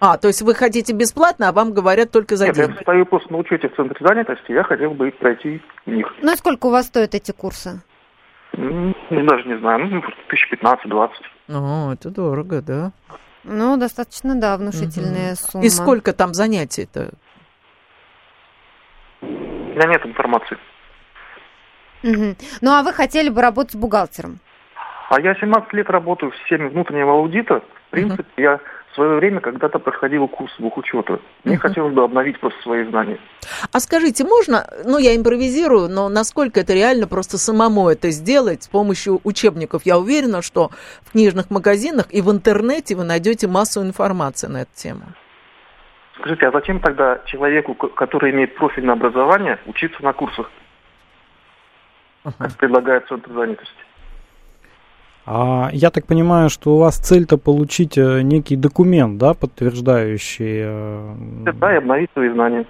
А, 0.00 0.18
то 0.18 0.28
есть 0.28 0.42
вы 0.42 0.54
хотите 0.54 0.92
бесплатно, 0.92 1.48
а 1.48 1.52
вам 1.52 1.72
говорят 1.72 2.10
только 2.10 2.36
за 2.36 2.46
Нет, 2.46 2.56
деньги? 2.56 2.74
я 2.76 2.82
стою 2.82 3.06
просто 3.06 3.32
на 3.32 3.38
учете 3.38 3.68
в 3.68 3.74
центре 3.74 3.96
занятости, 4.06 4.52
я 4.52 4.62
хотел 4.62 4.90
бы 4.92 5.10
пройти 5.12 5.62
в 5.86 5.90
них. 5.90 6.06
Ну, 6.20 6.32
и 6.32 6.36
сколько 6.36 6.66
у 6.66 6.70
вас 6.70 6.86
стоят 6.86 7.14
эти 7.14 7.32
курсы? 7.32 7.80
Ну, 8.52 8.94
даже 9.10 9.48
не 9.48 9.58
знаю, 9.58 9.86
ну, 9.86 10.02
тысяч 10.28 10.48
пятнадцать-двадцать. 10.50 11.24
О, 11.48 11.92
это 11.92 12.10
дорого, 12.10 12.62
да. 12.62 12.92
Ну, 13.44 13.76
достаточно, 13.76 14.34
да, 14.34 14.56
внушительная 14.56 15.34
сумма. 15.34 15.64
И 15.64 15.68
сколько 15.68 16.12
там 16.12 16.34
занятий-то? 16.34 17.10
У 19.74 19.76
меня 19.76 19.88
нет 19.88 20.06
информации. 20.06 20.56
Мгм. 22.04 22.36
Ну, 22.60 22.70
а 22.70 22.82
вы 22.82 22.92
хотели 22.92 23.28
бы 23.28 23.42
работать 23.42 23.74
бухгалтером? 23.74 24.38
А 25.10 25.20
я 25.20 25.34
17 25.34 25.72
лет 25.72 25.90
работаю 25.90 26.30
в 26.30 26.36
системе 26.36 26.68
внутреннего 26.68 27.12
аудита. 27.12 27.60
В 27.88 27.90
принципе, 27.90 28.24
я 28.36 28.60
в 28.92 28.94
свое 28.94 29.16
время 29.16 29.40
когда-то 29.40 29.80
проходил 29.80 30.28
курс 30.28 30.52
бухучета. 30.60 31.18
Мне 31.42 31.56
хотелось 31.56 31.92
бы 31.92 32.04
обновить 32.04 32.38
просто 32.38 32.60
свои 32.62 32.84
знания. 32.84 33.18
А 33.72 33.80
скажите, 33.80 34.22
можно, 34.22 34.64
ну 34.84 34.98
я 34.98 35.16
импровизирую, 35.16 35.88
но 35.88 36.08
насколько 36.08 36.60
это 36.60 36.72
реально 36.72 37.08
просто 37.08 37.36
самому 37.36 37.88
это 37.88 38.10
сделать 38.10 38.62
с 38.62 38.68
помощью 38.68 39.20
учебников? 39.24 39.82
Я 39.84 39.98
уверена, 39.98 40.42
что 40.42 40.70
в 41.02 41.10
книжных 41.10 41.50
магазинах 41.50 42.06
и 42.10 42.22
в 42.22 42.30
интернете 42.30 42.94
вы 42.94 43.02
найдете 43.02 43.48
массу 43.48 43.82
информации 43.82 44.46
на 44.46 44.62
эту 44.62 44.70
тему. 44.74 45.02
Скажите, 46.18 46.46
а 46.46 46.52
зачем 46.52 46.80
тогда 46.80 47.20
человеку, 47.26 47.74
ко- 47.74 47.88
который 47.88 48.30
имеет 48.30 48.54
профильное 48.56 48.94
образование, 48.94 49.58
учиться 49.66 50.02
на 50.02 50.12
курсах, 50.12 50.50
как 52.38 52.52
предлагает 52.56 53.06
Центр 53.08 53.32
занятости? 53.32 53.74
А 55.26 55.70
я 55.72 55.90
так 55.90 56.06
понимаю, 56.06 56.50
что 56.50 56.74
у 56.74 56.78
вас 56.78 56.98
цель-то 56.98 57.38
получить 57.38 57.96
э, 57.96 58.20
некий 58.22 58.56
документ, 58.56 59.16
да, 59.18 59.32
подтверждающий... 59.34 60.60
э, 60.64 61.14
Да, 61.54 61.72
и 61.74 61.78
обновить 61.78 62.10
свои 62.12 62.28
знания. 62.28 62.66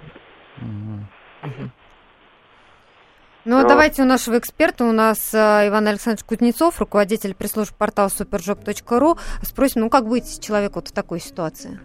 Ну, 3.47 3.61
Да. 3.61 3.67
давайте 3.67 4.01
у 4.01 4.05
нашего 4.05 4.39
эксперта, 4.39 4.85
у 4.85 4.91
нас 4.93 5.33
э, 5.33 5.67
Иван 5.67 5.87
Александрович 5.87 6.23
Кузнецов, 6.25 6.79
руководитель 6.79 7.35
пресс-службы 7.35 7.75
портала 7.77 8.07
superjob.ru, 8.07 9.19
спросим, 9.43 9.81
ну, 9.81 9.89
как 9.89 10.07
быть 10.07 10.39
человеку 10.43 10.75
вот 10.75 10.87
в 10.87 10.93
такой 10.93 11.19
ситуации? 11.19 11.79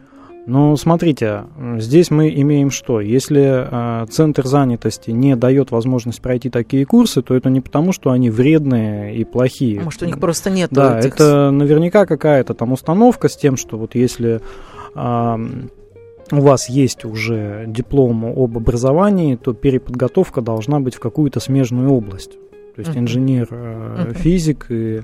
Ну, 0.47 0.76
смотрите, 0.76 1.45
здесь 1.78 2.11
мы 2.11 2.30
имеем 2.30 2.70
что? 2.70 3.01
Если 3.01 4.03
э, 4.03 4.07
центр 4.07 4.47
занятости 4.47 5.11
не 5.11 5.36
дает 5.36 5.70
возможность 5.70 6.20
пройти 6.20 6.51
такие 6.51 6.86
курсы, 6.86 7.22
то 7.22 7.34
это 7.34 7.51
не 7.51 7.61
потому, 7.61 7.93
что 7.93 8.11
они 8.11 8.30
вредные 8.30 9.14
и 9.16 9.24
плохие. 9.24 9.80
Может, 9.80 10.03
у 10.03 10.07
них 10.07 10.18
просто 10.18 10.51
нет 10.51 10.70
Да, 10.72 10.99
этих... 10.99 11.14
это 11.14 11.51
наверняка 11.51 12.07
какая-то 12.07 12.55
там 12.55 12.72
установка 12.72 13.28
с 13.28 13.36
тем, 13.36 13.57
что 13.57 13.76
вот 13.76 13.95
если 13.95 14.41
ам, 14.95 15.70
у 16.32 16.41
вас 16.41 16.68
есть 16.68 17.05
уже 17.05 17.64
диплом 17.66 18.24
об 18.24 18.57
образовании, 18.57 19.36
то 19.36 19.53
переподготовка 19.53 20.41
должна 20.41 20.80
быть 20.80 20.95
в 20.95 21.01
какую-то 21.01 21.41
смежную 21.41 21.91
область. 21.91 22.32
То 22.74 22.82
есть 22.82 22.97
инженер, 22.97 23.49
э, 23.51 24.12
физик 24.16 24.66
и 24.70 25.03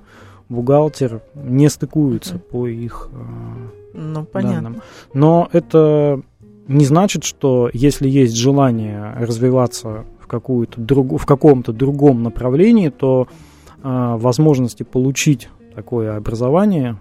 бухгалтер 0.48 1.20
не 1.34 1.68
стыкуются 1.68 2.38
по 2.38 2.66
их 2.66 3.08
э, 3.12 3.85
Ну, 3.96 4.24
понятно. 4.24 4.62
данным. 4.62 4.82
Но 5.14 5.48
это 5.52 6.20
не 6.68 6.84
значит, 6.84 7.24
что 7.24 7.70
если 7.72 8.08
есть 8.08 8.36
желание 8.36 9.14
развиваться 9.18 10.04
в, 10.20 10.26
какую-то 10.26 10.80
другу, 10.80 11.16
в 11.16 11.26
каком-то 11.26 11.72
другом 11.72 12.22
направлении, 12.22 12.90
то 12.90 13.28
э, 13.82 14.16
возможности 14.18 14.82
получить 14.82 15.48
такое 15.74 16.16
образование 16.16 16.96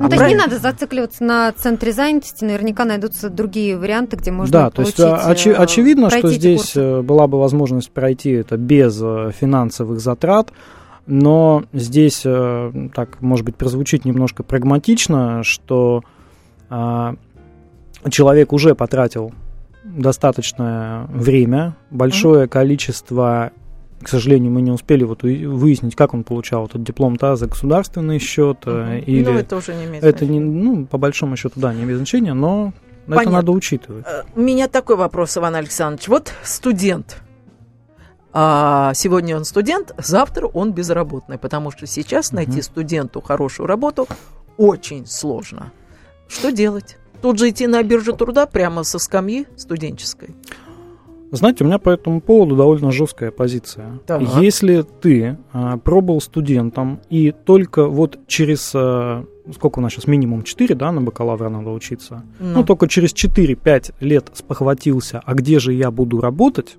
Ну, 0.00 0.08
то 0.08 0.16
есть 0.16 0.26
не 0.28 0.34
надо 0.34 0.58
зацикливаться 0.58 1.22
на 1.22 1.52
центре 1.52 1.92
занятости, 1.92 2.44
наверняка 2.44 2.84
найдутся 2.84 3.28
другие 3.30 3.76
варианты, 3.78 4.16
где 4.16 4.30
можно 4.32 4.52
да, 4.52 4.70
то 4.70 4.76
получить, 4.76 4.98
есть 4.98 5.10
а, 5.10 5.30
очи- 5.32 5.52
э, 5.52 5.54
очевидно, 5.54 6.10
что 6.10 6.28
здесь 6.30 6.72
курсы. 6.72 6.80
э, 6.80 7.02
была 7.02 7.26
бы 7.28 7.38
возможность 7.38 7.90
пройти 7.92 8.30
это 8.30 8.56
без 8.56 9.00
э, 9.00 9.30
финансовых 9.38 10.00
затрат, 10.00 10.52
но 11.06 11.64
здесь, 11.72 12.22
э, 12.24 12.88
так, 12.94 13.20
может 13.20 13.44
быть, 13.44 13.56
прозвучит 13.56 14.04
немножко 14.04 14.42
прагматично, 14.42 15.42
что 15.42 16.02
а, 16.70 17.14
человек 18.10 18.52
уже 18.52 18.74
потратил 18.74 19.32
достаточное 19.84 21.06
время, 21.06 21.76
большое 21.90 22.48
количество, 22.48 23.52
к 24.02 24.08
сожалению, 24.08 24.50
мы 24.50 24.62
не 24.62 24.70
успели 24.70 25.04
вот 25.04 25.22
выяснить, 25.22 25.94
как 25.94 26.14
он 26.14 26.24
получал 26.24 26.66
этот 26.66 26.82
диплом-то 26.82 27.36
за 27.36 27.46
государственный 27.46 28.18
счет 28.18 28.58
э, 28.64 29.00
или 29.06 29.24
Ну, 29.24 29.32
это 29.32 29.56
уже 29.56 29.74
не 29.74 29.84
имеет 29.84 30.02
это 30.02 30.26
не, 30.26 30.40
ну, 30.40 30.86
по 30.86 30.98
большому 30.98 31.36
счету, 31.36 31.60
да, 31.60 31.74
не 31.74 31.82
имеет 31.82 31.98
значения, 31.98 32.32
но 32.32 32.72
это 33.06 33.16
Понятно. 33.16 33.32
надо 33.32 33.52
учитывать. 33.52 34.06
Э, 34.06 34.22
У 34.34 34.40
меня 34.40 34.68
такой 34.68 34.96
вопрос, 34.96 35.36
Иван 35.36 35.54
Александрович. 35.56 36.08
Вот 36.08 36.32
студент, 36.42 37.22
А 38.36 38.92
сегодня 38.94 39.36
он 39.36 39.44
студент, 39.44 39.94
завтра 39.96 40.48
он 40.48 40.72
безработный, 40.72 41.38
потому 41.38 41.70
что 41.70 41.86
сейчас 41.86 42.32
найти 42.32 42.62
студенту 42.62 43.20
хорошую 43.20 43.68
работу 43.68 44.08
очень 44.56 45.06
сложно. 45.06 45.72
Что 46.26 46.50
делать? 46.50 46.98
Тут 47.22 47.38
же 47.38 47.50
идти 47.50 47.68
на 47.68 47.80
биржу 47.84 48.12
труда 48.12 48.46
прямо 48.46 48.82
со 48.82 48.98
скамьи 48.98 49.46
студенческой. 49.56 50.34
Знаете, 51.30 51.62
у 51.64 51.66
меня 51.66 51.78
по 51.78 51.90
этому 51.90 52.20
поводу 52.20 52.56
довольно 52.56 52.90
жесткая 52.90 53.30
позиция. 53.30 53.98
Так. 54.06 54.22
Если 54.40 54.82
ты 54.82 55.36
а, 55.52 55.78
пробовал 55.78 56.20
студентом 56.20 57.00
и 57.10 57.32
только 57.32 57.86
вот 57.86 58.18
через, 58.26 58.72
а, 58.74 59.24
сколько 59.52 59.78
у 59.78 59.82
нас 59.82 59.92
сейчас, 59.92 60.06
минимум 60.06 60.42
4, 60.42 60.74
да, 60.74 60.92
на 60.92 61.00
бакалавра 61.00 61.48
надо 61.48 61.70
учиться, 61.70 62.24
Ну. 62.38 62.58
ну, 62.58 62.64
только 62.64 62.88
через 62.88 63.12
4-5 63.12 63.94
лет 64.00 64.30
спохватился, 64.34 65.22
а 65.24 65.34
где 65.34 65.58
же 65.58 65.72
я 65.72 65.90
буду 65.90 66.20
работать, 66.20 66.76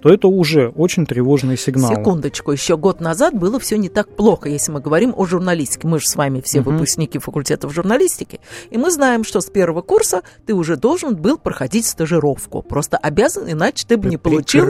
то 0.00 0.08
это 0.10 0.28
уже 0.28 0.68
очень 0.76 1.06
тревожный 1.06 1.56
сигнал. 1.56 1.90
Секундочку, 1.94 2.52
еще 2.52 2.76
год 2.76 3.00
назад 3.00 3.34
было 3.34 3.58
все 3.58 3.76
не 3.78 3.88
так 3.88 4.08
плохо, 4.14 4.48
если 4.48 4.70
мы 4.72 4.80
говорим 4.80 5.12
о 5.16 5.26
журналистике. 5.26 5.86
Мы 5.88 5.98
же 6.00 6.08
с 6.08 6.16
вами 6.16 6.40
все 6.40 6.60
Мгм. 6.60 6.72
выпускники 6.74 7.18
факультетов 7.18 7.72
журналистики, 7.72 8.40
и 8.70 8.78
мы 8.78 8.90
знаем, 8.90 9.24
что 9.24 9.40
с 9.40 9.46
первого 9.50 9.82
курса 9.82 10.22
ты 10.46 10.54
уже 10.54 10.76
должен 10.76 11.16
был 11.16 11.38
проходить 11.38 11.86
стажировку. 11.86 12.62
Просто 12.62 12.96
обязан, 12.96 13.50
иначе 13.50 13.86
ты 13.86 13.96
бы 13.96 14.08
не 14.08 14.16
получил, 14.16 14.64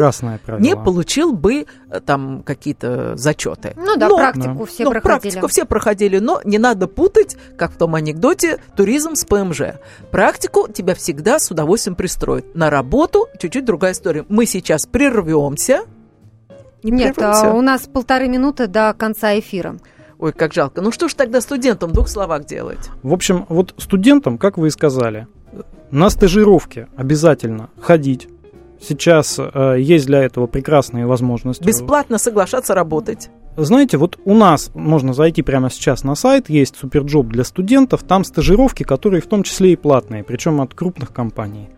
не 0.58 0.74
получил 0.76 1.32
бы 1.32 1.66
э, 1.90 2.00
там 2.00 2.42
какие-то 2.42 3.16
зачеты. 3.16 3.74
Ну 3.76 3.96
да, 3.96 4.08
Но- 4.08 4.16
практику 4.16 4.64
все 4.66 4.84
ну, 4.84 4.90
проходили. 4.90 5.20
практику 5.32 5.46
все 5.48 5.64
проходили, 5.64 6.18
но 6.18 6.40
не 6.44 6.58
надо 6.58 6.86
путать, 6.86 7.36
как 7.56 7.72
в 7.72 7.76
том 7.76 7.94
анекдоте, 7.94 8.58
туризм 8.76 9.14
с 9.14 9.24
ПМЖ. 9.24 9.62
Практику 10.10 10.68
тебя 10.68 10.94
всегда 10.94 11.38
с 11.38 11.50
удовольствием 11.50 11.94
пристроят. 11.96 12.54
На 12.54 12.70
работу 12.70 13.28
чуть-чуть 13.38 13.64
другая 13.64 13.92
история. 13.92 14.24
Мы 14.28 14.46
сейчас 14.46 14.86
прервемся. 15.22 15.80
Не 16.82 16.90
Нет, 16.92 17.16
прервемся? 17.16 17.50
а, 17.50 17.54
у 17.54 17.60
нас 17.60 17.86
полторы 17.86 18.28
минуты 18.28 18.66
до 18.66 18.94
конца 18.96 19.38
эфира. 19.38 19.76
Ой, 20.18 20.32
как 20.32 20.52
жалко. 20.52 20.80
Ну 20.80 20.90
что 20.90 21.08
ж 21.08 21.14
тогда 21.14 21.40
студентам 21.40 21.90
в 21.90 21.92
двух 21.92 22.08
словах 22.08 22.44
делать? 22.44 22.90
В 23.02 23.12
общем, 23.12 23.46
вот 23.48 23.74
студентам, 23.78 24.36
как 24.38 24.58
вы 24.58 24.68
и 24.68 24.70
сказали, 24.70 25.28
на 25.90 26.10
стажировке 26.10 26.88
обязательно 26.96 27.70
ходить. 27.80 28.28
Сейчас 28.80 29.38
э, 29.38 29.76
есть 29.78 30.06
для 30.06 30.22
этого 30.22 30.46
прекрасные 30.46 31.06
возможности. 31.06 31.64
Бесплатно 31.64 32.18
соглашаться 32.18 32.74
работать. 32.74 33.30
Знаете, 33.56 33.96
вот 33.96 34.18
у 34.24 34.34
нас 34.34 34.70
можно 34.74 35.12
зайти 35.12 35.42
прямо 35.42 35.68
сейчас 35.68 36.04
на 36.04 36.14
сайт, 36.14 36.48
есть 36.48 36.76
суперджоп 36.76 37.26
для 37.26 37.42
студентов, 37.42 38.04
там 38.04 38.22
стажировки, 38.22 38.84
которые 38.84 39.20
в 39.20 39.26
том 39.26 39.42
числе 39.42 39.72
и 39.72 39.76
платные, 39.76 40.22
причем 40.22 40.60
от 40.60 40.74
крупных 40.74 41.12
компаний. 41.12 41.68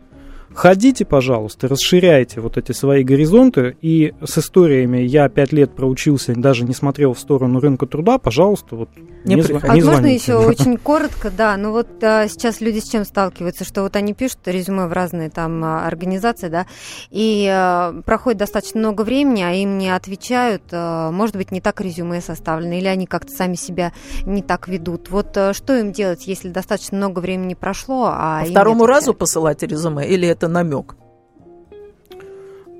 Ходите, 0.52 1.04
пожалуйста, 1.04 1.68
расширяйте 1.68 2.40
вот 2.40 2.58
эти 2.58 2.72
свои 2.72 3.04
горизонты, 3.04 3.76
и 3.82 4.14
с 4.24 4.36
историями 4.36 4.98
«я 4.98 5.28
пять 5.28 5.52
лет 5.52 5.76
проучился, 5.76 6.34
даже 6.34 6.64
не 6.64 6.74
смотрел 6.74 7.14
в 7.14 7.20
сторону 7.20 7.60
рынка 7.60 7.86
труда», 7.86 8.18
пожалуйста, 8.18 8.74
вот 8.74 8.88
Не 9.24 9.36
не, 9.36 9.42
зв-. 9.42 9.62
А 9.62 9.74
не 9.74 9.82
можно 9.82 10.06
еще 10.06 10.34
очень 10.46 10.76
коротко, 10.76 11.30
да, 11.30 11.56
ну 11.56 11.70
вот 11.70 12.02
а, 12.02 12.26
сейчас 12.26 12.60
люди 12.60 12.80
с 12.80 12.88
чем 12.88 13.04
сталкиваются, 13.04 13.64
что 13.64 13.82
вот 13.82 13.94
они 13.94 14.12
пишут 14.12 14.38
резюме 14.46 14.86
в 14.86 14.92
разные 14.92 15.30
там 15.30 15.62
а, 15.62 15.86
организации, 15.86 16.48
да, 16.48 16.66
и 17.10 17.48
а, 17.48 18.00
проходит 18.04 18.40
достаточно 18.40 18.80
много 18.80 19.02
времени, 19.02 19.42
а 19.42 19.52
им 19.52 19.78
не 19.78 19.88
отвечают, 19.88 20.64
а, 20.72 21.12
может 21.12 21.36
быть, 21.36 21.52
не 21.52 21.60
так 21.60 21.80
резюме 21.80 22.20
составлено, 22.20 22.74
или 22.74 22.88
они 22.88 23.06
как-то 23.06 23.32
сами 23.32 23.54
себя 23.54 23.92
не 24.26 24.42
так 24.42 24.66
ведут. 24.66 25.10
Вот 25.10 25.36
а, 25.36 25.54
что 25.54 25.76
им 25.76 25.92
делать, 25.92 26.26
если 26.26 26.48
достаточно 26.48 26.96
много 26.96 27.20
времени 27.20 27.54
прошло, 27.54 28.10
а 28.12 28.40
По 28.40 28.42
им 28.42 28.48
не 28.48 28.54
второму 28.56 28.86
разу 28.86 29.14
посылать 29.14 29.62
резюме 29.62 30.08
или 30.08 30.26
это 30.40 30.48
намек? 30.48 30.96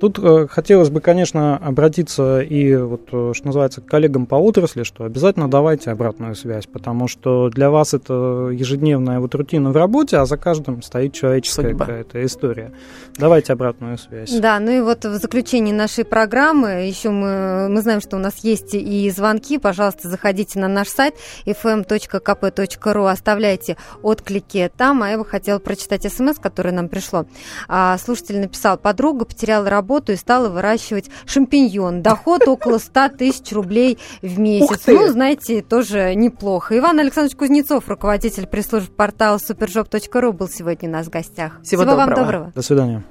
Тут 0.01 0.17
э, 0.17 0.47
хотелось 0.49 0.89
бы, 0.89 0.99
конечно, 0.99 1.57
обратиться 1.57 2.39
и, 2.39 2.75
вот, 2.75 3.09
э, 3.11 3.33
что 3.35 3.45
называется, 3.45 3.81
к 3.81 3.85
коллегам 3.85 4.25
по 4.25 4.33
отрасли, 4.33 4.81
что 4.81 5.03
обязательно 5.03 5.47
давайте 5.47 5.91
обратную 5.91 6.33
связь, 6.33 6.65
потому 6.65 7.07
что 7.07 7.49
для 7.49 7.69
вас 7.69 7.93
это 7.93 8.49
ежедневная 8.51 9.19
вот 9.19 9.35
рутина 9.35 9.69
в 9.69 9.77
работе, 9.77 10.17
а 10.17 10.25
за 10.25 10.37
каждым 10.37 10.81
стоит 10.81 11.13
человеческая 11.13 11.69
Судьба. 11.69 11.85
какая-то 11.85 12.25
история. 12.25 12.71
Давайте 13.19 13.53
обратную 13.53 13.99
связь. 13.99 14.31
Да, 14.39 14.59
ну 14.59 14.71
и 14.71 14.81
вот 14.81 15.05
в 15.05 15.17
заключении 15.17 15.71
нашей 15.71 16.03
программы 16.03 16.87
еще 16.87 17.11
мы, 17.11 17.69
мы 17.69 17.81
знаем, 17.83 18.01
что 18.01 18.15
у 18.15 18.19
нас 18.19 18.39
есть 18.39 18.73
и 18.73 19.07
звонки. 19.11 19.59
Пожалуйста, 19.59 20.09
заходите 20.09 20.57
на 20.57 20.67
наш 20.67 20.87
сайт 20.87 21.13
fm.kp.ru, 21.45 23.07
оставляйте 23.07 23.77
отклики 24.01 24.71
там. 24.75 25.03
А 25.03 25.11
я 25.11 25.19
бы 25.19 25.25
хотела 25.25 25.59
прочитать 25.59 26.11
смс, 26.11 26.39
которое 26.39 26.71
нам 26.71 26.89
пришло. 26.89 27.27
А, 27.67 27.99
слушатель 27.99 28.39
написал, 28.39 28.79
подруга 28.79 29.25
потеряла 29.25 29.69
работу 29.69 29.90
и 30.09 30.15
стала 30.15 30.49
выращивать 30.49 31.09
шампиньон. 31.25 32.01
Доход 32.01 32.47
около 32.47 32.77
100 32.77 33.09
тысяч 33.09 33.51
рублей 33.51 33.97
в 34.21 34.39
месяц. 34.39 34.83
Ну, 34.87 35.07
знаете, 35.07 35.61
тоже 35.61 36.15
неплохо. 36.15 36.77
Иван 36.77 36.99
Александрович 36.99 37.37
Кузнецов, 37.37 37.87
руководитель 37.87 38.47
пресс-службы 38.47 38.93
портала 38.93 39.37
superjob.ru, 39.37 40.31
был 40.31 40.49
сегодня 40.49 40.89
у 40.89 40.91
нас 40.91 41.07
в 41.07 41.09
гостях. 41.09 41.59
Всего 41.63 41.83
вам 41.83 42.09
доброго. 42.09 42.15
доброго. 42.15 42.51
До 42.55 42.61
свидания. 42.61 43.03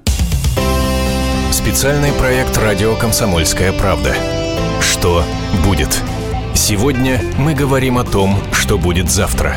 Специальный 1.53 2.13
проект 2.13 2.57
«Радио 2.59 2.97
Комсомольская 2.97 3.73
правда». 3.73 4.15
Что 4.81 5.23
будет? 5.67 5.89
Сегодня 6.55 7.21
мы 7.39 7.55
говорим 7.55 7.99
о 7.99 8.05
том, 8.05 8.37
что 8.53 8.79
будет 8.79 9.11
завтра. 9.11 9.57